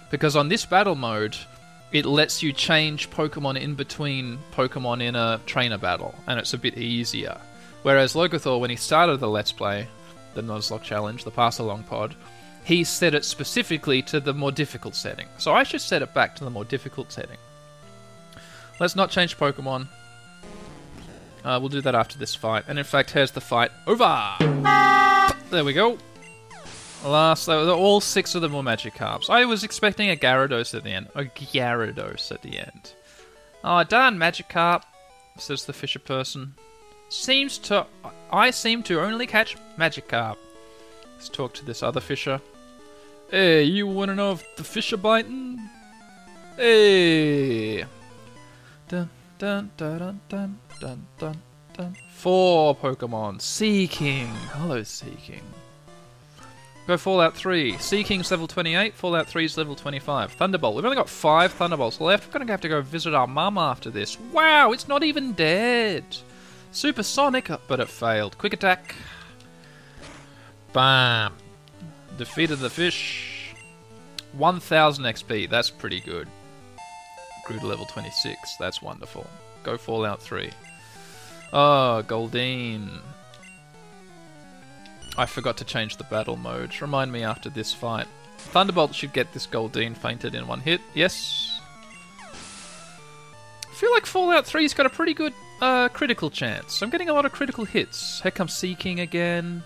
because 0.08 0.36
on 0.36 0.48
this 0.48 0.64
battle 0.64 0.94
mode, 0.94 1.36
it 1.90 2.06
lets 2.06 2.40
you 2.40 2.52
change 2.52 3.10
Pokemon 3.10 3.60
in 3.60 3.74
between 3.74 4.38
Pokemon 4.52 5.02
in 5.02 5.16
a 5.16 5.40
trainer 5.44 5.78
battle, 5.78 6.14
and 6.28 6.38
it's 6.38 6.54
a 6.54 6.58
bit 6.58 6.78
easier. 6.78 7.36
Whereas 7.82 8.14
Locathor, 8.14 8.60
when 8.60 8.70
he 8.70 8.76
started 8.76 9.18
the 9.18 9.28
Let's 9.28 9.50
Play, 9.50 9.88
the 10.34 10.42
Nuzlocke 10.42 10.82
challenge, 10.82 11.24
the 11.24 11.30
pass 11.30 11.58
along 11.58 11.84
pod, 11.84 12.14
he 12.64 12.84
set 12.84 13.14
it 13.14 13.24
specifically 13.24 14.02
to 14.02 14.20
the 14.20 14.32
more 14.32 14.52
difficult 14.52 14.94
setting. 14.94 15.26
So 15.38 15.52
I 15.52 15.62
should 15.62 15.80
set 15.80 16.02
it 16.02 16.14
back 16.14 16.36
to 16.36 16.44
the 16.44 16.50
more 16.50 16.64
difficult 16.64 17.10
setting. 17.12 17.38
Let's 18.78 18.96
not 18.96 19.10
change 19.10 19.36
Pokemon. 19.36 19.88
Uh, 21.44 21.58
we'll 21.60 21.68
do 21.68 21.80
that 21.80 21.94
after 21.94 22.18
this 22.18 22.34
fight. 22.34 22.64
And 22.68 22.78
in 22.78 22.84
fact, 22.84 23.10
here's 23.10 23.32
the 23.32 23.40
fight 23.40 23.72
over. 23.86 24.36
There 25.50 25.64
we 25.64 25.72
go. 25.72 25.98
Last, 27.04 27.48
all 27.48 28.00
six 28.00 28.36
of 28.36 28.42
them 28.42 28.52
were 28.52 28.62
Magikarps. 28.62 29.28
I 29.28 29.44
was 29.44 29.64
expecting 29.64 30.10
a 30.10 30.16
Gyarados 30.16 30.72
at 30.72 30.84
the 30.84 30.90
end. 30.90 31.08
A 31.16 31.24
Gyarados 31.24 32.30
at 32.30 32.42
the 32.42 32.58
end. 32.58 32.94
Oh, 33.64 33.82
darn 33.82 34.18
Magikarp, 34.18 34.82
says 35.36 35.64
the 35.64 35.72
fisher 35.72 35.98
person. 35.98 36.54
Seems 37.08 37.58
to. 37.58 37.86
I 38.32 38.50
seem 38.50 38.82
to 38.84 39.00
only 39.00 39.26
catch 39.26 39.56
Magikarp. 39.78 40.36
Let's 41.14 41.28
talk 41.28 41.52
to 41.54 41.64
this 41.64 41.82
other 41.82 42.00
fisher. 42.00 42.40
Hey, 43.30 43.64
you 43.64 43.86
wanna 43.86 44.14
know 44.14 44.32
if 44.32 44.56
the 44.56 44.64
fish 44.64 44.92
are 44.94 44.96
biting? 44.96 45.60
Hey! 46.56 47.84
Dun 48.88 49.10
dun 49.38 49.70
dun 49.76 49.98
dun 49.98 50.20
dun 50.28 50.58
dun 50.80 51.06
dun 51.18 51.42
dun. 51.76 51.96
Four 52.10 52.74
Pokemon. 52.74 53.42
Seaking. 53.42 54.28
Hello, 54.52 54.82
Seaking. 54.82 55.42
Go 56.86 56.96
Fallout 56.96 57.36
3. 57.36 57.74
Seaking's 57.74 58.30
level 58.30 58.48
28, 58.48 58.94
Fallout 58.94 59.28
3's 59.28 59.56
level 59.56 59.76
25. 59.76 60.32
Thunderbolt. 60.32 60.74
We've 60.74 60.84
only 60.84 60.96
got 60.96 61.08
five 61.08 61.52
Thunderbolts 61.52 62.00
left. 62.00 62.26
We're 62.26 62.32
going 62.32 62.46
to 62.46 62.52
have 62.52 62.60
to 62.62 62.68
go 62.68 62.82
visit 62.82 63.14
our 63.14 63.28
mum 63.28 63.56
after 63.56 63.88
this. 63.88 64.18
Wow, 64.18 64.72
it's 64.72 64.88
not 64.88 65.04
even 65.04 65.32
dead. 65.32 66.04
Supersonic, 66.72 67.50
but 67.68 67.80
it 67.80 67.88
failed. 67.88 68.36
Quick 68.38 68.54
attack. 68.54 68.94
Bam. 70.72 71.34
Defeated 72.18 72.58
the 72.58 72.70
fish. 72.70 73.54
1000 74.32 75.04
XP. 75.04 75.48
That's 75.48 75.70
pretty 75.70 76.00
good. 76.00 76.26
Grew 77.44 77.58
to 77.58 77.66
level 77.66 77.84
26. 77.86 78.56
That's 78.56 78.80
wonderful. 78.80 79.26
Go 79.62 79.76
Fallout 79.76 80.22
3. 80.22 80.50
Oh, 81.52 82.02
Goldeen. 82.06 83.00
I 85.18 85.26
forgot 85.26 85.58
to 85.58 85.64
change 85.64 85.98
the 85.98 86.04
battle 86.04 86.36
modes. 86.36 86.80
Remind 86.80 87.12
me 87.12 87.22
after 87.22 87.50
this 87.50 87.74
fight. 87.74 88.06
Thunderbolt 88.38 88.94
should 88.94 89.12
get 89.12 89.32
this 89.32 89.46
Goldeen 89.46 89.94
fainted 89.94 90.34
in 90.34 90.46
one 90.46 90.60
hit. 90.60 90.80
Yes. 90.94 91.60
I 92.32 93.74
feel 93.74 93.92
like 93.92 94.06
Fallout 94.06 94.46
3's 94.46 94.72
got 94.72 94.86
a 94.86 94.90
pretty 94.90 95.12
good 95.12 95.34
uh, 95.62 95.88
critical 95.88 96.28
chance. 96.28 96.82
I'm 96.82 96.90
getting 96.90 97.08
a 97.08 97.12
lot 97.14 97.24
of 97.24 97.32
critical 97.32 97.64
hits. 97.64 98.20
Here 98.20 98.32
comes 98.32 98.52
Seaking 98.52 98.98
again. 98.98 99.62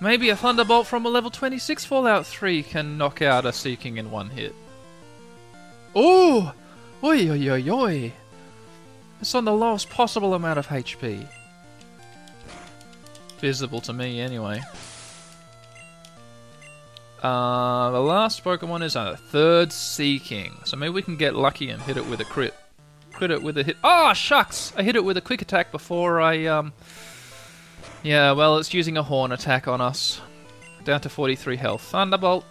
Maybe 0.00 0.30
a 0.30 0.36
Thunderbolt 0.36 0.86
from 0.86 1.04
a 1.04 1.10
level 1.10 1.30
26 1.30 1.84
Fallout 1.84 2.26
3 2.26 2.62
can 2.62 2.98
knock 2.98 3.20
out 3.20 3.44
a 3.44 3.52
Seaking 3.52 3.98
in 3.98 4.10
one 4.10 4.30
hit. 4.30 4.54
Oh! 5.94 6.54
Oi, 7.04 7.30
oi, 7.30 7.50
oi, 7.50 7.70
oi! 7.70 8.12
It's 9.20 9.34
on 9.34 9.44
the 9.44 9.52
lowest 9.52 9.90
possible 9.90 10.32
amount 10.34 10.58
of 10.58 10.68
HP. 10.68 11.28
Visible 13.38 13.82
to 13.82 13.92
me, 13.92 14.18
anyway. 14.18 14.62
Uh, 17.22 17.90
the 17.90 18.00
last 18.00 18.42
Pokemon 18.42 18.82
is 18.82 18.96
a 18.96 19.16
third 19.16 19.72
Seaking. 19.72 20.58
So 20.64 20.76
maybe 20.78 20.94
we 20.94 21.02
can 21.02 21.16
get 21.16 21.34
lucky 21.34 21.68
and 21.68 21.82
hit 21.82 21.98
it 21.98 22.06
with 22.06 22.20
a 22.20 22.24
crit. 22.24 22.54
Crit 23.22 23.30
it 23.30 23.42
with 23.44 23.56
a 23.56 23.62
hit. 23.62 23.76
Oh, 23.84 24.12
shucks! 24.14 24.72
I 24.76 24.82
hit 24.82 24.96
it 24.96 25.04
with 25.04 25.16
a 25.16 25.20
quick 25.20 25.42
attack 25.42 25.70
before 25.70 26.20
I, 26.20 26.46
um... 26.46 26.72
Yeah, 28.02 28.32
well, 28.32 28.58
it's 28.58 28.74
using 28.74 28.96
a 28.96 29.02
horn 29.04 29.30
attack 29.30 29.68
on 29.68 29.80
us. 29.80 30.20
Down 30.82 31.00
to 31.02 31.08
43 31.08 31.54
health. 31.54 31.82
Thunderbolt. 31.82 32.44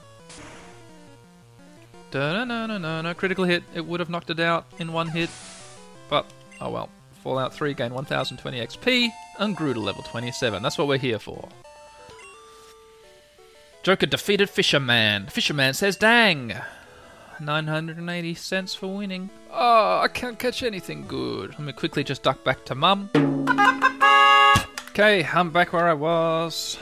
No, 2.14 2.46
no, 2.46 2.66
no, 2.68 2.78
no, 2.78 3.02
no. 3.02 3.14
Critical 3.14 3.44
hit. 3.44 3.64
It 3.76 3.86
would 3.86 4.00
have 4.00 4.10
knocked 4.10 4.30
it 4.30 4.40
out 4.40 4.66
in 4.80 4.94
one 4.94 5.10
hit. 5.10 5.30
But, 6.10 6.26
oh 6.62 6.70
well. 6.70 6.90
Fallout 7.22 7.54
3 7.54 7.74
gained 7.74 7.94
1020 7.94 8.66
XP 8.66 9.10
and 9.40 9.58
grew 9.58 9.74
to 9.74 9.80
level 9.82 10.04
27. 10.04 10.64
That's 10.64 10.78
what 10.78 10.88
we're 10.88 10.98
here 10.98 11.20
for. 11.20 11.50
Joker 13.84 14.06
defeated 14.06 14.50
Fisherman. 14.50 15.28
Fisherman 15.28 15.74
says, 15.74 15.98
dang. 15.98 16.54
980 17.42 18.36
cents 18.36 18.74
for 18.76 18.88
winning. 18.96 19.30
Oh, 19.52 20.00
I 20.00 20.08
can't 20.08 20.40
catch 20.40 20.64
anything 20.64 21.06
good. 21.08 21.52
Let 21.52 21.62
me 21.62 21.74
quickly 21.74 22.04
just 22.04 22.24
duck 22.24 22.44
back 22.44 22.64
to 22.66 22.76
mum. 22.76 23.10
Okay, 24.90 25.26
I'm 25.34 25.50
back 25.50 25.74
where 25.74 25.88
I 25.88 25.94
was. 25.94 26.78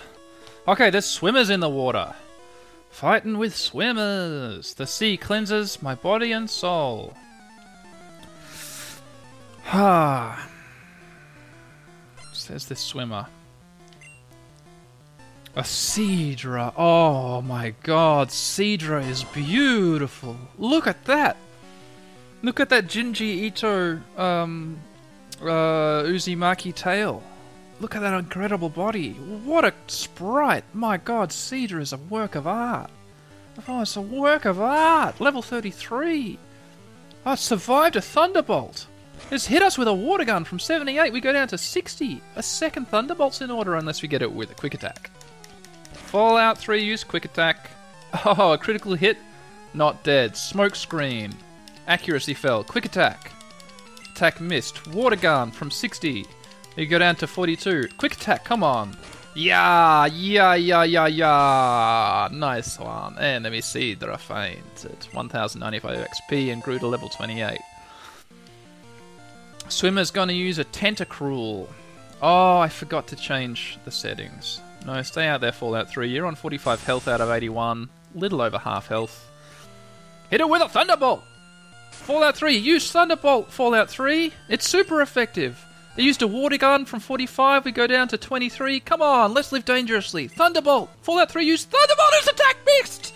Okay, 0.67 0.89
there's 0.89 1.05
swimmers 1.05 1.49
in 1.49 1.59
the 1.59 1.69
water. 1.69 2.13
Fighting 2.89 3.37
with 3.37 3.55
swimmers. 3.55 4.73
The 4.73 4.87
sea 4.87 5.15
cleanses 5.15 5.81
my 5.81 5.95
body 5.95 6.31
and 6.31 6.49
soul. 6.49 7.15
Ah. 9.71 10.49
Says 12.33 12.65
this 12.65 12.79
swimmer. 12.79 13.27
A 15.55 15.63
Seadra. 15.63 16.73
Oh 16.77 17.41
my 17.41 17.73
god, 17.83 18.29
Seadra 18.29 19.07
is 19.07 19.23
beautiful. 19.23 20.37
Look 20.57 20.87
at 20.87 21.05
that. 21.05 21.37
Look 22.41 22.59
at 22.59 22.69
that 22.69 22.85
Junji 22.85 23.43
Ito 23.43 23.99
um, 24.17 24.79
uh, 25.41 26.03
Uzumaki 26.05 26.73
tail. 26.73 27.23
Look 27.81 27.95
at 27.95 28.01
that 28.01 28.13
incredible 28.13 28.69
body. 28.69 29.13
What 29.13 29.65
a 29.65 29.73
sprite. 29.87 30.63
My 30.73 30.97
god, 30.97 31.29
Seadra 31.29 31.81
is 31.81 31.93
a 31.93 31.97
work 31.97 32.35
of 32.35 32.45
art. 32.45 32.91
Oh, 33.67 33.81
it's 33.81 33.95
a 33.95 34.01
work 34.01 34.45
of 34.45 34.61
art. 34.61 35.19
Level 35.19 35.41
33. 35.41 36.37
Oh, 37.25 37.33
it 37.33 37.39
survived 37.39 37.95
a 37.95 38.01
Thunderbolt. 38.01 38.87
It's 39.31 39.47
hit 39.47 39.61
us 39.61 39.77
with 39.77 39.87
a 39.87 39.93
water 39.93 40.23
gun 40.23 40.45
from 40.45 40.59
78. 40.59 41.11
We 41.11 41.21
go 41.21 41.33
down 41.33 41.47
to 41.49 41.57
60. 41.57 42.21
A 42.35 42.43
second 42.43 42.87
Thunderbolt's 42.87 43.41
in 43.41 43.51
order 43.51 43.75
unless 43.75 44.01
we 44.01 44.07
get 44.07 44.21
it 44.21 44.31
with 44.31 44.51
a 44.51 44.55
quick 44.55 44.73
attack. 44.73 45.11
Fallout 46.09 46.57
3 46.57 46.83
use 46.83 47.03
quick 47.03 47.25
attack. 47.25 47.69
Oh, 48.25 48.53
a 48.53 48.57
critical 48.57 48.95
hit. 48.95 49.17
Not 49.75 50.03
dead. 50.03 50.35
Smoke 50.35 50.75
screen. 50.75 51.35
Accuracy 51.87 52.33
fell. 52.33 52.63
Quick 52.63 52.85
attack. 52.85 53.31
Attack 54.11 54.41
missed. 54.41 54.87
Water 54.87 55.15
gun 55.15 55.51
from 55.51 55.69
60. 55.69 56.25
You 56.75 56.85
go 56.87 56.97
down 56.97 57.15
to 57.17 57.27
42. 57.27 57.89
Quick 57.97 58.13
attack, 58.13 58.43
come 58.43 58.63
on. 58.63 58.97
Yeah, 59.35 60.07
yeah, 60.07 60.55
yeah, 60.55 60.83
yeah, 60.83 61.05
yeah. 61.05 62.29
Nice 62.31 62.79
one. 62.79 63.15
And 63.19 63.43
let 63.43 63.51
me 63.51 63.61
see. 63.61 63.95
Are 64.01 64.17
faint 64.17 64.85
at 64.85 65.07
1095 65.13 66.07
XP 66.07 66.51
and 66.51 66.63
grew 66.63 66.79
to 66.79 66.87
level 66.87 67.09
28. 67.09 67.59
Swimmer's 69.67 70.09
gonna 70.09 70.33
use 70.33 70.57
a 70.57 70.65
tentacruel. 70.65 71.67
Oh, 72.19 72.57
I 72.57 72.67
forgot 72.67 73.05
to 73.09 73.15
change 73.15 73.77
the 73.85 73.91
settings. 73.91 74.61
No, 74.85 75.01
stay 75.01 75.27
out 75.27 75.41
there, 75.41 75.51
Fallout 75.51 75.89
3. 75.89 76.09
You're 76.09 76.25
on 76.25 76.35
45 76.35 76.83
health 76.83 77.07
out 77.07 77.21
of 77.21 77.29
81. 77.29 77.89
Little 78.15 78.41
over 78.41 78.57
half 78.57 78.87
health. 78.87 79.29
Hit 80.29 80.41
it 80.41 80.49
with 80.49 80.61
a 80.61 80.69
Thunderbolt! 80.69 81.23
Fallout 81.91 82.37
3, 82.37 82.55
use 82.55 82.91
Thunderbolt, 82.91 83.51
Fallout 83.51 83.89
3. 83.89 84.31
It's 84.47 84.67
super 84.67 85.01
effective. 85.01 85.63
They 85.95 86.03
used 86.03 86.21
a 86.21 86.27
water 86.27 86.57
gun 86.57 86.85
from 86.85 86.99
45, 86.99 87.65
we 87.65 87.71
go 87.71 87.87
down 87.87 88.07
to 88.09 88.17
23. 88.17 88.79
Come 88.79 89.01
on, 89.01 89.33
let's 89.33 89.51
live 89.51 89.65
dangerously. 89.65 90.27
Thunderbolt! 90.27 90.89
Fallout 91.01 91.31
3, 91.31 91.45
use 91.45 91.65
Thunderbolt 91.65 92.13
as 92.21 92.27
attack 92.27 92.57
missed! 92.65 93.13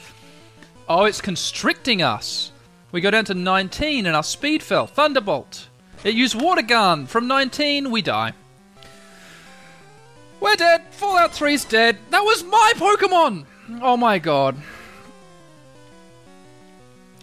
Oh, 0.90 1.06
it's 1.06 1.22
constricting 1.22 2.02
us. 2.02 2.52
We 2.92 3.02
go 3.02 3.10
down 3.10 3.26
to 3.26 3.34
19 3.34 4.06
and 4.06 4.16
our 4.16 4.24
speed 4.24 4.62
fell. 4.62 4.86
Thunderbolt. 4.86 5.68
It 6.04 6.14
used 6.14 6.40
water 6.40 6.62
gun. 6.62 7.08
From 7.08 7.28
19, 7.28 7.90
we 7.90 8.02
die. 8.02 8.34
We're 10.44 10.58
dead. 10.58 10.84
Fallout 10.92 11.32
3's 11.32 11.64
dead. 11.64 11.98
That 12.10 12.20
was 12.20 12.44
my 12.44 12.74
Pokemon. 12.76 13.46
Oh 13.82 13.96
my 13.96 14.20
god. 14.20 14.58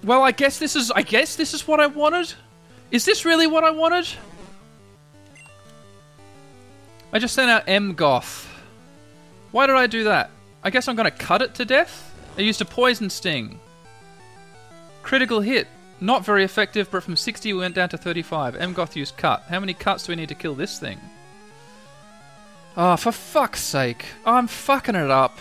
Well, 0.03 0.23
I 0.23 0.33
guess 0.33 0.59
this 0.59 0.75
is 0.75 0.91
I 0.91 1.03
guess 1.03 1.37
this 1.37 1.53
is 1.53 1.69
what 1.69 1.81
I 1.81 1.87
wanted. 1.87 2.33
Is 2.91 3.05
this 3.05 3.27
really 3.27 3.47
what 3.47 3.63
I 3.63 3.73
wanted? 3.73 4.09
I 7.13 7.19
just 7.19 7.35
sent 7.35 7.51
out 7.51 7.65
M 7.69 7.93
Goth. 7.93 8.49
Why 9.51 9.67
did 9.67 9.77
I 9.77 9.87
do 9.87 10.05
that? 10.05 10.31
I 10.65 10.71
guess 10.71 10.89
I'm 10.89 10.97
gonna 10.97 11.11
cut 11.11 11.43
it 11.43 11.55
to 11.57 11.67
death? 11.67 12.15
I 12.39 12.41
used 12.41 12.63
a 12.63 12.65
poison 12.65 13.11
sting. 13.11 13.61
Critical 15.03 15.43
hit. 15.43 15.69
Not 16.01 16.25
very 16.25 16.43
effective, 16.43 16.91
but 16.91 17.03
from 17.03 17.17
60 17.17 17.53
we 17.53 17.59
went 17.59 17.75
down 17.75 17.91
to 17.91 17.99
35. 17.99 18.57
M 18.57 18.73
Goth 18.73 18.97
used 18.97 19.19
cut. 19.19 19.43
How 19.51 19.61
many 19.61 19.75
cuts 19.75 20.07
do 20.07 20.13
we 20.13 20.17
need 20.17 20.31
to 20.31 20.35
kill 20.35 20.55
this 20.55 20.79
thing? 20.79 20.99
Oh, 22.77 22.97
for 22.97 23.13
fuck's 23.13 23.61
sake. 23.61 24.05
I'm 24.25 24.47
fucking 24.47 24.95
it 24.95 25.11
up. 25.11 25.39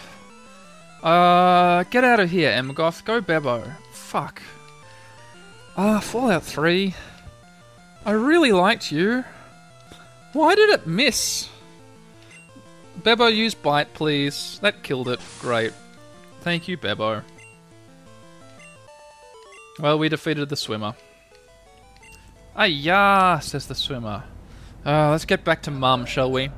Uh, 1.03 1.83
get 1.83 2.03
out 2.03 2.19
of 2.19 2.29
here, 2.29 2.49
M 2.51 2.73
Goth. 2.73 3.05
Go 3.05 3.21
Bebo. 3.21 3.75
Fuck. 3.93 4.41
Ah, 5.77 5.99
Fallout 5.99 6.43
3. 6.43 6.93
I 8.05 8.11
really 8.11 8.51
liked 8.51 8.91
you. 8.91 9.23
Why 10.33 10.55
did 10.55 10.69
it 10.71 10.87
miss? 10.87 11.47
Bebo, 13.01 13.33
use 13.33 13.53
bite, 13.53 13.93
please. 13.93 14.59
That 14.61 14.83
killed 14.83 15.07
it. 15.07 15.19
Great. 15.39 15.73
Thank 16.41 16.67
you, 16.67 16.77
Bebo. 16.77 17.23
Well, 19.79 19.97
we 19.97 20.09
defeated 20.09 20.49
the 20.49 20.57
swimmer. 20.57 20.93
Ah, 22.55 22.65
yeah, 22.65 23.39
says 23.39 23.67
the 23.67 23.75
swimmer. 23.75 24.23
Uh, 24.85 25.11
let's 25.11 25.25
get 25.25 25.45
back 25.45 25.61
to 25.63 25.71
Mum, 25.71 26.05
shall 26.05 26.31
we? 26.31 26.49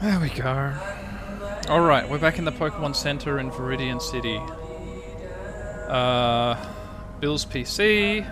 There 0.00 0.20
we 0.20 0.30
go. 0.30 0.72
Alright, 1.68 2.08
we're 2.08 2.20
back 2.20 2.38
in 2.38 2.44
the 2.44 2.52
Pokemon 2.52 2.94
Center 2.94 3.40
in 3.40 3.50
Viridian 3.50 4.00
City. 4.00 4.40
Uh, 5.88 6.54
Bill's 7.18 7.44
PC. 7.44 8.24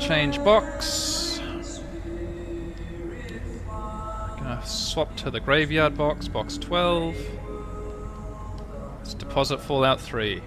Change 0.00 0.42
box. 0.42 1.40
Gonna 3.68 4.60
swap 4.64 5.14
to 5.18 5.30
the 5.30 5.38
graveyard 5.38 5.96
box, 5.96 6.26
box 6.26 6.58
12. 6.58 7.14
Let's 8.98 9.14
deposit 9.14 9.58
Fallout 9.58 10.00
3. 10.00 10.42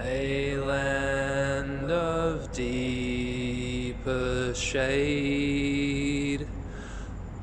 A 0.00 0.56
land 0.58 1.90
of 1.90 2.52
deeper 2.52 4.54
shade, 4.54 5.67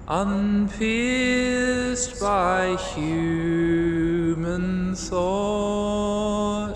unpierced 0.08 2.20
by 2.20 2.76
human 2.94 4.94
thought, 4.96 6.76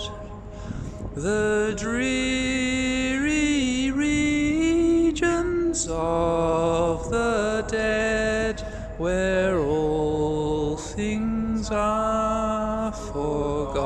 the 1.16 1.76
dreary 1.78 3.92
regions 3.92 5.88
of 5.90 7.10
the 7.12 7.66
dead, 7.70 8.60
where 8.98 9.60
all 9.60 10.76
things 10.76 11.70
are 11.72 12.92
forgot. 12.92 13.80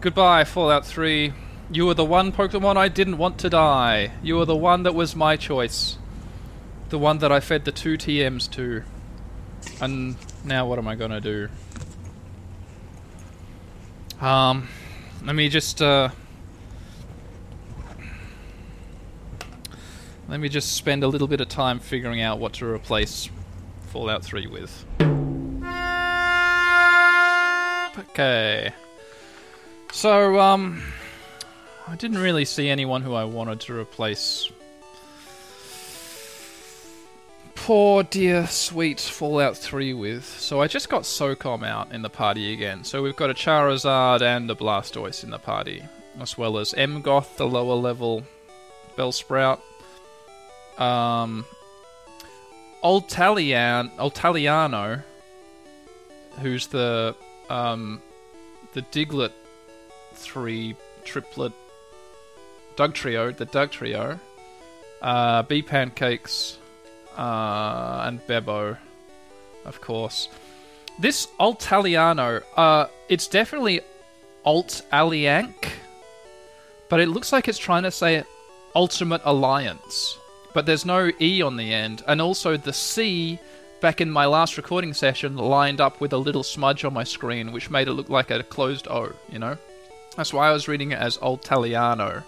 Goodbye, 0.00 0.42
Fallout 0.44 0.84
3. 0.84 1.32
You 1.72 1.86
were 1.86 1.94
the 1.94 2.04
one 2.04 2.32
Pokemon 2.32 2.76
I 2.76 2.88
didn't 2.88 3.16
want 3.16 3.38
to 3.38 3.48
die. 3.48 4.12
You 4.22 4.36
were 4.36 4.44
the 4.44 4.54
one 4.54 4.82
that 4.82 4.94
was 4.94 5.16
my 5.16 5.38
choice. 5.38 5.96
The 6.90 6.98
one 6.98 7.16
that 7.18 7.32
I 7.32 7.40
fed 7.40 7.64
the 7.64 7.72
two 7.72 7.96
TMs 7.96 8.50
to. 8.52 8.82
And 9.80 10.16
now 10.44 10.66
what 10.66 10.78
am 10.78 10.86
I 10.86 10.96
gonna 10.96 11.22
do? 11.22 11.48
Um, 14.20 14.68
let 15.24 15.34
me 15.34 15.48
just, 15.48 15.80
uh... 15.80 16.10
Let 20.28 20.40
me 20.40 20.50
just 20.50 20.72
spend 20.72 21.02
a 21.02 21.08
little 21.08 21.26
bit 21.26 21.40
of 21.40 21.48
time 21.48 21.78
figuring 21.78 22.20
out 22.20 22.38
what 22.38 22.52
to 22.54 22.66
replace 22.66 23.30
Fallout 23.88 24.22
3 24.22 24.46
with. 24.46 24.84
Okay. 27.98 28.72
So, 29.90 30.38
um, 30.38 30.82
I 31.88 31.96
didn't 31.96 32.18
really 32.18 32.44
see 32.44 32.68
anyone 32.68 33.02
who 33.02 33.14
I 33.14 33.24
wanted 33.24 33.60
to 33.60 33.78
replace. 33.78 34.50
Poor 37.54 38.02
dear 38.02 38.46
sweet 38.46 39.00
Fallout 39.00 39.56
3 39.56 39.92
with. 39.94 40.24
So 40.24 40.60
I 40.60 40.66
just 40.66 40.88
got 40.88 41.02
SOCOM 41.02 41.64
out 41.64 41.92
in 41.92 42.02
the 42.02 42.10
party 42.10 42.52
again. 42.52 42.84
So 42.84 43.02
we've 43.02 43.16
got 43.16 43.30
a 43.30 43.34
Charizard 43.34 44.22
and 44.22 44.50
a 44.50 44.54
Blastoise 44.54 45.22
in 45.22 45.30
the 45.30 45.38
party. 45.38 45.84
As 46.20 46.36
well 46.36 46.58
as 46.58 46.72
Mgoth, 46.72 47.36
the 47.36 47.46
lower 47.46 47.74
level 47.74 48.24
Bellsprout. 48.96 49.60
Um, 50.78 51.44
Old 52.82 53.08
Talian, 53.08 53.94
Taliano, 53.96 55.02
who's 56.40 56.66
the, 56.66 57.14
um, 57.48 58.02
the 58.72 58.82
Diglett 58.82 59.32
three 60.14 60.74
triplet 61.04 61.52
Dugtrio, 62.76 63.36
the 63.36 63.46
Dugtrio, 63.46 64.18
uh, 65.00 65.42
B 65.42 65.62
Pancakes, 65.62 66.58
uh, 67.16 68.04
and 68.06 68.20
Bebo, 68.26 68.76
of 69.64 69.80
course. 69.80 70.28
This 70.98 71.28
Altaliano, 71.40 72.42
uh, 72.56 72.86
it's 73.08 73.26
definitely 73.26 73.80
Alt 74.44 74.82
Alliank, 74.92 75.68
but 76.88 77.00
it 77.00 77.08
looks 77.08 77.32
like 77.32 77.48
it's 77.48 77.58
trying 77.58 77.84
to 77.84 77.90
say 77.90 78.24
Ultimate 78.74 79.22
Alliance, 79.24 80.18
but 80.52 80.66
there's 80.66 80.84
no 80.84 81.10
E 81.20 81.42
on 81.42 81.56
the 81.56 81.72
end, 81.72 82.02
and 82.06 82.20
also 82.20 82.56
the 82.56 82.72
C 82.72 83.38
back 83.80 84.00
in 84.00 84.10
my 84.10 84.26
last 84.26 84.56
recording 84.56 84.94
session 84.94 85.36
lined 85.36 85.80
up 85.80 86.00
with 86.00 86.12
a 86.12 86.18
little 86.18 86.42
smudge 86.44 86.84
on 86.84 86.92
my 86.94 87.04
screen, 87.04 87.52
which 87.52 87.68
made 87.68 87.88
it 87.88 87.92
look 87.92 88.08
like 88.08 88.30
a 88.30 88.42
closed 88.44 88.86
O, 88.88 89.12
you 89.28 89.38
know? 89.38 89.58
That's 90.16 90.32
why 90.32 90.48
I 90.48 90.52
was 90.52 90.68
reading 90.68 90.92
it 90.92 90.98
as 90.98 91.18
Altaliano. 91.18 92.22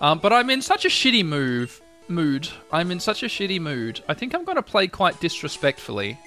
Um, 0.00 0.18
but 0.18 0.32
I'm 0.32 0.50
in 0.50 0.62
such 0.62 0.84
a 0.84 0.88
shitty 0.88 1.24
move, 1.24 1.80
mood. 2.08 2.48
I'm 2.72 2.90
in 2.90 3.00
such 3.00 3.22
a 3.22 3.26
shitty 3.26 3.60
mood. 3.60 4.02
I 4.08 4.14
think 4.14 4.34
I'm 4.34 4.44
going 4.44 4.56
to 4.56 4.62
play 4.62 4.86
quite 4.86 5.20
disrespectfully. 5.20 6.18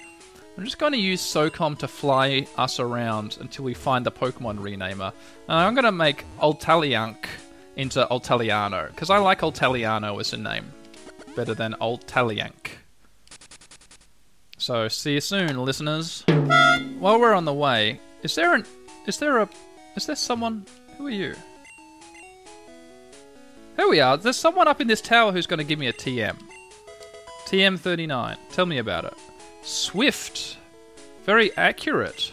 I'm 0.56 0.64
just 0.64 0.78
going 0.78 0.92
to 0.92 0.98
use 0.98 1.22
SOCOM 1.22 1.78
to 1.78 1.88
fly 1.88 2.46
us 2.58 2.78
around 2.78 3.38
until 3.40 3.64
we 3.64 3.72
find 3.72 4.04
the 4.04 4.12
Pokemon 4.12 4.58
renamer. 4.58 5.12
And 5.48 5.56
I'm 5.56 5.74
going 5.74 5.84
to 5.84 5.92
make 5.92 6.26
Altaliank 6.40 7.24
into 7.76 8.06
Altaliano, 8.10 8.88
because 8.88 9.08
I 9.08 9.16
like 9.16 9.40
Altaliano 9.40 10.20
as 10.20 10.34
a 10.34 10.36
name. 10.36 10.70
Better 11.34 11.54
than 11.54 11.72
Altaliank. 11.80 12.72
So 14.58 14.88
see 14.88 15.14
you 15.14 15.20
soon, 15.22 15.56
listeners. 15.56 16.22
While 16.98 17.18
we're 17.18 17.32
on 17.32 17.46
the 17.46 17.54
way, 17.54 17.98
is 18.22 18.34
there 18.34 18.54
an 18.54 18.66
is 19.06 19.18
there 19.18 19.38
a 19.38 19.48
is 19.96 20.06
there 20.06 20.14
someone 20.14 20.66
who 20.96 21.06
are 21.06 21.10
you? 21.10 21.34
Here 23.76 23.88
we 23.88 24.00
are. 24.00 24.16
There's 24.16 24.36
someone 24.36 24.68
up 24.68 24.80
in 24.80 24.88
this 24.88 25.00
tower 25.00 25.32
who's 25.32 25.46
going 25.46 25.58
to 25.58 25.64
give 25.64 25.78
me 25.78 25.88
a 25.88 25.92
TM. 25.92 26.36
TM39. 27.46 28.36
Tell 28.50 28.66
me 28.66 28.78
about 28.78 29.04
it. 29.04 29.14
Swift. 29.62 30.58
Very 31.24 31.56
accurate. 31.56 32.32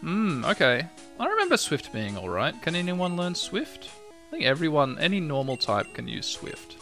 Hmm, 0.00 0.44
okay. 0.44 0.86
I 1.18 1.26
remember 1.26 1.56
Swift 1.56 1.92
being 1.92 2.16
alright. 2.18 2.60
Can 2.62 2.74
anyone 2.74 3.16
learn 3.16 3.34
Swift? 3.34 3.88
I 4.28 4.30
think 4.30 4.44
everyone, 4.44 4.98
any 4.98 5.20
normal 5.20 5.56
type 5.56 5.92
can 5.94 6.08
use 6.08 6.26
Swift. 6.26 6.76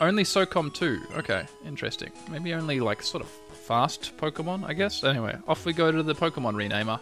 Only 0.00 0.24
SOCOM 0.24 0.74
2. 0.74 1.02
Okay, 1.18 1.46
interesting. 1.64 2.10
Maybe 2.30 2.52
only 2.54 2.80
like 2.80 3.02
sort 3.02 3.22
of 3.22 3.30
fast 3.30 4.16
Pokemon, 4.16 4.64
I 4.64 4.72
guess. 4.72 5.04
Anyway, 5.04 5.36
off 5.46 5.64
we 5.64 5.72
go 5.72 5.92
to 5.92 6.02
the 6.02 6.14
Pokemon 6.14 6.54
renamer. 6.54 7.00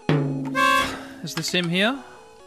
Is 1.24 1.34
this 1.34 1.50
him 1.50 1.68
here? 1.68 1.98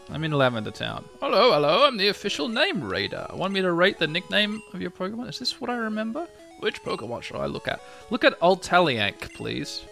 I'm 0.08 0.22
in 0.22 0.30
Lavender 0.30 0.70
Town. 0.70 1.04
Hello, 1.20 1.52
hello, 1.52 1.84
I'm 1.84 1.96
the 1.96 2.08
official 2.08 2.48
Name 2.48 2.82
Rater. 2.82 3.26
Want 3.32 3.52
me 3.52 3.60
to 3.60 3.72
rate 3.72 3.98
the 3.98 4.06
nickname 4.06 4.62
of 4.72 4.80
your 4.80 4.90
Pokemon? 4.92 5.28
Is 5.28 5.38
this 5.40 5.60
what 5.60 5.68
I 5.68 5.76
remember? 5.76 6.28
Which 6.60 6.82
Pokemon 6.82 7.22
should 7.22 7.36
I 7.36 7.46
look 7.46 7.66
at? 7.66 7.80
Look 8.10 8.24
at 8.24 8.38
Altaliank, 8.40 9.34
please. 9.34 9.84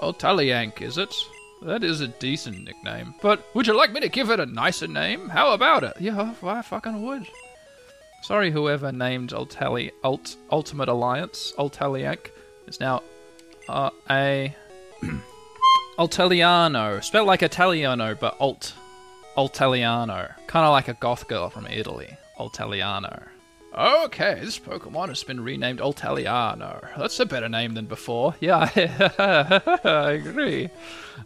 Altaliank, 0.00 0.82
is 0.82 0.98
it? 0.98 1.14
That 1.62 1.84
is 1.84 2.00
a 2.00 2.08
decent 2.08 2.64
nickname. 2.64 3.14
But 3.22 3.46
would 3.54 3.68
you 3.68 3.76
like 3.76 3.92
me 3.92 4.00
to 4.00 4.08
give 4.08 4.30
it 4.30 4.40
a 4.40 4.46
nicer 4.46 4.88
name? 4.88 5.28
How 5.28 5.52
about 5.52 5.84
it? 5.84 5.94
Yeah, 6.00 6.34
I 6.42 6.62
fucking 6.62 7.02
would. 7.02 7.26
Sorry, 8.22 8.50
whoever 8.50 8.90
named 8.90 9.30
Altali 9.30 9.92
Alt 10.02 10.36
Ultimate 10.50 10.88
Alliance 10.88 11.54
Altaliank 11.56 12.30
is 12.66 12.80
now 12.80 13.04
uh, 13.68 13.90
a 14.10 14.54
Altaliano, 15.98 17.02
spelled 17.02 17.28
like 17.28 17.42
Italiano, 17.42 18.16
but 18.16 18.36
Alt 18.40 18.74
Altaliano, 19.36 20.34
kind 20.46 20.64
of 20.64 20.72
like 20.72 20.88
a 20.88 20.94
goth 20.94 21.28
girl 21.28 21.50
from 21.50 21.66
Italy. 21.66 22.16
Altaliano. 22.38 23.28
Okay, 23.76 24.38
this 24.42 24.58
Pokemon 24.58 25.08
has 25.08 25.22
been 25.22 25.42
renamed 25.42 25.80
Altaliano. 25.80 26.88
That's 26.96 27.20
a 27.20 27.26
better 27.26 27.48
name 27.48 27.74
than 27.74 27.84
before. 27.84 28.34
Yeah, 28.40 28.70
I 29.84 30.12
agree. 30.12 30.70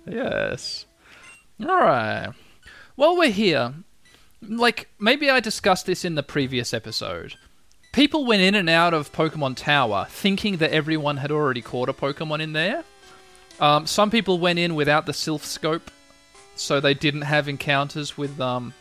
Yes. 0.07 0.87
Alright. 1.65 2.31
While 2.97 3.17
we're 3.17 3.31
here, 3.31 3.75
like, 4.43 4.89
maybe 4.99 5.31
I 5.31 5.39
discussed 5.39 5.87
this 5.87 6.05
in 6.05 6.17
the 6.17 6.23
previous 6.25 6.75
episode. 6.75 7.35
People 7.93 8.25
went 8.25 8.43
in 8.43 8.55
and 8.55 8.69
out 8.71 8.95
of 8.95 9.13
Pokemon 9.13 9.57
Tower 9.57 10.07
thinking 10.09 10.57
that 10.57 10.73
everyone 10.73 11.19
had 11.19 11.31
already 11.31 11.61
caught 11.63 11.89
a 11.89 11.93
Pokemon 11.93 12.41
in 12.41 12.53
there. 12.53 12.85
Um, 13.61 13.87
some 13.87 14.11
people 14.11 14.39
went 14.39 14.59
in 14.59 14.75
without 14.75 15.07
the 15.07 15.13
Silph 15.13 15.43
Scope, 15.43 15.91
so 16.61 16.79
they 16.79 16.95
didn't 16.95 17.23
have 17.23 17.49
encounters 17.49 18.19
with 18.19 18.41
um, 18.41 18.75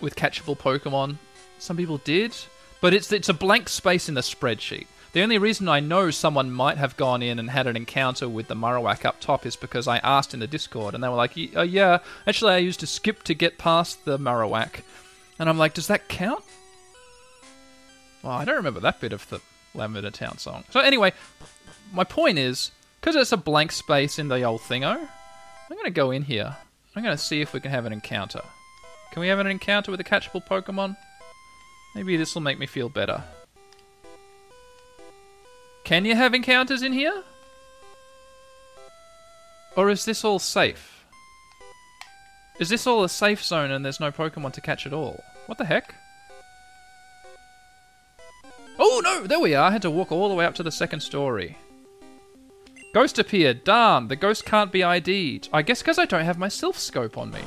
with 0.00 0.16
catchable 0.16 0.56
Pokemon. 0.56 1.16
Some 1.58 1.76
people 1.76 1.98
did, 1.98 2.34
but 2.80 2.94
it's 2.94 3.12
it's 3.12 3.28
a 3.28 3.34
blank 3.34 3.68
space 3.68 4.08
in 4.08 4.14
the 4.14 4.22
spreadsheet. 4.22 4.86
The 5.12 5.22
only 5.22 5.38
reason 5.38 5.68
I 5.68 5.80
know 5.80 6.10
someone 6.10 6.50
might 6.50 6.76
have 6.76 6.96
gone 6.96 7.22
in 7.22 7.38
and 7.38 7.50
had 7.50 7.66
an 7.66 7.76
encounter 7.76 8.28
with 8.28 8.48
the 8.48 8.54
Marowak 8.54 9.04
up 9.04 9.20
top 9.20 9.46
is 9.46 9.56
because 9.56 9.88
I 9.88 9.98
asked 9.98 10.34
in 10.34 10.40
the 10.40 10.46
Discord, 10.46 10.94
and 10.94 11.02
they 11.02 11.08
were 11.08 11.14
like, 11.14 11.32
"Oh 11.54 11.62
yeah, 11.62 11.98
actually 12.26 12.52
I 12.52 12.58
used 12.58 12.80
to 12.80 12.86
skip 12.86 13.22
to 13.24 13.34
get 13.34 13.58
past 13.58 14.04
the 14.04 14.18
Marowak," 14.18 14.82
and 15.38 15.48
I'm 15.48 15.58
like, 15.58 15.74
"Does 15.74 15.88
that 15.88 16.08
count?" 16.08 16.44
Well, 18.22 18.32
I 18.32 18.44
don't 18.44 18.56
remember 18.56 18.80
that 18.80 19.00
bit 19.00 19.12
of 19.12 19.28
the 19.28 19.40
Lavender 19.74 20.10
Town 20.10 20.38
song. 20.38 20.64
So 20.70 20.80
anyway, 20.80 21.12
my 21.92 22.04
point 22.04 22.38
is, 22.38 22.72
because 23.00 23.14
it's 23.14 23.32
a 23.32 23.36
blank 23.36 23.72
space 23.72 24.18
in 24.18 24.28
the 24.28 24.42
old 24.42 24.62
thingo, 24.62 25.08
I'm 25.70 25.76
to 25.84 25.90
go 25.90 26.10
in 26.10 26.22
here. 26.22 26.56
I'm 26.98 27.04
going 27.04 27.16
to 27.16 27.22
see 27.22 27.40
if 27.40 27.52
we 27.52 27.60
can 27.60 27.70
have 27.70 27.86
an 27.86 27.92
encounter. 27.92 28.42
Can 29.12 29.20
we 29.20 29.28
have 29.28 29.38
an 29.38 29.46
encounter 29.46 29.92
with 29.92 30.00
a 30.00 30.04
catchable 30.04 30.44
Pokemon? 30.44 30.96
Maybe 31.94 32.16
this 32.16 32.34
will 32.34 32.42
make 32.42 32.58
me 32.58 32.66
feel 32.66 32.88
better. 32.88 33.22
Can 35.84 36.04
you 36.04 36.16
have 36.16 36.34
encounters 36.34 36.82
in 36.82 36.92
here? 36.92 37.22
Or 39.76 39.90
is 39.90 40.06
this 40.06 40.24
all 40.24 40.40
safe? 40.40 41.04
Is 42.58 42.68
this 42.68 42.84
all 42.84 43.04
a 43.04 43.08
safe 43.08 43.44
zone 43.44 43.70
and 43.70 43.84
there's 43.84 44.00
no 44.00 44.10
Pokemon 44.10 44.54
to 44.54 44.60
catch 44.60 44.84
at 44.84 44.92
all? 44.92 45.22
What 45.46 45.58
the 45.58 45.66
heck? 45.66 45.94
Oh 48.76 49.00
no, 49.04 49.24
there 49.24 49.38
we 49.38 49.54
are. 49.54 49.68
I 49.68 49.70
had 49.70 49.82
to 49.82 49.90
walk 49.92 50.10
all 50.10 50.28
the 50.28 50.34
way 50.34 50.44
up 50.44 50.56
to 50.56 50.64
the 50.64 50.72
second 50.72 50.98
story. 50.98 51.58
Ghost 52.92 53.18
appeared. 53.18 53.64
Darn, 53.64 54.08
the 54.08 54.16
ghost 54.16 54.44
can't 54.44 54.72
be 54.72 54.82
ID'd. 54.82 55.48
I 55.52 55.62
guess 55.62 55.82
because 55.82 55.98
I 55.98 56.06
don't 56.06 56.24
have 56.24 56.38
my 56.38 56.48
Silph 56.48 56.76
Scope 56.76 57.18
on 57.18 57.30
me. 57.30 57.40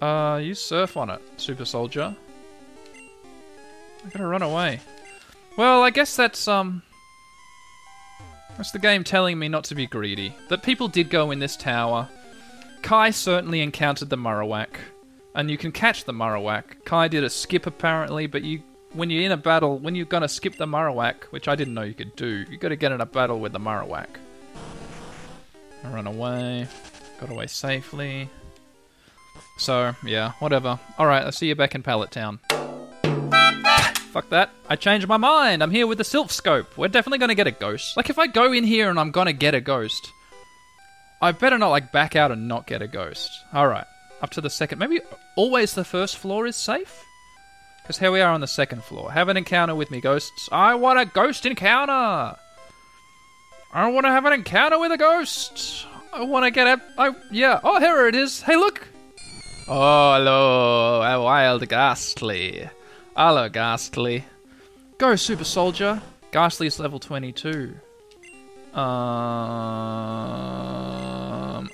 Uh, 0.00 0.38
you 0.42 0.54
surf 0.54 0.96
on 0.96 1.10
it, 1.10 1.20
Super 1.36 1.64
Soldier. 1.64 2.14
I 4.04 4.08
gotta 4.10 4.26
run 4.26 4.42
away. 4.42 4.80
Well, 5.56 5.82
I 5.82 5.90
guess 5.90 6.14
that's, 6.14 6.46
um... 6.46 6.82
That's 8.56 8.70
the 8.70 8.78
game 8.78 9.04
telling 9.04 9.38
me 9.38 9.48
not 9.48 9.64
to 9.64 9.74
be 9.74 9.86
greedy. 9.86 10.34
That 10.48 10.62
people 10.62 10.88
did 10.88 11.10
go 11.10 11.30
in 11.30 11.38
this 11.40 11.56
tower. 11.56 12.08
Kai 12.82 13.10
certainly 13.10 13.60
encountered 13.60 14.10
the 14.10 14.16
Marowak. 14.16 14.76
And 15.34 15.50
you 15.50 15.58
can 15.58 15.72
catch 15.72 16.04
the 16.04 16.12
Marowak. 16.12 16.84
Kai 16.84 17.08
did 17.08 17.24
a 17.24 17.30
skip 17.30 17.66
apparently, 17.66 18.26
but 18.26 18.42
you 18.42 18.62
when 18.96 19.10
you're 19.10 19.22
in 19.22 19.32
a 19.32 19.36
battle, 19.36 19.78
when 19.78 19.94
you're 19.94 20.06
gonna 20.06 20.28
skip 20.28 20.56
the 20.56 20.66
Marowak, 20.66 21.24
which 21.24 21.48
I 21.48 21.54
didn't 21.54 21.74
know 21.74 21.82
you 21.82 21.94
could 21.94 22.16
do, 22.16 22.44
you 22.50 22.56
gotta 22.56 22.76
get 22.76 22.92
in 22.92 23.00
a 23.00 23.06
battle 23.06 23.38
with 23.38 23.52
the 23.52 23.60
Marowak. 23.60 24.08
I 25.84 25.88
run 25.88 26.06
away. 26.06 26.66
Got 27.20 27.30
away 27.30 27.46
safely. 27.46 28.28
So, 29.58 29.94
yeah, 30.04 30.32
whatever. 30.38 30.78
Alright, 30.98 31.24
I'll 31.24 31.32
see 31.32 31.48
you 31.48 31.54
back 31.54 31.74
in 31.74 31.82
Pallet 31.82 32.10
Town. 32.10 32.40
Fuck 34.10 34.30
that. 34.30 34.50
I 34.68 34.76
changed 34.76 35.06
my 35.06 35.18
mind. 35.18 35.62
I'm 35.62 35.70
here 35.70 35.86
with 35.86 35.98
the 35.98 36.04
Silph 36.04 36.30
Scope. 36.30 36.76
We're 36.78 36.88
definitely 36.88 37.18
gonna 37.18 37.34
get 37.34 37.46
a 37.46 37.52
ghost. 37.52 37.96
Like, 37.96 38.08
if 38.08 38.18
I 38.18 38.26
go 38.26 38.52
in 38.52 38.64
here 38.64 38.88
and 38.88 38.98
I'm 38.98 39.10
gonna 39.10 39.34
get 39.34 39.54
a 39.54 39.60
ghost, 39.60 40.10
I 41.20 41.32
better 41.32 41.58
not, 41.58 41.68
like, 41.68 41.92
back 41.92 42.16
out 42.16 42.30
and 42.30 42.48
not 42.48 42.66
get 42.66 42.80
a 42.80 42.88
ghost. 42.88 43.30
Alright, 43.54 43.86
up 44.22 44.30
to 44.30 44.40
the 44.40 44.50
second. 44.50 44.78
Maybe 44.78 45.00
always 45.36 45.74
the 45.74 45.84
first 45.84 46.16
floor 46.16 46.46
is 46.46 46.56
safe? 46.56 47.04
Because 47.86 47.98
here 48.00 48.10
we 48.10 48.20
are 48.20 48.32
on 48.32 48.40
the 48.40 48.48
second 48.48 48.82
floor. 48.82 49.12
Have 49.12 49.28
an 49.28 49.36
encounter 49.36 49.72
with 49.72 49.92
me, 49.92 50.00
ghosts. 50.00 50.48
I 50.50 50.74
want 50.74 50.98
a 50.98 51.04
ghost 51.04 51.46
encounter! 51.46 52.36
I 53.72 53.88
want 53.88 54.06
to 54.06 54.10
have 54.10 54.24
an 54.24 54.32
encounter 54.32 54.76
with 54.76 54.90
a 54.90 54.96
ghost! 54.96 55.86
I 56.12 56.24
want 56.24 56.46
to 56.46 56.50
get 56.50 56.66
a. 56.66 56.82
I, 56.98 57.14
yeah. 57.30 57.60
Oh, 57.62 57.78
here 57.78 58.08
it 58.08 58.16
is. 58.16 58.42
Hey, 58.42 58.56
look! 58.56 58.88
Oh, 59.68 60.16
hello, 60.16 61.00
a 61.00 61.22
wild 61.22 61.68
Gastly. 61.68 62.68
Hello, 63.16 63.48
Gastly. 63.48 64.24
Go, 64.98 65.14
Super 65.14 65.44
Soldier. 65.44 66.02
Gastly's 66.32 66.80
level 66.80 66.98
22. 66.98 67.72
Um, 68.74 68.80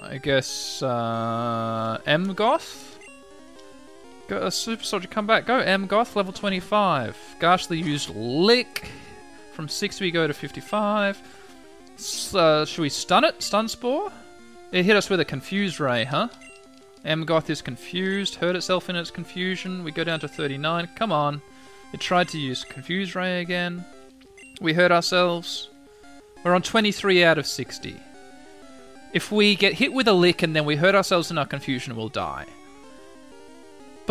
I 0.03 0.21
guess 0.23 0.83
uh, 0.83 2.03
M 2.05 2.35
Goth. 2.35 2.92
Go, 4.33 4.39
uh, 4.39 4.49
Super 4.49 4.83
Soldier, 4.83 5.09
come 5.09 5.27
back. 5.27 5.45
Go, 5.45 5.59
M 5.59 5.87
Goth, 5.87 6.17
level 6.17 6.33
25. 6.33 7.37
Gastly 7.39 7.79
used 7.79 8.09
Lick. 8.09 8.89
From 9.53 9.69
60 9.69 10.03
we 10.03 10.11
go 10.11 10.27
to 10.27 10.33
55. 10.33 11.21
S- 11.97 12.35
uh, 12.35 12.65
should 12.65 12.81
we 12.81 12.89
stun 12.89 13.25
it? 13.25 13.43
Stun 13.43 13.69
Spore? 13.69 14.11
It 14.71 14.87
hit 14.87 14.97
us 14.97 15.11
with 15.11 15.21
a 15.21 15.25
Confuse 15.27 15.79
Ray, 15.79 16.05
huh? 16.05 16.29
M. 17.05 17.27
Goth 17.27 17.51
is 17.51 17.61
confused, 17.61 18.37
hurt 18.37 18.57
itself 18.57 18.89
in 18.89 18.97
its 18.97 19.11
confusion. 19.11 19.85
We 19.85 19.93
go 19.93 20.03
down 20.03 20.21
to 20.21 20.29
39. 20.29 20.89
Come 20.97 21.13
on. 21.13 21.43
It 21.93 22.01
tried 22.01 22.29
to 22.29 22.39
use 22.39 22.65
Confuse 22.65 23.15
Ray 23.15 23.43
again. 23.43 23.85
We 24.63 24.73
hurt 24.73 24.93
ourselves. 24.93 25.69
We're 26.43 26.55
on 26.55 26.63
23 26.63 27.23
out 27.23 27.37
of 27.37 27.47
60. 27.47 28.01
If 29.13 29.31
we 29.31 29.57
get 29.57 29.75
hit 29.75 29.93
with 29.93 30.09
a 30.09 30.15
lick 30.15 30.43
and 30.43 30.57
then 30.57 30.65
we 30.65 30.77
hurt 30.77 30.95
ourselves 30.95 31.31
in 31.31 31.37
our 31.37 31.45
confusion, 31.45 31.95
we'll 31.95 32.09
die. 32.09 32.47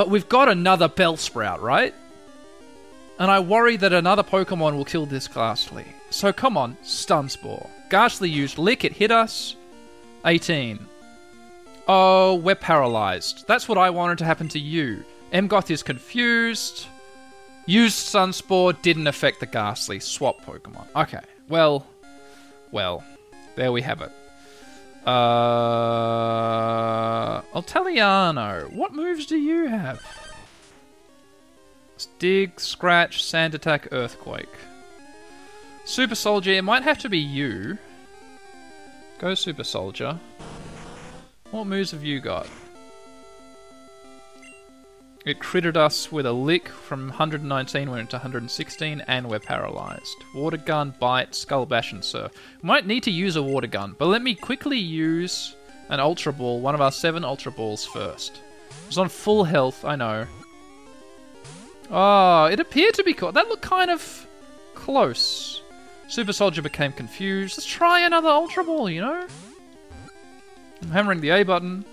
But 0.02 0.10
we've 0.10 0.28
got 0.28 0.50
another 0.50 0.90
Bellsprout, 0.90 1.62
right? 1.62 1.94
And 3.20 3.30
I 3.30 3.40
worry 3.40 3.78
that 3.78 3.94
another 3.94 4.24
Pokemon 4.24 4.76
will 4.76 4.84
kill 4.84 5.06
this 5.06 5.28
Gastly. 5.28 5.86
So 6.10 6.34
come 6.34 6.58
on, 6.58 6.76
Stun 6.82 7.30
Spore. 7.30 7.70
Gastly 7.92 8.28
used 8.28 8.58
Lick, 8.58 8.84
it 8.84 8.94
hit 8.94 9.12
us. 9.12 9.56
18. 10.26 10.80
Oh, 11.88 12.34
we're 12.34 12.56
paralyzed. 12.56 13.46
That's 13.48 13.70
what 13.70 13.78
I 13.78 13.92
wanted 13.92 14.18
to 14.18 14.26
happen 14.26 14.48
to 14.48 14.60
you. 14.60 15.04
Emgoth 15.32 15.70
is 15.70 15.84
confused. 15.84 16.88
Used 17.68 17.96
Stun 17.96 18.34
Spore 18.34 18.74
didn't 18.74 19.06
affect 19.06 19.40
the 19.40 19.46
Gastly. 19.46 20.00
Swap 20.00 20.44
Pokemon. 20.44 20.88
Okay, 20.96 21.22
well, 21.48 21.86
well, 22.72 23.04
there 23.56 23.72
we 23.72 23.84
have 23.84 24.02
it. 24.02 24.12
Uh, 25.06 25.12
Altaliano, 27.54 28.72
what 28.72 28.94
moves 28.94 29.26
do 29.26 29.38
you 29.38 29.68
have? 29.68 30.02
Dig, 32.20 32.60
Scratch, 32.60 33.24
Sand 33.24 33.56
Attack, 33.56 33.88
Earthquake. 33.92 34.50
Super 35.86 36.16
Soldier, 36.16 36.52
it 36.52 36.64
might 36.64 36.84
have 36.84 37.00
to 37.00 37.10
be 37.10 37.18
you. 37.18 37.78
Go 39.18 39.34
Super 39.34 39.64
Soldier. 39.64 40.20
What 41.50 41.66
moves 41.68 41.92
have 41.92 42.04
you 42.04 42.20
got? 42.20 42.48
It 45.24 45.40
critted 45.40 45.78
us 45.78 46.12
with 46.12 46.26
a 46.26 46.32
lick 46.32 46.68
from 46.68 47.10
119 47.10 47.92
went 47.92 48.02
into 48.02 48.16
116 48.16 49.02
and 49.02 49.30
we're 49.30 49.40
paralyzed. 49.40 50.16
Water 50.34 50.58
gun, 50.58 50.96
bite, 51.00 51.36
skull 51.36 51.68
bash 51.68 51.92
and 51.92 52.04
surf. 52.04 52.32
Might 52.64 52.88
need 52.88 53.04
to 53.04 53.12
use 53.12 53.36
a 53.36 53.44
water 53.44 53.68
gun, 53.68 53.96
but 54.00 54.08
let 54.08 54.24
me 54.24 54.34
quickly 54.34 54.80
use 54.80 55.56
an 55.90 56.00
ultra 56.00 56.34
ball, 56.34 56.60
one 56.60 56.74
of 56.74 56.82
our 56.82 56.92
seven 56.92 57.24
ultra 57.24 57.52
balls 57.52 57.86
first. 57.86 58.42
It's 58.88 58.98
on 58.98 59.10
full 59.10 59.44
health, 59.44 59.86
I 59.86 59.96
know. 59.96 60.26
Oh, 61.92 62.46
it 62.46 62.60
appeared 62.60 62.96
to 62.96 63.04
be 63.04 63.14
caught. 63.14 63.36
That 63.36 63.48
looked 63.48 63.62
kind 63.62 63.92
of 63.92 64.26
close. 64.74 65.62
Super 66.08 66.34
Soldier 66.34 66.64
became 66.64 66.94
confused. 66.94 67.58
Let's 67.58 67.68
try 67.68 68.02
another 68.02 68.30
ultra 68.30 68.64
ball, 68.64 68.90
you 68.90 69.02
know? 69.02 69.28
I'm 70.82 70.90
hammering 70.90 71.22
the 71.22 71.30
A 71.30 71.44
button. 71.44 71.86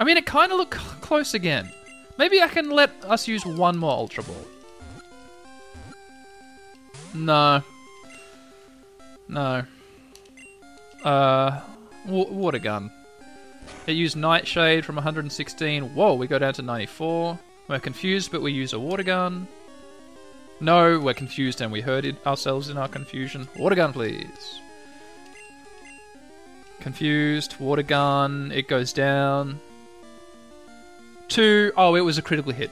I 0.00 0.04
mean, 0.04 0.16
it 0.16 0.26
kind 0.26 0.52
of 0.52 0.58
looked 0.58 0.74
close 1.00 1.34
again. 1.34 1.70
Maybe 2.18 2.40
I 2.42 2.48
can 2.48 2.70
let 2.70 2.90
us 3.04 3.26
use 3.28 3.44
one 3.44 3.76
more 3.76 3.92
Ultra 3.92 4.24
Ball. 4.24 4.46
No. 7.14 7.62
No. 9.28 9.64
Uh, 11.04 11.60
wa- 12.06 12.24
water 12.30 12.58
gun. 12.58 12.90
It 13.86 13.92
used 13.92 14.16
Nightshade 14.16 14.84
from 14.84 14.96
116. 14.96 15.94
Whoa, 15.94 16.14
we 16.14 16.26
go 16.26 16.38
down 16.38 16.54
to 16.54 16.62
94. 16.62 17.38
We're 17.68 17.78
confused, 17.78 18.30
but 18.30 18.42
we 18.42 18.52
use 18.52 18.72
a 18.72 18.78
water 18.80 19.02
gun. 19.02 19.46
No, 20.60 20.98
we're 20.98 21.14
confused 21.14 21.60
and 21.60 21.70
we 21.70 21.80
hurt 21.80 22.04
ourselves 22.26 22.68
in 22.68 22.76
our 22.76 22.88
confusion. 22.88 23.48
Water 23.56 23.76
gun, 23.76 23.92
please. 23.92 24.60
Confused, 26.80 27.56
water 27.60 27.82
gun, 27.82 28.50
it 28.52 28.66
goes 28.68 28.92
down. 28.92 29.60
Two, 31.28 31.72
oh, 31.76 31.94
it 31.94 32.00
was 32.00 32.18
a 32.18 32.22
critical 32.22 32.52
hit. 32.52 32.70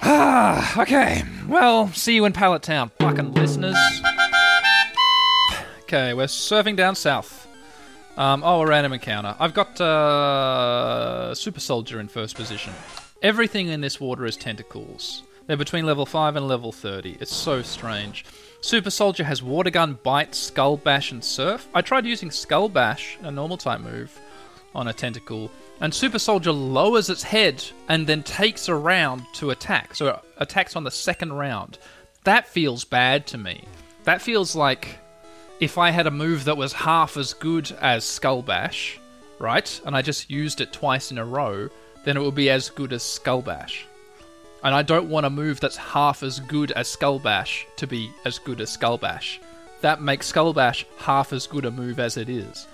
Ah, 0.00 0.80
okay. 0.82 1.22
Well, 1.46 1.88
see 1.88 2.14
you 2.14 2.24
in 2.24 2.32
Pallet 2.32 2.62
Town, 2.62 2.90
fucking 2.98 3.34
listeners. 3.34 3.76
Okay, 5.82 6.14
we're 6.14 6.26
surfing 6.26 6.76
down 6.76 6.94
south. 6.94 7.46
Um, 8.16 8.42
oh, 8.44 8.62
a 8.62 8.66
random 8.66 8.92
encounter. 8.92 9.36
I've 9.38 9.54
got 9.54 9.80
uh, 9.80 11.34
Super 11.34 11.60
Soldier 11.60 12.00
in 12.00 12.08
first 12.08 12.36
position. 12.36 12.72
Everything 13.22 13.68
in 13.68 13.80
this 13.80 14.00
water 14.00 14.26
is 14.26 14.36
Tentacools. 14.36 15.22
They're 15.46 15.56
between 15.56 15.86
level 15.86 16.04
5 16.04 16.36
and 16.36 16.46
level 16.46 16.72
30. 16.72 17.16
It's 17.20 17.34
so 17.34 17.62
strange. 17.62 18.24
Super 18.60 18.90
Soldier 18.90 19.24
has 19.24 19.42
Water 19.42 19.70
Gun, 19.70 19.98
Bite, 20.02 20.34
Skull 20.34 20.76
Bash, 20.76 21.12
and 21.12 21.24
Surf. 21.24 21.68
I 21.74 21.80
tried 21.80 22.06
using 22.06 22.30
Skull 22.30 22.68
Bash, 22.68 23.16
a 23.22 23.30
normal 23.30 23.56
type 23.56 23.80
move, 23.80 24.18
on 24.74 24.88
a 24.88 24.92
Tentacool, 24.92 25.48
and 25.80 25.94
Super 25.94 26.18
Soldier 26.18 26.52
lowers 26.52 27.08
its 27.08 27.22
head 27.22 27.64
and 27.88 28.06
then 28.06 28.22
takes 28.22 28.68
a 28.68 28.74
round 28.74 29.22
to 29.34 29.50
attack. 29.50 29.94
So 29.94 30.08
it 30.08 30.20
attacks 30.38 30.74
on 30.76 30.84
the 30.84 30.90
second 30.90 31.32
round. 31.32 31.78
That 32.24 32.48
feels 32.48 32.84
bad 32.84 33.26
to 33.28 33.38
me. 33.38 33.64
That 34.04 34.22
feels 34.22 34.56
like 34.56 34.98
if 35.60 35.78
I 35.78 35.90
had 35.90 36.06
a 36.06 36.10
move 36.10 36.44
that 36.44 36.56
was 36.56 36.72
half 36.72 37.16
as 37.16 37.32
good 37.32 37.70
as 37.80 38.04
Skull 38.04 38.42
Bash, 38.42 38.98
right? 39.38 39.80
And 39.84 39.96
I 39.96 40.02
just 40.02 40.30
used 40.30 40.60
it 40.60 40.72
twice 40.72 41.10
in 41.10 41.18
a 41.18 41.24
row, 41.24 41.68
then 42.04 42.16
it 42.16 42.22
would 42.22 42.34
be 42.34 42.50
as 42.50 42.70
good 42.70 42.92
as 42.92 43.02
Skull 43.02 43.42
Bash. 43.42 43.86
And 44.64 44.74
I 44.74 44.82
don't 44.82 45.08
want 45.08 45.26
a 45.26 45.30
move 45.30 45.60
that's 45.60 45.76
half 45.76 46.22
as 46.24 46.40
good 46.40 46.72
as 46.72 46.88
Skull 46.88 47.20
Bash 47.20 47.66
to 47.76 47.86
be 47.86 48.10
as 48.24 48.38
good 48.40 48.60
as 48.60 48.70
Skull 48.70 48.98
Bash. 48.98 49.40
That 49.80 50.02
makes 50.02 50.26
Skull 50.26 50.52
Bash 50.52 50.84
half 50.96 51.32
as 51.32 51.46
good 51.46 51.64
a 51.64 51.70
move 51.70 52.00
as 52.00 52.16
it 52.16 52.28
is. 52.28 52.66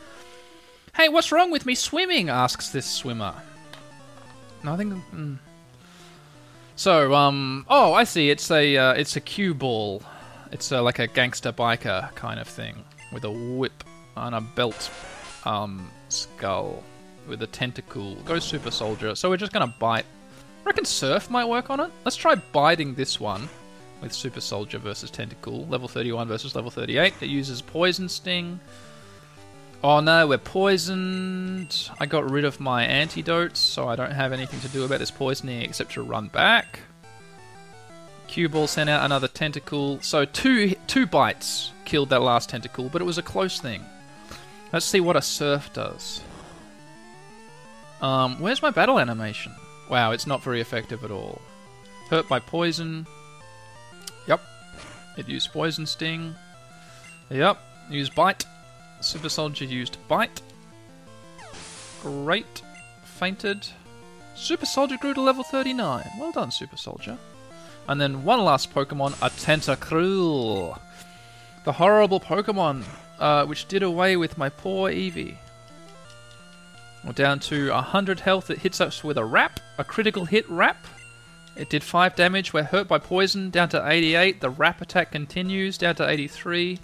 Hey, 0.97 1.09
what's 1.09 1.33
wrong 1.33 1.51
with 1.51 1.67
me 1.67 1.75
swimming? 1.75 2.29
asks 2.29 2.71
this 2.71 2.87
swimmer. 2.87 3.35
Nothing. 4.63 5.03
Mm. 5.13 5.39
So, 6.77 7.13
um, 7.15 7.67
oh, 7.69 7.93
I 7.93 8.05
see. 8.05 8.31
It's 8.31 8.49
a 8.53 8.77
uh, 8.77 8.93
it's 8.93 9.17
a 9.17 9.21
cue 9.21 9.55
ball. 9.55 10.03
It's 10.53 10.71
uh, 10.71 10.83
like 10.85 11.01
a 11.01 11.09
gangster 11.09 11.51
biker 11.51 12.15
kind 12.15 12.39
of 12.39 12.47
thing 12.47 12.85
with 13.13 13.25
a 13.25 13.31
whip 13.31 13.83
and 14.17 14.37
a 14.37 14.41
belt, 14.41 14.89
um, 15.45 15.91
skull 16.11 16.85
with 17.29 17.43
a 17.43 17.49
Tentacool. 17.49 18.25
Go 18.25 18.39
super 18.39 18.71
soldier. 18.71 19.17
So 19.17 19.29
we're 19.29 19.37
just 19.37 19.53
gonna 19.53 19.75
bite. 19.81 20.07
I 20.63 20.65
reckon 20.65 20.85
surf 20.85 21.29
might 21.29 21.47
work 21.47 21.71
on 21.71 21.81
it. 21.81 21.91
Let's 22.05 22.17
try 22.17 22.37
biting 22.37 22.95
this 22.95 23.19
one 23.19 23.49
with 24.01 24.13
super 24.13 24.41
soldier 24.41 24.79
versus 24.79 25.11
Tentacool. 25.11 25.69
Level 25.69 25.89
31 25.89 26.29
versus 26.29 26.55
level 26.55 26.71
38. 26.71 27.15
It 27.21 27.27
uses 27.27 27.61
poison 27.61 28.09
sting. 28.09 28.61
Oh 29.85 30.01
no, 30.01 30.27
we're 30.27 30.39
poisoned. 30.39 31.91
I 32.01 32.07
got 32.07 32.31
rid 32.31 32.47
of 32.47 32.59
my 32.59 32.85
antidotes, 32.85 33.61
so 33.61 33.87
I 33.87 33.97
don't 33.97 34.13
have 34.13 34.33
anything 34.33 34.59
to 34.61 34.69
do 34.69 34.83
about 34.87 34.99
this 34.99 35.11
poisoning 35.11 35.61
except 35.61 35.93
to 35.93 36.03
run 36.03 36.29
back. 36.29 36.81
Cue 38.27 38.49
ball 38.49 38.67
sent 38.67 38.89
out 38.89 39.05
another 39.05 39.29
Tentacool. 39.29 40.03
So 40.03 40.25
two 40.25 40.75
two 40.87 41.05
bites 41.05 41.71
killed 41.85 42.09
that 42.09 42.23
last 42.23 42.51
Tentacool, 42.51 42.91
but 42.91 43.03
it 43.03 43.05
was 43.05 43.19
a 43.19 43.23
close 43.23 43.61
thing. 43.61 43.85
Let's 44.73 44.87
see 44.87 45.01
what 45.01 45.17
a 45.17 45.23
surf 45.23 45.71
does. 45.75 46.23
Um, 48.01 48.41
where's 48.41 48.63
my 48.63 48.71
battle 48.71 48.99
animation? 48.99 49.53
Wow, 49.91 50.13
it's 50.13 50.27
not 50.27 50.43
very 50.43 50.63
effective 50.63 51.05
at 51.05 51.11
all. 51.11 51.43
Hurt 52.09 52.27
by 52.27 52.39
poison. 52.39 53.07
Yep. 54.29 54.41
It 55.19 55.29
used 55.29 55.53
poison 55.53 55.85
sting. 55.85 56.35
Yep. 57.29 57.59
Used 57.91 58.15
bite. 58.15 58.47
Super 59.05 59.29
Soldier 59.29 59.67
used 59.67 59.99
Bite. 60.09 60.41
Great. 62.03 62.63
Fainted. 63.05 63.67
Super 64.35 64.67
Soldier 64.67 64.97
grew 64.97 65.15
to 65.15 65.21
level 65.21 65.45
39. 65.45 66.11
Well 66.19 66.33
done, 66.33 66.51
Super 66.51 66.77
Soldier. 66.77 67.19
And 67.87 68.01
then 68.01 68.25
one 68.25 68.43
last 68.43 68.75
Pokemon, 68.75 69.13
a 69.23 69.31
Tentacruel. 69.31 70.79
The 71.65 71.73
horrible 71.73 72.19
Pokemon, 72.19 72.85
uh, 73.19 73.47
which 73.47 73.69
did 73.69 73.83
away 73.83 74.17
with 74.17 74.39
my 74.39 74.49
poor 74.49 74.91
Eevee. 74.91 75.37
We're 77.05 77.13
down 77.13 77.39
to 77.41 77.71
100 77.71 78.21
health. 78.21 78.51
It 78.51 78.59
hits 78.59 78.81
us 78.81 79.05
with 79.05 79.19
a 79.19 79.25
Wrap, 79.25 79.61
a 79.79 79.85
critical 79.85 80.25
hit 80.25 80.49
Wrap. 80.49 80.87
It 81.57 81.69
did 81.71 81.85
5 81.85 82.17
damage. 82.17 82.53
We're 82.53 82.65
hurt 82.65 82.89
by 82.89 82.99
poison, 82.99 83.51
down 83.51 83.69
to 83.71 83.89
88. 83.89 84.41
The 84.41 84.51
Wrap 84.51 84.81
attack 84.81 85.13
continues, 85.13 85.77
down 85.79 85.95
to 85.97 86.09
83. 86.09 86.81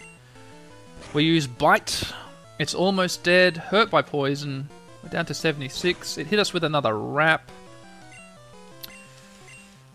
We 1.12 1.24
use 1.24 1.46
Bite. 1.46 2.12
It's 2.58 2.74
almost 2.74 3.24
dead. 3.24 3.56
Hurt 3.56 3.90
by 3.90 4.02
poison. 4.02 4.68
We're 5.02 5.10
down 5.10 5.26
to 5.26 5.34
76. 5.34 6.18
It 6.18 6.26
hit 6.26 6.38
us 6.38 6.52
with 6.52 6.64
another 6.64 6.96
Wrap. 6.96 7.50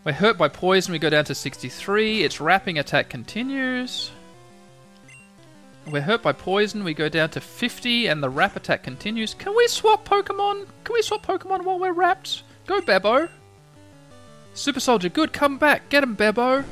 We're 0.04 0.12
hurt 0.12 0.38
by 0.38 0.50
poison. 0.50 0.92
We 0.92 1.00
go 1.00 1.10
down 1.10 1.26
to 1.26 1.36
63. 1.36 2.24
Its 2.24 2.40
wrapping 2.40 2.78
attack 2.78 3.10
continues. 3.10 4.12
We're 5.88 6.02
hurt 6.02 6.22
by 6.22 6.32
poison. 6.32 6.84
We 6.84 6.94
go 6.94 7.10
down 7.10 7.30
to 7.32 7.42
50, 7.42 8.08
and 8.08 8.22
the 8.22 8.30
wrap 8.30 8.56
attack 8.56 8.84
continues. 8.84 9.34
Can 9.34 9.56
we 9.56 9.68
swap 9.68 10.08
Pokemon? 10.08 10.68
Can 10.84 10.94
we 10.94 11.02
swap 11.02 11.26
Pokemon 11.26 11.64
while 11.64 11.80
we're 11.80 11.94
wrapped? 11.94 12.44
Go, 12.68 12.82
Bebo. 12.82 13.30
Super 14.54 14.80
Soldier, 14.80 15.10
good. 15.10 15.34
Come 15.34 15.58
back. 15.58 15.90
Get 15.90 16.04
him, 16.04 16.16
Bebo. 16.16 16.64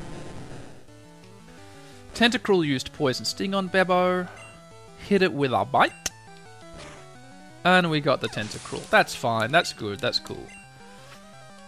Tentacruel 2.14 2.64
used 2.64 2.92
Poison 2.92 3.24
Sting 3.24 3.54
on 3.54 3.68
Bebo. 3.68 4.28
Hit 4.98 5.22
it 5.22 5.32
with 5.32 5.52
a 5.52 5.64
bite. 5.64 5.92
And 7.64 7.90
we 7.90 8.00
got 8.00 8.20
the 8.20 8.28
Tentacruel. 8.28 8.88
That's 8.88 9.16
fine. 9.16 9.50
That's 9.50 9.72
good. 9.72 9.98
That's 9.98 10.20
cool. 10.20 10.46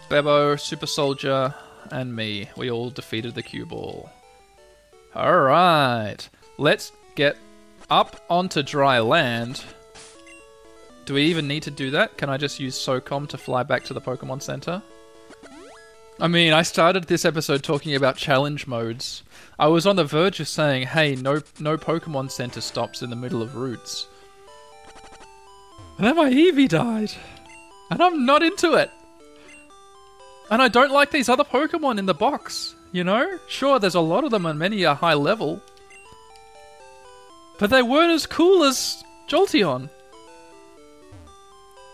Bebo, 0.08 0.58
Super 0.58 0.86
Soldier, 0.86 1.52
and 1.90 2.14
me. 2.14 2.48
We 2.56 2.70
all 2.70 2.90
defeated 2.90 3.34
the 3.34 3.42
cue 3.42 3.66
ball. 3.66 4.08
Alright. 5.16 6.28
Let's 6.58 6.92
get 7.16 7.36
up 7.90 8.24
onto 8.30 8.62
dry 8.62 9.00
land. 9.00 9.64
Do 11.06 11.14
we 11.14 11.22
even 11.22 11.48
need 11.48 11.64
to 11.64 11.70
do 11.72 11.90
that? 11.90 12.16
Can 12.18 12.30
I 12.30 12.36
just 12.36 12.60
use 12.60 12.78
SOCOM 12.78 13.28
to 13.30 13.38
fly 13.38 13.64
back 13.64 13.82
to 13.84 13.94
the 13.94 14.00
Pokemon 14.00 14.42
Center? 14.42 14.82
I 16.20 16.28
mean, 16.28 16.52
I 16.52 16.62
started 16.62 17.04
this 17.04 17.24
episode 17.24 17.62
talking 17.62 17.94
about 17.94 18.16
challenge 18.16 18.66
modes. 18.66 19.22
I 19.58 19.68
was 19.68 19.86
on 19.86 19.96
the 19.96 20.04
verge 20.04 20.38
of 20.40 20.48
saying, 20.48 20.88
hey, 20.88 21.16
no 21.16 21.40
no 21.58 21.76
Pokemon 21.78 22.30
Center 22.30 22.60
stops 22.60 23.02
in 23.02 23.10
the 23.10 23.16
middle 23.16 23.42
of 23.42 23.56
routes. 23.56 24.06
And 25.96 26.06
then 26.06 26.16
my 26.16 26.30
Eevee 26.30 26.68
died. 26.68 27.12
And 27.90 28.02
I'm 28.02 28.26
not 28.26 28.42
into 28.42 28.74
it. 28.74 28.90
And 30.50 30.60
I 30.60 30.68
don't 30.68 30.92
like 30.92 31.10
these 31.10 31.28
other 31.28 31.44
Pokemon 31.44 31.98
in 31.98 32.06
the 32.06 32.14
box, 32.14 32.74
you 32.92 33.02
know? 33.02 33.38
Sure, 33.48 33.78
there's 33.78 33.94
a 33.94 34.00
lot 34.00 34.24
of 34.24 34.30
them 34.30 34.46
and 34.46 34.58
many 34.58 34.84
are 34.84 34.94
high 34.94 35.14
level. 35.14 35.62
But 37.58 37.70
they 37.70 37.82
weren't 37.82 38.12
as 38.12 38.26
cool 38.26 38.62
as 38.62 39.02
Jolteon. 39.28 39.88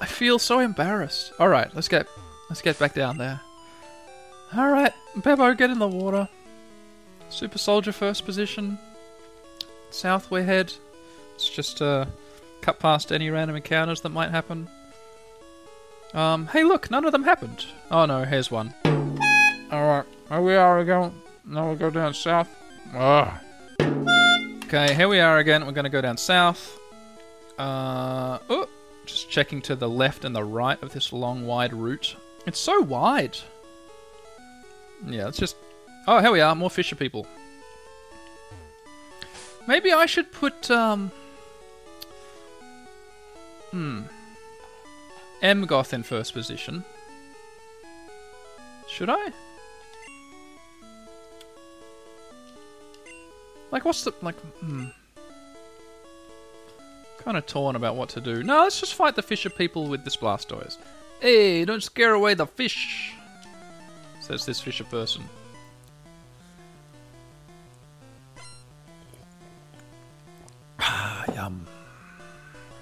I 0.00 0.06
feel 0.06 0.40
so 0.40 0.58
embarrassed. 0.58 1.32
Alright, 1.38 1.72
let's 1.76 1.88
get 1.88 2.08
let's 2.50 2.60
get 2.60 2.78
back 2.78 2.94
down 2.94 3.18
there. 3.18 3.40
Alright, 4.56 4.92
Bebo, 5.16 5.56
get 5.56 5.70
in 5.70 5.78
the 5.78 5.86
water. 5.86 6.28
Super 7.32 7.58
Soldier 7.58 7.92
first 7.92 8.26
position. 8.26 8.78
South 9.90 10.30
we 10.30 10.42
head. 10.42 10.72
Let's 11.32 11.48
just 11.48 11.80
uh, 11.80 12.04
cut 12.60 12.78
past 12.78 13.10
any 13.10 13.30
random 13.30 13.56
encounters 13.56 14.02
that 14.02 14.10
might 14.10 14.30
happen. 14.30 14.68
Um, 16.12 16.46
hey 16.48 16.62
look, 16.62 16.90
none 16.90 17.06
of 17.06 17.12
them 17.12 17.24
happened. 17.24 17.64
Oh 17.90 18.04
no, 18.04 18.24
here's 18.24 18.50
one. 18.50 18.74
Alright, 19.72 20.04
here 20.28 20.40
we 20.42 20.54
are 20.54 20.78
again. 20.80 21.12
Now 21.46 21.68
we'll 21.68 21.76
go 21.76 21.88
down 21.88 22.12
south. 22.12 22.48
Ugh. 22.94 23.32
Okay, 24.64 24.94
here 24.94 25.08
we 25.08 25.18
are 25.18 25.38
again. 25.38 25.64
We're 25.64 25.72
gonna 25.72 25.88
go 25.88 26.02
down 26.02 26.18
south. 26.18 26.78
Uh, 27.58 28.38
oh, 28.50 28.68
just 29.06 29.30
checking 29.30 29.62
to 29.62 29.74
the 29.74 29.88
left 29.88 30.26
and 30.26 30.36
the 30.36 30.44
right 30.44 30.80
of 30.82 30.92
this 30.92 31.14
long, 31.14 31.46
wide 31.46 31.72
route. 31.72 32.14
It's 32.46 32.58
so 32.58 32.80
wide. 32.80 33.38
Yeah, 35.06 35.28
it's 35.28 35.38
just. 35.38 35.56
Oh, 36.06 36.18
here 36.18 36.32
we 36.32 36.40
are. 36.40 36.54
More 36.54 36.70
Fisher 36.70 36.96
people. 36.96 37.26
Maybe 39.66 39.92
I 39.92 40.06
should 40.06 40.32
put 40.32 40.70
um. 40.70 41.12
Hmm. 43.70 44.02
Emgoth 45.42 45.92
in 45.92 46.02
first 46.02 46.34
position. 46.34 46.84
Should 48.88 49.10
I? 49.10 49.32
Like, 53.70 53.84
what's 53.84 54.04
the 54.04 54.12
like? 54.22 54.38
Hmm. 54.60 54.86
Kind 57.18 57.36
of 57.36 57.46
torn 57.46 57.76
about 57.76 57.94
what 57.94 58.08
to 58.10 58.20
do. 58.20 58.42
No, 58.42 58.62
let's 58.62 58.80
just 58.80 58.94
fight 58.94 59.14
the 59.14 59.22
Fisher 59.22 59.48
people 59.50 59.86
with 59.86 60.02
this 60.04 60.16
Blastoise. 60.16 60.76
Hey, 61.20 61.64
don't 61.64 61.82
scare 61.82 62.14
away 62.14 62.34
the 62.34 62.46
fish. 62.46 63.14
Says 64.20 64.44
this 64.44 64.60
Fisher 64.60 64.84
person. 64.84 65.22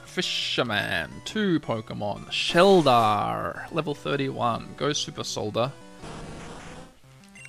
Fisherman, 0.05 1.11
two 1.24 1.61
Pokemon. 1.61 2.26
Shellder, 2.30 3.72
level 3.72 3.95
31. 3.95 4.74
Go 4.76 4.93
Super 4.93 5.24
Soldier. 5.24 5.70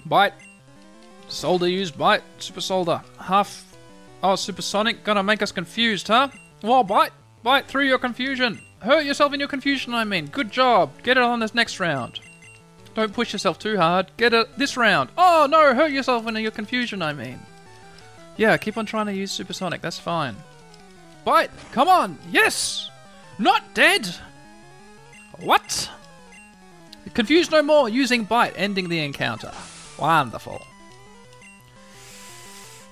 Bite. 0.05 0.33
Solder 1.27 1.67
used 1.67 1.97
bite. 1.97 2.23
Super 2.37 2.61
Soldier. 2.61 3.01
Half. 3.19 3.75
Oh, 4.21 4.35
Supersonic. 4.35 5.03
Gonna 5.03 5.23
make 5.23 5.41
us 5.41 5.51
confused, 5.51 6.07
huh? 6.07 6.29
Well, 6.61 6.83
bite. 6.83 7.13
Bite 7.43 7.65
through 7.65 7.87
your 7.87 7.97
confusion. 7.97 8.61
Hurt 8.79 9.05
yourself 9.05 9.33
in 9.33 9.39
your 9.39 9.49
confusion, 9.49 9.93
I 9.93 10.03
mean. 10.03 10.27
Good 10.27 10.51
job. 10.51 10.91
Get 11.03 11.17
it 11.17 11.23
on 11.23 11.39
this 11.39 11.55
next 11.55 11.79
round. 11.79 12.19
Don't 12.93 13.13
push 13.13 13.33
yourself 13.33 13.57
too 13.57 13.77
hard. 13.77 14.11
Get 14.17 14.33
it 14.33 14.57
this 14.57 14.77
round. 14.77 15.09
Oh, 15.17 15.47
no. 15.49 15.73
Hurt 15.73 15.91
yourself 15.91 16.27
in 16.27 16.35
your 16.35 16.51
confusion, 16.51 17.01
I 17.01 17.13
mean. 17.13 17.39
Yeah, 18.37 18.55
keep 18.57 18.77
on 18.77 18.85
trying 18.85 19.07
to 19.07 19.15
use 19.15 19.31
Supersonic. 19.31 19.81
That's 19.81 19.99
fine. 19.99 20.35
Bite! 21.24 21.51
Come 21.72 21.88
on! 21.88 22.17
Yes! 22.32 22.89
Not 23.38 23.74
dead! 23.74 24.07
What? 25.39 25.89
Confused 27.13 27.51
no 27.51 27.61
more, 27.61 27.89
using 27.89 28.24
Bite, 28.24 28.53
ending 28.55 28.89
the 28.89 28.99
encounter. 28.99 29.51
Wonderful. 29.99 30.65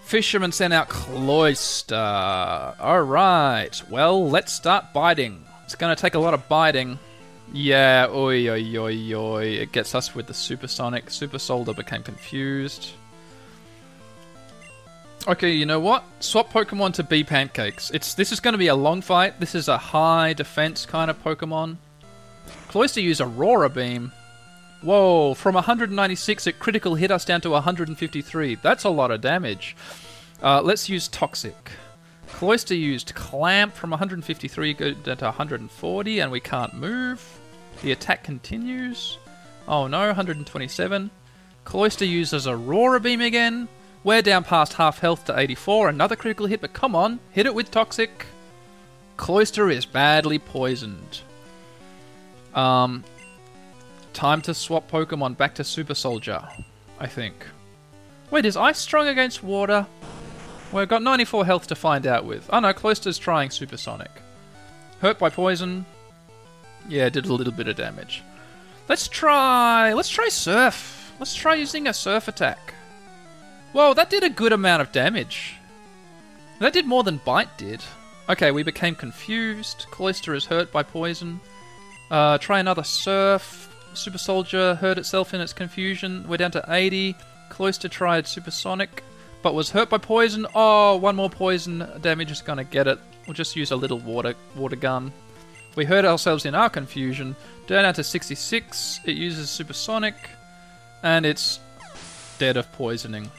Fisherman 0.04 0.52
sent 0.52 0.74
out 0.74 0.90
Cloyster. 0.90 1.96
Alright, 1.96 3.84
well, 3.90 4.30
let's 4.30 4.52
start 4.52 4.94
biting. 4.94 5.46
It's 5.66 5.76
gonna 5.76 5.96
take 5.96 6.16
a 6.16 6.20
lot 6.20 6.34
of 6.34 6.48
biting. 6.50 6.98
Yeah, 7.54 8.08
oi 8.10 8.50
oi 8.50 8.78
oi 8.78 9.14
oi. 9.14 9.44
It 9.46 9.72
gets 9.72 9.96
us 9.96 10.14
with 10.16 10.28
the 10.28 10.34
Supersonic. 10.34 11.10
Super 11.10 11.40
Soldier 11.40 11.74
became 11.74 12.04
confused. 12.04 12.92
Okay, 15.30 15.52
you 15.52 15.68
know 15.68 15.80
what? 15.80 16.04
Swap 16.22 16.52
Pokemon 16.52 16.96
to 16.96 17.04
Bee 17.04 17.24
Pancakes. 17.24 17.92
It's 17.92 18.16
this 18.16 18.32
is 18.32 18.40
going 18.40 18.54
to 18.54 18.58
be 18.58 18.66
a 18.66 18.74
long 18.74 19.00
fight. 19.00 19.40
This 19.40 19.54
is 19.54 19.68
a 19.68 19.78
high 19.78 20.34
defense 20.34 20.88
kind 20.88 21.12
of 21.12 21.24
Pokemon. 21.24 21.78
Cloyster 22.70 23.00
used 23.00 23.22
Aurora 23.22 23.70
Beam. 23.70 24.12
Whoa, 24.82 25.36
from 25.36 25.54
196 25.54 26.48
it 26.48 26.58
critical 26.58 26.96
hit 26.96 27.12
us 27.12 27.26
down 27.26 27.42
to 27.42 27.52
153. 27.52 28.56
That's 28.56 28.86
a 28.86 28.90
lot 28.90 29.12
of 29.12 29.22
damage. 29.22 29.76
Uh, 30.42 30.64
let's 30.64 30.90
use 30.90 31.08
Toxic. 31.08 31.74
Cloyster 32.30 32.74
used 32.74 33.14
Clamp 33.14 33.76
from 33.76 33.92
153 33.92 34.74
go 34.74 34.94
down 34.96 35.18
to 35.18 35.26
140 35.26 36.20
and 36.22 36.32
we 36.32 36.40
can't 36.40 36.74
move. 36.74 37.40
The 37.84 37.92
attack 37.92 38.24
continues. 38.24 39.20
Oh 39.68 39.86
no, 39.86 40.08
127. 40.08 41.12
Cloyster 41.66 42.06
uses 42.06 42.48
Aurora 42.48 43.00
Beam 43.00 43.22
again. 43.22 43.68
We're 44.04 44.22
down 44.22 44.46
past 44.46 44.74
half 44.74 45.00
health 45.00 45.26
to 45.26 45.38
84. 45.38 45.90
Another 45.90 46.16
critical 46.16 46.46
hit, 46.46 46.62
but 46.62 46.74
come 46.74 46.96
on, 46.96 47.20
hit 47.32 47.46
it 47.46 47.54
with 47.54 47.70
Toxic. 47.70 48.26
Cloyster 49.18 49.70
is 49.70 49.86
badly 49.86 50.40
poisoned. 50.40 51.22
Um, 52.56 53.04
time 54.14 54.42
to 54.44 54.54
swap 54.54 54.90
Pokemon 54.90 55.36
back 55.36 55.56
to 55.56 55.64
Super 55.66 55.94
Soldier, 55.94 56.48
I 56.98 57.08
think. 57.08 57.46
Wait, 58.32 58.46
is 58.46 58.56
Ice 58.56 58.80
strong 58.80 59.08
against 59.08 59.44
water? 59.44 59.86
We've 60.72 60.88
got 60.88 61.02
94 61.02 61.46
health 61.46 61.68
to 61.68 61.76
find 61.76 62.08
out 62.08 62.26
with. 62.26 62.50
Oh 62.54 62.60
no, 62.60 62.72
Cloyster's 62.72 63.18
trying 63.18 63.50
Supersonic. 63.50 64.12
Hurt 65.02 65.20
by 65.20 65.30
poison. 65.30 65.86
Yeah, 66.88 67.10
did 67.10 67.26
a 67.26 67.34
little 67.34 67.54
bit 67.54 67.68
of 67.68 67.76
damage. 67.76 68.24
Let's 68.88 69.08
try. 69.08 69.94
Let's 69.94 70.10
try 70.10 70.30
Surf. 70.30 71.14
Let's 71.20 71.36
try 71.36 71.56
using 71.56 71.88
a 71.88 71.94
Surf 71.94 72.28
attack. 72.28 72.76
Whoa, 73.72 73.94
that 73.94 74.10
did 74.10 74.24
a 74.24 74.30
good 74.30 74.52
amount 74.52 74.82
of 74.82 74.92
damage. 74.92 75.56
That 76.60 76.74
did 76.74 76.86
more 76.86 77.04
than 77.04 77.18
Bite 77.18 77.58
did. 77.58 77.84
Okay, 78.28 78.52
we 78.52 78.64
became 78.64 78.96
confused. 78.96 79.86
Cloyster 79.92 80.34
is 80.34 80.46
hurt 80.46 80.72
by 80.72 80.84
poison. 80.84 81.40
Uh, 82.12 82.38
try 82.38 82.60
another 82.60 82.84
Surf. 82.84 83.68
Super 83.94 84.18
Soldier 84.18 84.76
hurt 84.76 84.98
itself 84.98 85.34
in 85.34 85.42
its 85.42 85.54
confusion. 85.54 86.26
We're 86.28 86.38
down 86.38 86.52
to 86.52 86.66
80. 86.68 87.16
Cloyster 87.50 87.88
tried 87.90 88.28
Supersonic, 88.28 89.04
but 89.42 89.54
was 89.54 89.72
hurt 89.72 89.90
by 89.90 89.98
poison. 89.98 90.46
Oh, 90.54 90.98
one 90.98 91.16
more 91.16 91.30
poison 91.30 91.88
damage 92.02 92.32
is 92.32 92.42
gonna 92.42 92.64
get 92.64 92.88
it. 92.88 93.00
We'll 93.26 93.34
just 93.34 93.56
use 93.56 93.72
a 93.72 93.76
little 93.76 94.00
water 94.00 94.36
water 94.56 94.76
gun. 94.76 95.12
We 95.76 95.86
hurt 95.86 96.06
ourselves 96.06 96.46
in 96.46 96.56
our 96.56 96.70
confusion. 96.70 97.36
Down 97.68 97.86
out 97.86 97.96
to 97.96 98.04
66. 98.04 99.02
It 99.06 99.16
uses 99.16 99.50
Supersonic, 99.50 100.16
and 101.04 101.26
it's 101.26 101.60
dead 102.38 102.58
of 102.58 102.72
poisoning. 102.74 103.30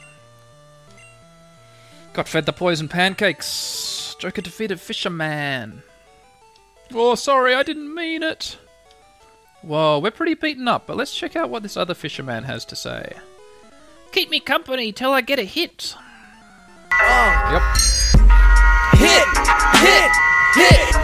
Got 2.13 2.27
fed 2.27 2.45
the 2.45 2.53
poison 2.53 2.87
pancakes. 2.87 4.15
Joker 4.19 4.41
defeated 4.41 4.79
Fisherman. 4.79 5.83
Oh, 6.93 7.15
sorry, 7.15 7.55
I 7.55 7.63
didn't 7.63 7.93
mean 7.93 8.21
it. 8.21 8.57
Whoa, 9.61 9.99
we're 9.99 10.11
pretty 10.11 10.33
beaten 10.33 10.67
up, 10.67 10.87
but 10.87 10.97
let's 10.97 11.15
check 11.15 11.35
out 11.35 11.49
what 11.49 11.63
this 11.63 11.77
other 11.77 11.93
fisherman 11.93 12.43
has 12.43 12.65
to 12.65 12.75
say. 12.75 13.13
Keep 14.11 14.29
me 14.29 14.39
company 14.39 14.91
till 14.91 15.11
I 15.11 15.21
get 15.21 15.39
a 15.39 15.43
hit. 15.43 15.95
Oh. 16.91 17.49
Yep. 17.51 17.61
Hit! 18.99 19.27
Hit! 19.79 20.11
Hit! 20.55 20.95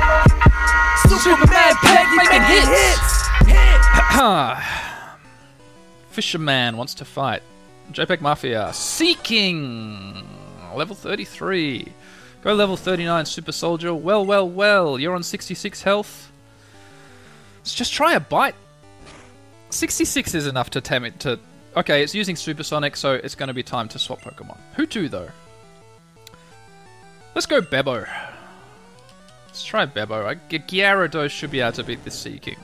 Superman 1.19 1.75
Peg 1.81 2.07
making 2.17 2.41
hits! 2.43 2.67
Hit! 2.67 3.47
Hit! 3.47 3.81
Haha! 3.81 4.61
Fisherman 6.09 6.77
wants 6.77 6.93
to 6.95 7.05
fight. 7.05 7.43
JPEG 7.91 8.21
Mafia 8.21 8.71
seeking 8.73 10.27
level 10.76 10.95
33. 10.95 11.91
Go 12.41 12.53
level 12.53 12.78
39, 12.78 13.26
Super 13.26 13.51
Soldier. 13.51 13.93
Well, 13.93 14.26
well, 14.26 14.47
well. 14.47 14.99
You're 14.99 15.15
on 15.15 15.24
66 15.24 15.82
health. 15.82 16.32
Let's 17.59 17.74
just 17.74 17.93
try 17.93 18.13
a 18.13 18.20
bite. 18.20 18.55
66 19.70 20.34
is 20.34 20.47
enough 20.47 20.70
to 20.72 20.82
tam 20.82 21.03
it 21.03 21.20
to. 21.22 21.39
Okay, 21.76 22.01
it's 22.01 22.15
using 22.15 22.36
Supersonic, 22.36 22.95
so 22.95 23.13
it's 23.13 23.36
going 23.36 23.47
to 23.47 23.53
be 23.53 23.63
time 23.63 23.88
to 23.89 23.99
swap 23.99 24.22
Pokemon. 24.22 24.57
Who 24.76 24.86
to 24.88 25.09
though? 25.09 25.30
Let's 27.36 27.45
go 27.45 27.61
Bebo. 27.61 28.07
Let's 29.47 29.63
try 29.63 29.86
Bebo. 29.86 30.26
I, 30.26 30.36
Gyarados 30.36 31.30
should 31.30 31.51
be 31.51 31.59
able 31.59 31.74
to 31.74 31.84
beat 31.84 32.03
the 32.03 32.11
Seaking. 32.11 32.57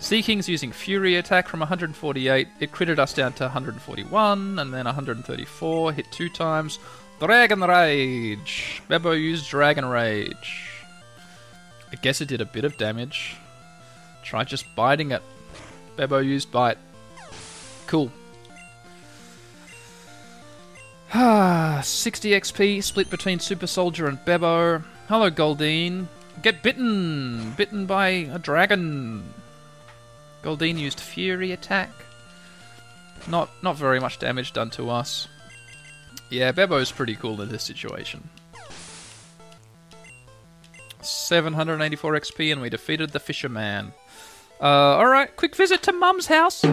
Seaking's 0.00 0.48
using 0.48 0.72
Fury 0.72 1.16
attack 1.16 1.48
from 1.48 1.60
148. 1.60 2.48
It 2.60 2.72
critted 2.72 2.98
us 2.98 3.12
down 3.12 3.32
to 3.34 3.44
141, 3.44 4.58
and 4.58 4.72
then 4.72 4.84
134. 4.84 5.92
Hit 5.92 6.06
two 6.12 6.28
times. 6.28 6.78
Dragon 7.18 7.60
Rage. 7.60 8.82
Bebo 8.90 9.18
used 9.18 9.48
Dragon 9.48 9.86
Rage. 9.86 10.70
I 11.90 11.96
guess 11.96 12.20
it 12.20 12.28
did 12.28 12.40
a 12.40 12.44
bit 12.44 12.64
of 12.64 12.76
damage. 12.76 13.36
Try 14.22 14.44
just 14.44 14.66
biting 14.74 15.12
it. 15.12 15.22
Bebo 15.96 16.24
used 16.24 16.52
bite. 16.52 16.78
Cool. 17.86 18.12
Ah, 21.14 21.80
60 21.84 22.30
XP 22.30 22.82
split 22.82 23.08
between 23.08 23.40
Super 23.40 23.66
Soldier 23.66 24.06
and 24.06 24.18
Bebo. 24.18 24.84
Hello, 25.08 25.30
Goldeen. 25.30 26.08
Get 26.42 26.62
bitten! 26.62 27.52
Bitten 27.52 27.86
by 27.86 28.08
a 28.08 28.38
dragon. 28.38 29.32
Goldeen 30.46 30.78
used 30.78 31.00
Fury 31.00 31.50
attack. 31.50 31.90
Not 33.26 33.50
not 33.64 33.74
very 33.74 33.98
much 33.98 34.20
damage 34.20 34.52
done 34.52 34.70
to 34.70 34.90
us. 34.90 35.26
Yeah, 36.30 36.52
Bebo's 36.52 36.92
pretty 36.92 37.16
cool 37.16 37.42
in 37.42 37.48
this 37.48 37.64
situation. 37.64 38.28
784 41.00 42.12
XP 42.12 42.52
and 42.52 42.62
we 42.62 42.70
defeated 42.70 43.10
the 43.10 43.18
Fisherman. 43.18 43.92
Uh, 44.60 44.98
alright, 44.98 45.34
quick 45.34 45.56
visit 45.56 45.82
to 45.82 45.92
Mum's 45.92 46.28
house. 46.28 46.64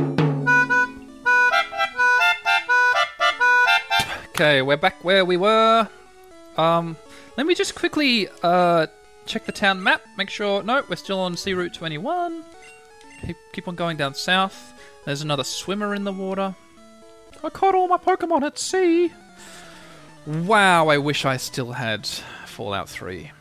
Okay, 4.30 4.62
we're 4.62 4.78
back 4.78 5.04
where 5.04 5.26
we 5.26 5.38
were. 5.38 5.90
Um, 6.58 6.96
let 7.38 7.48
me 7.48 7.56
just 7.56 7.74
quickly 7.74 8.28
uh, 8.44 8.86
check 9.26 9.48
the 9.48 9.52
town 9.52 9.82
map. 9.82 10.04
Make 10.16 10.30
sure. 10.30 10.62
No, 10.62 10.84
we're 10.88 10.96
still 10.96 11.20
on 11.20 11.36
Sea 11.36 11.56
Route 11.56 11.74
21. 11.74 12.44
Keep, 13.54 13.68
on 13.68 13.76
going 13.76 13.98
down 13.98 14.14
south. 14.16 14.74
There's 15.06 15.22
another 15.22 15.44
swimmer 15.44 15.96
in 15.96 16.04
the 16.04 16.12
water. 16.12 16.56
I 17.44 17.50
caught 17.50 17.76
all 17.76 17.88
my 17.88 17.98
Pokemon 17.98 18.44
at 18.44 18.58
sea. 18.58 19.12
Wow, 20.26 20.88
I 20.88 20.98
wish 20.98 21.26
I 21.26 21.38
still 21.38 21.74
had 21.74 22.08
Fallout 22.46 22.90
3. 22.90 23.32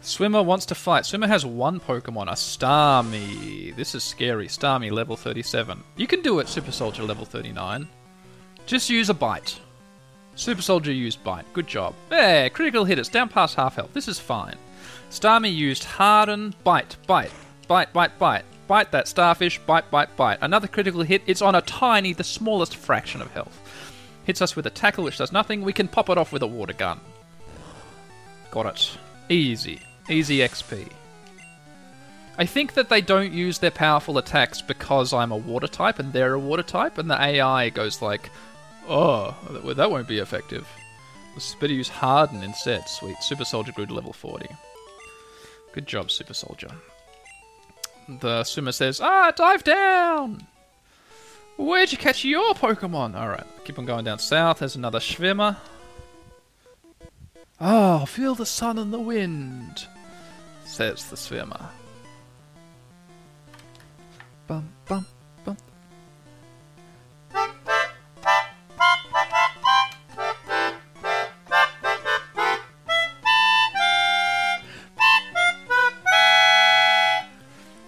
Swimmer 0.00 0.42
wants 0.42 0.66
to 0.66 0.74
fight. 0.74 1.06
Swimmer 1.06 1.28
has 1.28 1.46
one 1.46 1.78
Pokemon, 1.78 2.28
a 2.28 2.32
Starmie. 2.32 3.74
This 3.76 3.94
is 3.94 4.02
scary. 4.02 4.48
Starmie, 4.48 4.90
level 4.90 5.16
37. 5.16 5.82
You 5.96 6.08
can 6.08 6.22
do 6.22 6.40
it, 6.40 6.48
Super 6.48 6.72
Soldier, 6.72 7.04
level 7.04 7.24
39. 7.24 7.88
Just 8.66 8.90
use 8.90 9.10
a 9.10 9.14
bite. 9.14 9.60
Super 10.34 10.62
Soldier 10.62 10.92
used 10.92 11.22
bite. 11.22 11.44
Good 11.52 11.68
job. 11.68 11.94
There, 12.08 12.50
critical 12.50 12.84
hit. 12.84 12.98
It's 12.98 13.08
down 13.08 13.28
past 13.28 13.54
half 13.54 13.76
health. 13.76 13.92
This 13.92 14.08
is 14.08 14.18
fine. 14.18 14.56
Starmie 15.12 15.54
used 15.54 15.84
harden, 15.84 16.54
bite, 16.64 16.96
bite, 17.06 17.30
bite, 17.68 17.92
bite, 17.92 18.18
bite. 18.18 18.44
Bite 18.66 18.90
that 18.92 19.06
starfish, 19.06 19.58
bite, 19.58 19.90
bite, 19.90 20.16
bite. 20.16 20.38
Another 20.40 20.66
critical 20.66 21.02
hit. 21.02 21.20
It's 21.26 21.42
on 21.42 21.54
a 21.54 21.60
tiny, 21.60 22.14
the 22.14 22.24
smallest 22.24 22.76
fraction 22.76 23.20
of 23.20 23.30
health. 23.32 23.60
Hits 24.24 24.40
us 24.40 24.56
with 24.56 24.66
a 24.66 24.70
tackle, 24.70 25.04
which 25.04 25.18
does 25.18 25.30
nothing. 25.30 25.60
We 25.60 25.74
can 25.74 25.86
pop 25.86 26.08
it 26.08 26.16
off 26.16 26.32
with 26.32 26.42
a 26.42 26.46
water 26.46 26.72
gun. 26.72 26.98
Got 28.50 28.66
it. 28.66 28.98
Easy. 29.28 29.80
Easy 30.08 30.38
XP. 30.38 30.88
I 32.38 32.46
think 32.46 32.72
that 32.72 32.88
they 32.88 33.02
don't 33.02 33.34
use 33.34 33.58
their 33.58 33.70
powerful 33.70 34.16
attacks 34.16 34.62
because 34.62 35.12
I'm 35.12 35.32
a 35.32 35.36
water 35.36 35.68
type 35.68 35.98
and 35.98 36.10
they're 36.10 36.32
a 36.32 36.38
water 36.38 36.62
type, 36.62 36.96
and 36.96 37.10
the 37.10 37.20
AI 37.20 37.68
goes 37.68 38.00
like, 38.00 38.30
"Oh, 38.88 39.36
that 39.76 39.90
won't 39.90 40.08
be 40.08 40.20
effective." 40.20 40.66
Let's 41.34 41.54
better 41.56 41.74
use 41.74 41.90
Harden 41.90 42.42
instead. 42.42 42.88
Sweet. 42.88 43.16
Super 43.22 43.44
Soldier 43.44 43.72
grew 43.72 43.84
to 43.84 43.92
level 43.92 44.14
40. 44.14 44.48
Good 45.72 45.86
job, 45.86 46.10
Super 46.10 46.34
Soldier. 46.34 46.70
The 48.08 48.44
swimmer 48.44 48.72
says, 48.72 49.00
"Ah, 49.00 49.32
dive 49.34 49.64
down." 49.64 50.46
Where'd 51.56 51.92
you 51.92 51.98
catch 51.98 52.24
your 52.24 52.54
Pokemon? 52.54 53.14
All 53.14 53.28
right, 53.28 53.46
keep 53.64 53.78
on 53.78 53.86
going 53.86 54.04
down 54.04 54.18
south. 54.18 54.58
There's 54.58 54.76
another 54.76 54.98
Schwimmer. 54.98 55.56
Oh, 57.60 58.06
feel 58.06 58.34
the 58.34 58.46
sun 58.46 58.78
and 58.78 58.92
the 58.92 58.98
wind, 58.98 59.86
says 60.64 61.08
the 61.08 61.16
swimmer. 61.16 61.68
Bum, 64.48 64.68
bum, 64.86 65.06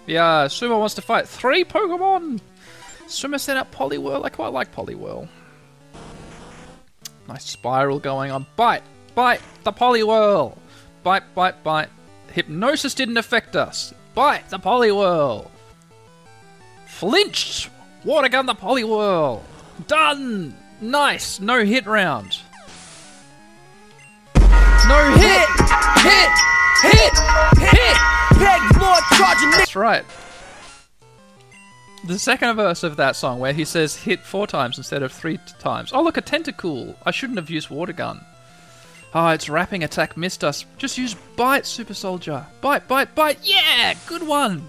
Yeah, 0.07 0.47
Swimmer 0.47 0.77
wants 0.77 0.95
to 0.95 1.01
fight 1.01 1.27
three 1.27 1.63
Pokemon! 1.63 2.41
Swimmer 3.07 3.37
sent 3.37 3.59
out 3.59 3.71
Poliwhirl. 3.71 4.23
I 4.23 4.29
quite 4.29 4.53
like 4.53 4.73
Poliwhirl. 4.73 5.27
Nice 7.27 7.45
spiral 7.45 7.99
going 7.99 8.31
on. 8.31 8.45
Bite! 8.55 8.83
Bite! 9.15 9.41
The 9.63 9.73
Poliwhirl! 9.73 10.57
Bite, 11.03 11.23
bite, 11.33 11.63
bite. 11.63 11.89
Hypnosis 12.31 12.93
didn't 12.93 13.17
affect 13.17 13.55
us. 13.55 13.93
Bite! 14.13 14.49
The 14.49 14.59
Poliwhirl! 14.59 15.49
Flinched! 16.85 17.69
Water 18.03 18.29
gun 18.29 18.45
the 18.45 18.55
Poliwhirl! 18.55 19.41
Done! 19.87 20.55
Nice! 20.81 21.39
No 21.39 21.63
hit 21.63 21.85
round. 21.87 22.39
No 24.35 25.15
hit! 25.15 25.49
Hit! 26.03 26.31
Hit! 26.81 27.17
Hit! 27.57 28.15
Nick. 28.37 28.74
That's 29.51 29.75
right. 29.75 30.05
The 32.05 32.19
second 32.19 32.55
verse 32.55 32.83
of 32.83 32.97
that 32.97 33.15
song, 33.15 33.39
where 33.39 33.53
he 33.53 33.65
says 33.65 33.95
hit 33.95 34.23
four 34.23 34.45
times 34.45 34.77
instead 34.77 35.01
of 35.01 35.11
three 35.11 35.39
times. 35.59 35.91
Oh, 35.91 36.03
look, 36.03 36.17
a 36.17 36.21
Tentacool. 36.21 36.95
I 37.03 37.11
shouldn't 37.11 37.39
have 37.39 37.49
used 37.49 37.69
water 37.69 37.93
gun. 37.93 38.23
Ah, 39.13 39.31
its 39.31 39.49
wrapping 39.49 39.83
attack 39.83 40.15
missed 40.17 40.43
us. 40.43 40.65
Just 40.77 40.97
use 40.97 41.15
bite, 41.35 41.65
Super 41.65 41.93
Soldier. 41.93 42.45
Bite, 42.61 42.87
bite, 42.87 43.15
bite. 43.15 43.39
Yeah, 43.41 43.95
good 44.05 44.21
one. 44.21 44.67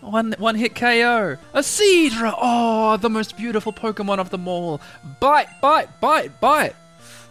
One, 0.00 0.34
one 0.38 0.54
hit 0.54 0.74
KO. 0.74 1.36
A 1.52 1.58
Seadra. 1.58 2.32
Oh, 2.40 2.96
the 2.96 3.10
most 3.10 3.36
beautiful 3.36 3.72
Pokemon 3.72 4.18
of 4.18 4.30
them 4.30 4.46
all. 4.46 4.80
Bite, 5.20 5.48
bite, 5.60 6.00
bite, 6.00 6.40
bite. 6.40 6.74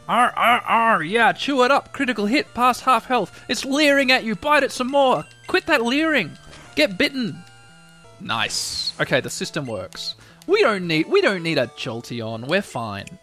R, 0.07 0.33
R, 0.35 0.61
R. 0.61 1.03
Yeah, 1.03 1.33
chew 1.33 1.63
it 1.63 1.71
up. 1.71 1.91
Critical 1.91 2.25
hit, 2.25 2.53
past 2.53 2.81
half 2.81 3.05
health. 3.05 3.43
It's 3.49 3.65
leering 3.65 4.11
at 4.11 4.23
you. 4.23 4.35
Bite 4.35 4.63
it 4.63 4.71
some 4.71 4.89
more. 4.89 5.25
Quit 5.47 5.65
that 5.65 5.83
leering. 5.83 6.37
Get 6.75 6.97
bitten. 6.97 7.37
Nice. 8.19 8.93
Okay, 8.99 9.19
the 9.19 9.29
system 9.29 9.65
works. 9.65 10.15
We 10.47 10.61
don't 10.61 10.87
need 10.87 11.07
we 11.07 11.21
don't 11.21 11.43
need 11.43 11.57
a 11.57 11.67
Jolteon. 11.67 12.47
We're 12.47 12.61
fine. 12.61 13.19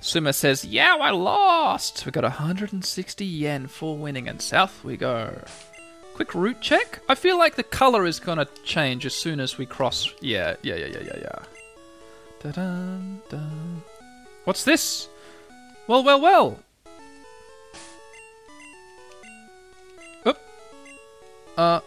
Swimmer 0.00 0.32
says, 0.32 0.64
"Yeah, 0.64 0.96
I 1.00 1.10
lost. 1.10 2.04
We 2.04 2.12
got 2.12 2.24
160 2.24 3.24
yen 3.24 3.66
for 3.66 3.96
winning, 3.96 4.28
and 4.28 4.40
south 4.40 4.82
we 4.84 4.96
go." 4.96 5.42
Quick 6.14 6.34
route 6.34 6.60
check. 6.60 7.00
I 7.08 7.14
feel 7.14 7.38
like 7.38 7.56
the 7.56 7.62
color 7.62 8.06
is 8.06 8.20
gonna 8.20 8.46
change 8.64 9.04
as 9.04 9.14
soon 9.14 9.40
as 9.40 9.58
we 9.58 9.66
cross. 9.66 10.08
Yeah, 10.20 10.54
yeah, 10.62 10.76
yeah, 10.76 10.86
yeah, 10.86 11.02
yeah, 11.04 11.18
yeah. 11.18 11.38
Da-dun, 12.42 13.20
dun. 13.28 13.82
What's 14.44 14.64
this? 14.64 15.08
Well, 15.86 16.04
well, 16.04 16.20
well. 16.20 16.58
Oop. 20.26 20.38
Uh. 21.56 21.80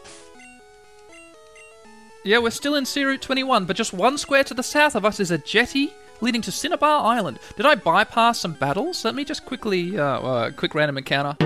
Yeah, 2.23 2.39
we're 2.39 2.49
still 2.49 2.75
in 2.75 2.85
Sea 2.85 3.05
Route 3.05 3.21
21, 3.21 3.65
but 3.65 3.75
just 3.75 3.93
one 3.93 4.17
square 4.17 4.43
to 4.43 4.53
the 4.53 4.63
south 4.63 4.95
of 4.95 5.05
us 5.05 5.19
is 5.19 5.31
a 5.31 5.37
jetty 5.37 5.93
leading 6.19 6.41
to 6.41 6.51
Cinnabar 6.51 7.05
Island. 7.05 7.39
Did 7.55 7.65
I 7.65 7.75
bypass 7.75 8.39
some 8.39 8.53
battles? 8.53 9.05
Let 9.05 9.15
me 9.15 9.23
just 9.23 9.45
quickly, 9.45 9.97
uh, 9.97 10.19
uh 10.19 10.51
quick 10.51 10.75
random 10.75 10.97
encounter. 10.97 11.37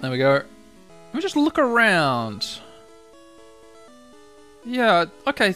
There 0.00 0.10
we 0.10 0.18
go. 0.18 0.32
Let 0.32 1.14
me 1.14 1.20
just 1.20 1.36
look 1.36 1.58
around. 1.58 2.60
Yeah, 4.64 5.06
okay. 5.26 5.54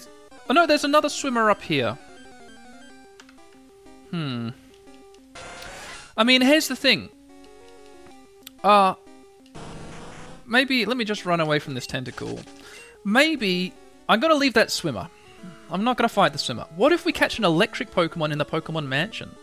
Oh 0.49 0.53
no, 0.53 0.67
there's 0.67 0.85
another 0.85 1.09
swimmer 1.09 1.51
up 1.51 1.63
here. 1.63 1.99
Hmm. 4.11 4.51
I 6.17 6.25
mean, 6.25 6.41
here's 6.41 6.69
the 6.69 6.77
thing. 6.77 7.09
Uh, 8.63 8.95
maybe, 10.47 10.85
let 10.87 10.97
me 10.97 11.05
just 11.05 11.27
run 11.27 11.41
away 11.41 11.59
from 11.59 11.75
this 11.75 11.87
Tentacool. 11.87 12.43
Maybe, 13.05 13.75
I'm 14.09 14.21
gonna 14.21 14.35
leave 14.35 14.55
that 14.55 14.71
swimmer. 14.71 15.09
I'm 15.71 15.85
not 15.85 15.97
gonna 15.97 16.09
fight 16.09 16.33
the 16.33 16.39
swimmer. 16.39 16.67
What 16.77 16.93
if 16.93 17.05
we 17.05 17.13
catch 17.13 17.39
an 17.39 17.45
electric 17.45 17.91
Pokemon 17.91 18.33
in 18.33 18.39
the 18.39 18.45
Pokemon 18.45 18.87
Mansion? 18.87 19.35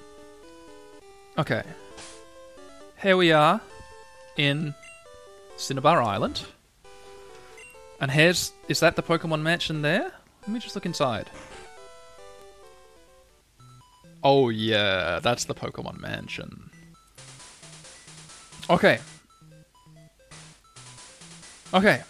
Okay. 1.37 1.63
Here 3.01 3.17
we 3.17 3.31
are 3.31 3.61
in 4.37 4.73
Cinnabar 5.57 6.01
Island. 6.01 6.43
And 7.99 8.09
here's. 8.11 8.53
Is 8.67 8.79
that 8.79 8.95
the 8.95 9.03
Pokemon 9.03 9.41
Mansion 9.41 9.81
there? 9.81 10.11
Let 10.41 10.49
me 10.49 10.59
just 10.59 10.75
look 10.75 10.85
inside. 10.85 11.29
Oh 14.23 14.49
yeah, 14.49 15.19
that's 15.21 15.45
the 15.45 15.55
Pokemon 15.55 15.99
Mansion. 15.99 16.69
Okay. 18.69 18.99
Okay. 21.73 22.01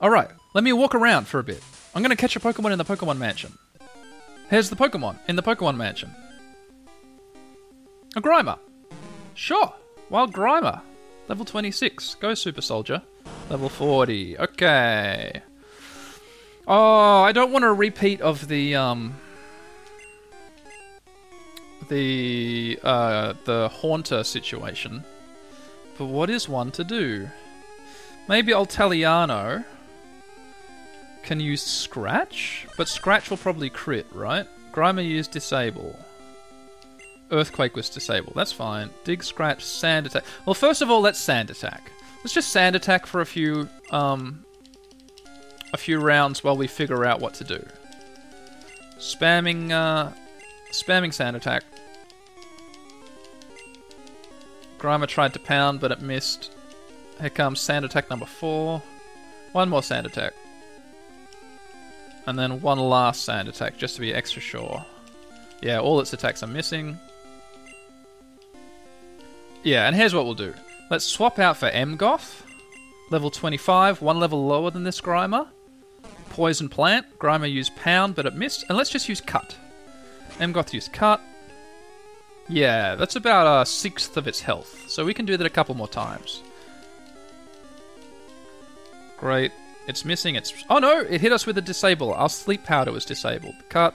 Alright, 0.00 0.30
let 0.54 0.64
me 0.64 0.72
walk 0.72 0.94
around 0.94 1.26
for 1.26 1.38
a 1.38 1.44
bit. 1.44 1.62
I'm 1.94 2.02
gonna 2.02 2.16
catch 2.16 2.36
a 2.36 2.40
Pokemon 2.40 2.72
in 2.72 2.78
the 2.78 2.84
Pokemon 2.84 3.18
Mansion. 3.18 3.56
Here's 4.50 4.70
the 4.70 4.76
Pokemon 4.76 5.18
in 5.28 5.36
the 5.36 5.42
Pokemon 5.42 5.76
Mansion. 5.76 6.14
A 8.16 8.20
Grimer. 8.20 8.58
Sure. 9.34 9.72
Wild 10.10 10.32
Grimer. 10.32 10.80
Level 11.28 11.44
26. 11.44 12.14
Go 12.16 12.34
Super 12.34 12.62
Soldier. 12.62 13.02
Level 13.50 13.68
40. 13.68 14.38
Okay. 14.38 15.42
Oh, 16.66 17.22
I 17.22 17.32
don't 17.32 17.52
want 17.52 17.64
a 17.64 17.72
repeat 17.72 18.20
of 18.20 18.48
the 18.48 18.74
um 18.76 19.14
the 21.88 22.78
uh 22.82 23.34
the 23.44 23.68
Haunter 23.68 24.24
situation. 24.24 25.04
But 25.96 26.06
what 26.06 26.30
is 26.30 26.48
one 26.48 26.70
to 26.72 26.84
do? 26.84 27.28
Maybe 28.28 28.52
Altaliano 28.52 29.64
can 31.22 31.40
use 31.40 31.62
Scratch, 31.62 32.66
but 32.76 32.88
Scratch 32.88 33.30
will 33.30 33.36
probably 33.36 33.70
crit, 33.70 34.06
right? 34.12 34.46
Grimer 34.72 35.04
used 35.04 35.32
Disable. 35.32 35.98
Earthquake 37.30 37.76
was 37.76 37.90
disabled. 37.90 38.34
That's 38.34 38.52
fine. 38.52 38.90
Dig, 39.04 39.22
Scratch, 39.22 39.62
Sand 39.62 40.06
Attack. 40.06 40.24
Well, 40.46 40.54
first 40.54 40.80
of 40.80 40.90
all, 40.90 41.00
let's 41.00 41.18
Sand 41.18 41.50
Attack. 41.50 41.90
Let's 42.18 42.32
just 42.32 42.50
Sand 42.50 42.74
Attack 42.76 43.06
for 43.06 43.20
a 43.20 43.26
few 43.26 43.68
um 43.90 44.44
a 45.72 45.76
few 45.76 45.98
rounds 45.98 46.42
while 46.42 46.56
we 46.56 46.66
figure 46.66 47.04
out 47.04 47.20
what 47.20 47.34
to 47.34 47.44
do. 47.44 47.62
Spamming 48.98 49.70
uh 49.70 50.10
spamming 50.70 51.12
Sand 51.12 51.36
Attack. 51.36 51.64
Grimer 54.78 55.08
tried 55.08 55.32
to 55.34 55.38
pound, 55.38 55.80
but 55.80 55.92
it 55.92 56.00
missed. 56.00 56.52
Here 57.20 57.30
comes 57.30 57.60
Sand 57.60 57.84
Attack 57.84 58.10
number 58.10 58.26
four. 58.26 58.82
One 59.52 59.68
more 59.68 59.82
Sand 59.82 60.06
Attack. 60.06 60.34
And 62.26 62.38
then 62.38 62.60
one 62.60 62.78
last 62.78 63.24
Sand 63.24 63.48
Attack, 63.48 63.78
just 63.78 63.94
to 63.96 64.00
be 64.00 64.14
extra 64.14 64.40
sure. 64.40 64.84
Yeah, 65.60 65.80
all 65.80 66.00
its 66.00 66.12
attacks 66.12 66.42
are 66.42 66.48
missing. 66.48 66.98
Yeah, 69.62 69.86
and 69.86 69.96
here's 69.96 70.14
what 70.14 70.24
we'll 70.24 70.34
do. 70.34 70.54
Let's 70.90 71.04
swap 71.04 71.38
out 71.38 71.56
for 71.56 71.70
Emgoth. 71.70 72.42
Level 73.10 73.30
25, 73.30 74.02
one 74.02 74.20
level 74.20 74.46
lower 74.46 74.70
than 74.70 74.84
this 74.84 75.00
Grimer. 75.00 75.48
Poison 76.30 76.68
Plant. 76.68 77.06
Grimer 77.18 77.50
used 77.50 77.74
Pound, 77.76 78.14
but 78.14 78.26
it 78.26 78.34
missed. 78.34 78.64
And 78.68 78.78
let's 78.78 78.90
just 78.90 79.08
use 79.08 79.20
Cut. 79.20 79.56
Emgoth 80.38 80.72
used 80.72 80.92
Cut. 80.92 81.20
Yeah, 82.48 82.94
that's 82.94 83.16
about 83.16 83.62
a 83.62 83.66
sixth 83.66 84.16
of 84.16 84.26
its 84.26 84.40
health. 84.40 84.88
So 84.88 85.04
we 85.04 85.14
can 85.14 85.26
do 85.26 85.36
that 85.36 85.46
a 85.46 85.50
couple 85.50 85.74
more 85.74 85.88
times. 85.88 86.42
Great. 89.18 89.52
It's 89.86 90.04
missing 90.04 90.34
its... 90.34 90.52
Oh 90.70 90.78
no! 90.78 91.00
It 91.00 91.20
hit 91.20 91.32
us 91.32 91.46
with 91.46 91.58
a 91.58 91.62
disable. 91.62 92.12
Our 92.12 92.28
sleep 92.28 92.64
powder 92.64 92.92
was 92.92 93.04
disabled. 93.04 93.54
Cut. 93.68 93.94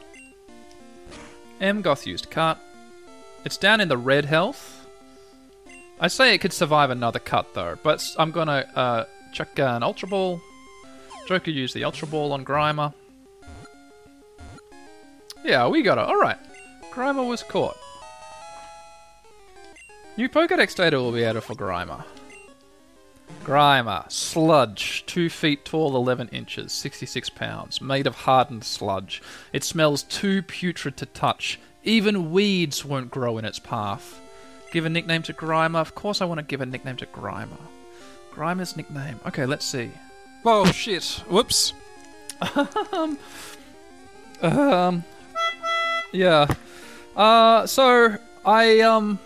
M 1.62 1.82
Goth 1.82 2.06
used 2.06 2.30
cut. 2.30 2.60
It's 3.46 3.58
down 3.58 3.80
in 3.80 3.88
the 3.88 3.98
red 3.98 4.26
health. 4.26 4.86
I 6.00 6.08
say 6.08 6.34
it 6.34 6.40
could 6.40 6.52
survive 6.52 6.90
another 6.90 7.20
cut 7.20 7.54
though, 7.54 7.78
but 7.84 8.04
I'm 8.18 8.32
gonna 8.32 8.68
uh, 8.76 9.06
chuck 9.34 9.58
an 9.60 9.84
Ultra 9.84 10.10
Ball. 10.10 10.42
Joker 11.28 11.52
used 11.52 11.74
the 11.74 11.86
Ultra 11.86 12.08
Ball 12.08 12.34
on 12.34 12.44
Grimer. 12.44 12.94
Yeah, 15.46 15.68
we 15.68 15.82
got 15.82 15.98
it. 15.98 16.02
Alright. 16.02 16.38
Grimer 16.92 17.28
was 17.28 17.44
caught. 17.44 17.78
New 20.16 20.30
Pokedex 20.30 20.76
data 20.76 20.98
will 20.98 21.12
be 21.12 21.26
added 21.26 21.42
for 21.42 21.56
Grimer. 21.56 22.04
Grimer, 23.44 24.10
sludge, 24.12 25.06
2 25.08 25.30
feet 25.30 25.66
tall, 25.66 25.96
11 25.96 26.30
inches, 26.30 26.72
66 26.72 27.30
pounds, 27.32 27.82
made 27.82 28.06
of 28.06 28.16
hardened 28.16 28.64
sludge. 28.64 29.22
It 29.52 29.64
smells 29.64 30.04
too 30.04 30.44
putrid 30.44 30.98
to 30.98 31.06
touch. 31.08 31.60
Even 31.84 32.32
weeds 32.32 32.86
won't 32.86 33.12
grow 33.12 33.38
in 33.38 33.46
its 33.46 33.60
path. 33.60 34.22
Give 34.72 34.86
a 34.86 34.90
nickname 34.90 35.24
to 35.24 35.34
Grimer. 35.34 35.82
Of 35.82 35.96
course, 35.96 36.22
I 36.22 36.26
want 36.26 36.40
to 36.40 36.46
give 36.46 36.62
a 36.62 36.66
nickname 36.66 36.98
to 36.98 37.06
Grimer. 37.08 37.58
Grimer's 38.34 38.78
nickname. 38.78 39.20
Okay, 39.28 39.46
let's 39.46 39.66
see. 39.66 39.92
Oh 40.46 40.66
shit! 40.72 41.04
Whoops. 41.30 41.74
um. 42.92 43.18
Um. 44.42 45.04
Yeah. 46.12 46.48
Uh. 47.16 47.68
So 47.68 48.18
I 48.46 48.80
um. 48.82 49.20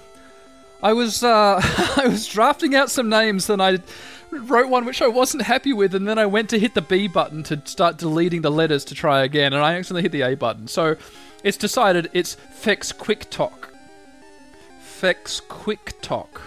I 0.82 0.94
was 0.94 1.24
uh, 1.24 1.60
I 1.98 2.08
was 2.08 2.28
drafting 2.28 2.76
out 2.76 2.90
some 2.90 3.10
names 3.10 3.50
and 3.50 3.62
I 3.62 3.80
wrote 4.32 4.70
one 4.70 4.86
which 4.86 5.02
I 5.02 5.08
wasn't 5.08 5.44
happy 5.44 5.74
with 5.74 5.96
and 5.96 6.08
then 6.08 6.18
I 6.18 6.26
went 6.26 6.50
to 6.50 6.60
hit 6.60 6.74
the 6.74 6.82
B 6.82 7.08
button 7.08 7.44
to 7.44 7.62
start 7.66 7.98
deleting 7.98 8.42
the 8.42 8.52
letters 8.52 8.86
to 8.86 8.96
try 8.96 9.24
again 9.24 9.54
and 9.54 9.64
I 9.64 9.76
accidentally 9.76 10.04
hit 10.04 10.12
the 10.12 10.22
A 10.22 10.36
button. 10.36 10.68
So 10.68 10.98
it's 11.44 11.58
decided 11.58 12.10
it's 12.14 12.38
Fex 12.62 12.96
Quick 12.96 13.30
Talk. 13.30 13.74
Fex 14.82 15.42
Quick 15.48 15.94
Talk. 16.02 16.42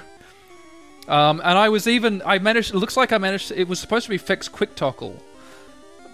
Um, 1.08 1.40
and 1.40 1.58
I 1.58 1.68
was 1.68 1.88
even 1.88 2.22
I 2.24 2.38
managed 2.38 2.72
it 2.72 2.76
looks 2.76 2.96
like 2.96 3.12
I 3.12 3.18
managed 3.18 3.50
it 3.50 3.66
was 3.66 3.80
supposed 3.80 4.04
to 4.04 4.10
be 4.10 4.18
Fex 4.18 4.50
Quick 4.50 4.76
Talkle. 4.76 5.18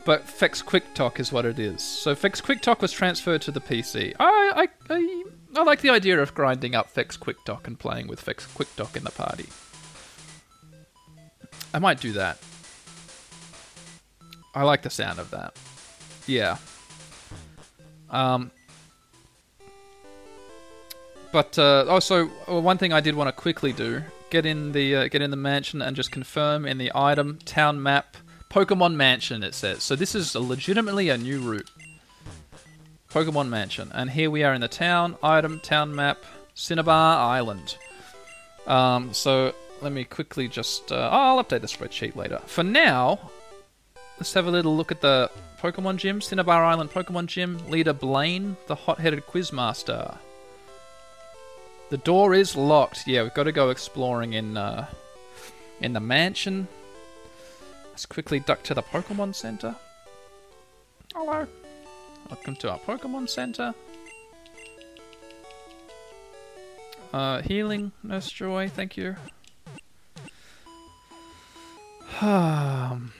But 0.07 0.25
Fex 0.25 0.64
Quick 0.64 0.95
Talk 0.95 1.19
is 1.19 1.33
what 1.33 1.45
it 1.45 1.59
is. 1.59 1.83
So 1.83 2.14
Fex 2.14 2.43
Quick 2.43 2.62
Talk 2.62 2.81
was 2.81 2.93
transferred 2.93 3.43
to 3.43 3.51
the 3.51 3.61
PC. 3.61 4.14
I, 4.21 4.69
I, 4.89 4.95
I 4.95 5.25
I 5.57 5.62
like 5.62 5.80
the 5.80 5.90
idea 5.90 6.20
of 6.20 6.34
grinding 6.34 6.74
up 6.74 6.92
Fex 6.92 7.18
Quick 7.18 7.44
Dock 7.44 7.66
and 7.66 7.78
playing 7.78 8.09
with 8.09 8.24
Fex 8.24 8.52
Quick 8.54 8.74
Dock 8.76 8.96
in 8.96 9.04
the 9.04 9.11
party. 9.11 9.46
I 11.72 11.78
might 11.78 12.00
do 12.00 12.12
that. 12.12 12.38
I 14.54 14.62
like 14.62 14.82
the 14.82 14.90
sound 14.90 15.18
of 15.18 15.30
that. 15.30 15.57
Yeah. 16.26 16.59
Um. 18.11 18.50
But 21.32 21.59
uh, 21.59 21.84
also, 21.88 22.30
uh, 22.48 22.61
one 22.61 22.78
thing 22.78 22.92
I 22.92 23.00
did 23.00 23.14
want 23.14 23.28
to 23.28 23.32
quickly 23.32 23.72
do: 23.72 24.02
get 24.30 24.46
in 24.46 24.72
the 24.72 24.94
uh, 24.96 25.09
get 25.09 25.22
in 25.22 25.30
the 25.30 25.36
mansion 25.36 25.82
and 25.82 25.94
just 25.94 26.11
confirm 26.11 26.66
in 26.66 26.78
the 26.78 26.90
item 26.94 27.38
town 27.44 27.82
map 27.82 28.16
Pokemon 28.50 28.94
Mansion. 28.94 29.42
It 29.42 29.54
says 29.54 29.82
so. 29.82 29.96
This 29.96 30.14
is 30.14 30.34
legitimately 30.34 31.09
a 31.09 31.18
new 31.18 31.40
route. 31.40 31.70
Pokemon 33.17 33.49
Mansion. 33.49 33.91
And 33.95 34.11
here 34.11 34.31
we 34.31 34.43
are 34.43 34.53
in 34.53 34.61
the 34.61 34.69
town. 34.69 35.17
Item, 35.23 35.59
town 35.61 35.95
map, 35.95 36.19
Cinnabar 36.53 37.17
Island. 37.17 37.79
Um, 38.67 39.14
so 39.14 39.55
let 39.81 39.91
me 39.91 40.05
quickly 40.05 40.49
just. 40.49 40.93
Uh, 40.93 41.09
oh, 41.11 41.17
I'll 41.39 41.43
update 41.43 41.62
the 41.62 41.67
spreadsheet 41.67 42.14
later. 42.14 42.43
For 42.45 42.62
now, 42.62 43.31
let's 44.19 44.35
have 44.35 44.47
a 44.47 44.51
little 44.51 44.77
look 44.77 44.93
at 44.93 45.01
the 45.01 45.31
Pokemon 45.62 45.97
Gym. 45.97 46.21
Cinnabar 46.21 46.62
Island 46.62 46.91
Pokemon 46.91 47.25
Gym. 47.25 47.59
Leader 47.71 47.95
Blaine, 47.95 48.59
the 48.67 48.75
hot 48.75 49.01
headed 49.01 49.25
Quizmaster. 49.25 50.19
The 51.89 51.97
door 51.97 52.35
is 52.35 52.55
locked. 52.55 53.07
Yeah, 53.07 53.23
we've 53.23 53.33
got 53.33 53.45
to 53.45 53.53
go 53.53 53.71
exploring 53.71 54.35
in 54.35 54.59
uh, 54.59 54.89
in 55.81 55.95
the 55.95 56.01
mansion. 56.01 56.69
Let's 57.89 58.05
quickly 58.05 58.41
duck 58.41 58.62
to 58.64 58.75
the 58.75 58.83
Pokemon 58.83 59.35
Center. 59.35 59.75
Hello. 61.14 61.47
Welcome 62.29 62.57
to 62.57 62.70
our 62.72 62.79
Pokemon 62.81 63.29
Center. 63.29 63.72
Uh, 67.12 67.41
healing, 67.43 67.93
Nurse 68.03 68.29
Joy, 68.29 68.68
thank 68.68 68.97
you. 68.97 69.14
Um, 72.20 73.12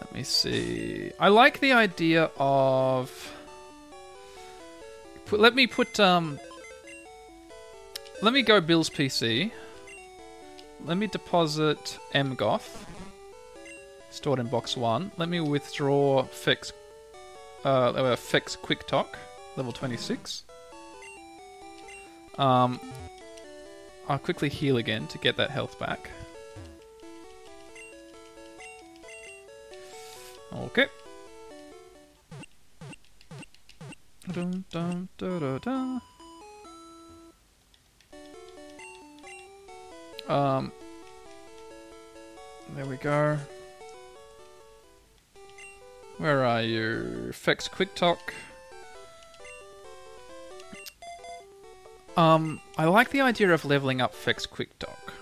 let 0.00 0.12
me 0.12 0.24
see. 0.24 1.12
I 1.20 1.28
like 1.28 1.60
the 1.60 1.72
idea 1.72 2.30
of. 2.36 3.32
Put, 5.26 5.38
let 5.38 5.54
me 5.54 5.68
put 5.68 6.00
um. 6.00 6.40
Let 8.22 8.32
me 8.32 8.42
go 8.42 8.60
Bill's 8.60 8.90
PC. 8.90 9.52
Let 10.84 10.96
me 10.96 11.06
deposit 11.06 11.98
Emgoth 12.12 12.86
stored 14.12 14.38
in 14.38 14.46
box 14.46 14.76
one. 14.76 15.10
Let 15.16 15.28
me 15.28 15.40
withdraw 15.40 16.24
fix, 16.24 16.72
uh, 17.64 17.68
uh 17.68 18.16
fix 18.16 18.56
quick 18.56 18.86
talk, 18.86 19.18
level 19.56 19.72
26. 19.72 20.44
Um, 22.38 22.80
I'll 24.08 24.18
quickly 24.18 24.48
heal 24.48 24.76
again 24.76 25.06
to 25.08 25.18
get 25.18 25.36
that 25.36 25.50
health 25.50 25.78
back. 25.78 26.10
Okay. 30.54 30.86
Dun, 34.30 34.64
dun, 34.70 35.08
da, 35.18 35.38
da, 35.38 35.58
da. 35.58 35.98
Um, 40.28 40.72
there 42.74 42.86
we 42.86 42.96
go. 42.96 43.38
Where 46.18 46.44
are 46.44 46.62
you? 46.62 47.30
Fix 47.32 47.68
Quick 47.68 47.94
Talk. 47.94 48.34
Um, 52.16 52.60
I 52.76 52.84
like 52.84 53.10
the 53.10 53.22
idea 53.22 53.52
of 53.52 53.64
leveling 53.64 54.00
up 54.00 54.14
Fix 54.14 54.46
Quick 54.46 54.78
Talk. 54.78 55.14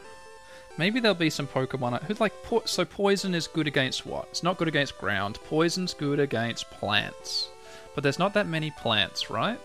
Maybe 0.76 0.98
there'll 0.98 1.14
be 1.14 1.30
some 1.30 1.46
Pokemon 1.46 2.02
who 2.04 2.14
like 2.14 2.32
po- 2.42 2.62
so 2.64 2.84
poison 2.84 3.34
is 3.34 3.46
good 3.46 3.66
against 3.66 4.06
what? 4.06 4.28
It's 4.30 4.42
not 4.42 4.58
good 4.58 4.68
against 4.68 4.98
ground. 4.98 5.38
Poison's 5.44 5.94
good 5.94 6.18
against 6.18 6.70
plants. 6.70 7.48
But 7.94 8.02
there's 8.02 8.18
not 8.18 8.34
that 8.34 8.46
many 8.46 8.70
plants, 8.70 9.30
right? 9.30 9.58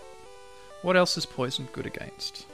What 0.82 0.96
else 0.96 1.16
is 1.16 1.26
poison 1.26 1.68
good 1.72 1.86
against? 1.86 2.46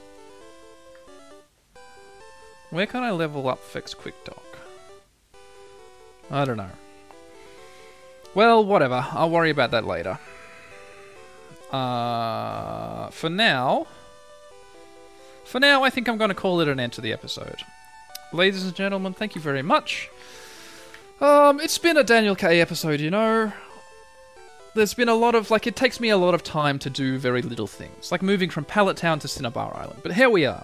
Where 2.69 2.87
can 2.87 3.03
I 3.03 3.11
level 3.11 3.47
up 3.47 3.59
Fix 3.59 3.93
Quick 3.93 4.15
Talk? 4.23 4.57
I 6.31 6.45
don't 6.45 6.57
know. 6.57 6.69
Well, 8.35 8.65
whatever. 8.65 9.05
I'll 9.11 9.29
worry 9.29 9.49
about 9.49 9.71
that 9.71 9.85
later. 9.85 10.19
Uh, 11.71 13.09
for 13.09 13.29
now, 13.29 13.87
for 15.43 15.59
now, 15.59 15.83
I 15.83 15.89
think 15.89 16.07
I'm 16.07 16.17
going 16.17 16.29
to 16.29 16.35
call 16.35 16.59
it 16.61 16.67
an 16.67 16.79
end 16.79 16.93
to 16.93 17.01
the 17.01 17.13
episode. 17.13 17.57
Ladies 18.31 18.63
and 18.63 18.75
gentlemen, 18.75 19.13
thank 19.13 19.35
you 19.35 19.41
very 19.41 19.61
much. 19.61 20.09
Um, 21.21 21.59
it's 21.59 21.77
been 21.77 21.97
a 21.97 22.03
Daniel 22.03 22.35
K 22.35 22.59
episode, 22.59 22.99
you 22.99 23.11
know. 23.11 23.53
There's 24.75 24.95
been 24.95 25.09
a 25.09 25.15
lot 25.15 25.35
of 25.35 25.51
like 25.51 25.67
it 25.67 25.75
takes 25.75 25.99
me 25.99 26.09
a 26.09 26.17
lot 26.17 26.33
of 26.33 26.43
time 26.43 26.79
to 26.79 26.89
do 26.89 27.19
very 27.19 27.43
little 27.43 27.67
things, 27.67 28.11
like 28.11 28.23
moving 28.23 28.49
from 28.49 28.65
Pallet 28.65 28.97
Town 28.97 29.19
to 29.19 29.27
Cinnabar 29.27 29.75
Island. 29.77 29.99
But 30.01 30.13
here 30.13 30.29
we 30.29 30.45
are. 30.45 30.63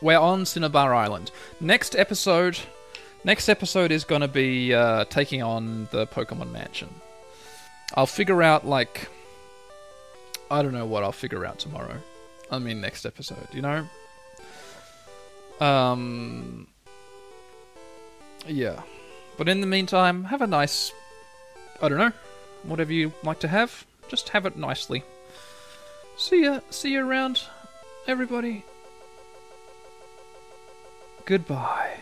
We're 0.00 0.18
on 0.18 0.46
Cinnabar 0.46 0.94
Island. 0.94 1.32
Next 1.60 1.96
episode, 1.96 2.58
next 3.24 3.48
episode 3.48 3.90
is 3.90 4.04
going 4.04 4.20
to 4.20 4.28
be 4.28 4.74
uh, 4.74 5.04
taking 5.06 5.42
on 5.42 5.88
the 5.90 6.06
Pokemon 6.06 6.52
Mansion. 6.52 6.88
I'll 7.94 8.06
figure 8.06 8.42
out 8.42 8.66
like 8.66 9.08
I 10.50 10.62
don't 10.62 10.72
know 10.72 10.86
what 10.86 11.02
I'll 11.02 11.12
figure 11.12 11.44
out 11.44 11.58
tomorrow. 11.58 11.98
I 12.50 12.58
mean 12.58 12.80
next 12.80 13.06
episode, 13.06 13.48
you 13.52 13.62
know. 13.62 13.86
Um 15.60 16.66
yeah. 18.46 18.82
But 19.36 19.48
in 19.48 19.60
the 19.60 19.66
meantime, 19.66 20.24
have 20.24 20.42
a 20.42 20.46
nice 20.46 20.92
I 21.80 21.88
don't 21.88 21.98
know, 21.98 22.12
whatever 22.62 22.92
you 22.92 23.12
like 23.22 23.40
to 23.40 23.48
have, 23.48 23.86
just 24.08 24.30
have 24.30 24.46
it 24.46 24.56
nicely. 24.56 25.04
See 26.16 26.44
ya, 26.44 26.60
see 26.70 26.92
you 26.92 27.06
around 27.06 27.42
everybody. 28.06 28.64
Goodbye. 31.24 31.98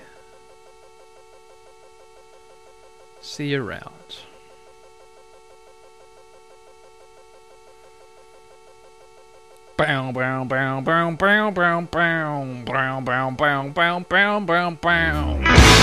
See 3.26 3.48
you 3.48 3.64
around. 3.64 4.18
Bow 9.78 10.12
bow 10.12 10.44
bow 10.44 10.82
bow 10.82 11.10
bow 11.16 11.50
bow 11.50 11.80
bow 11.80 12.62
bow 12.66 13.00
bow 13.00 13.30
bow 13.30 13.70
bow 13.70 14.00
bow 14.00 14.40
bow 14.40 14.70
bow 14.70 15.73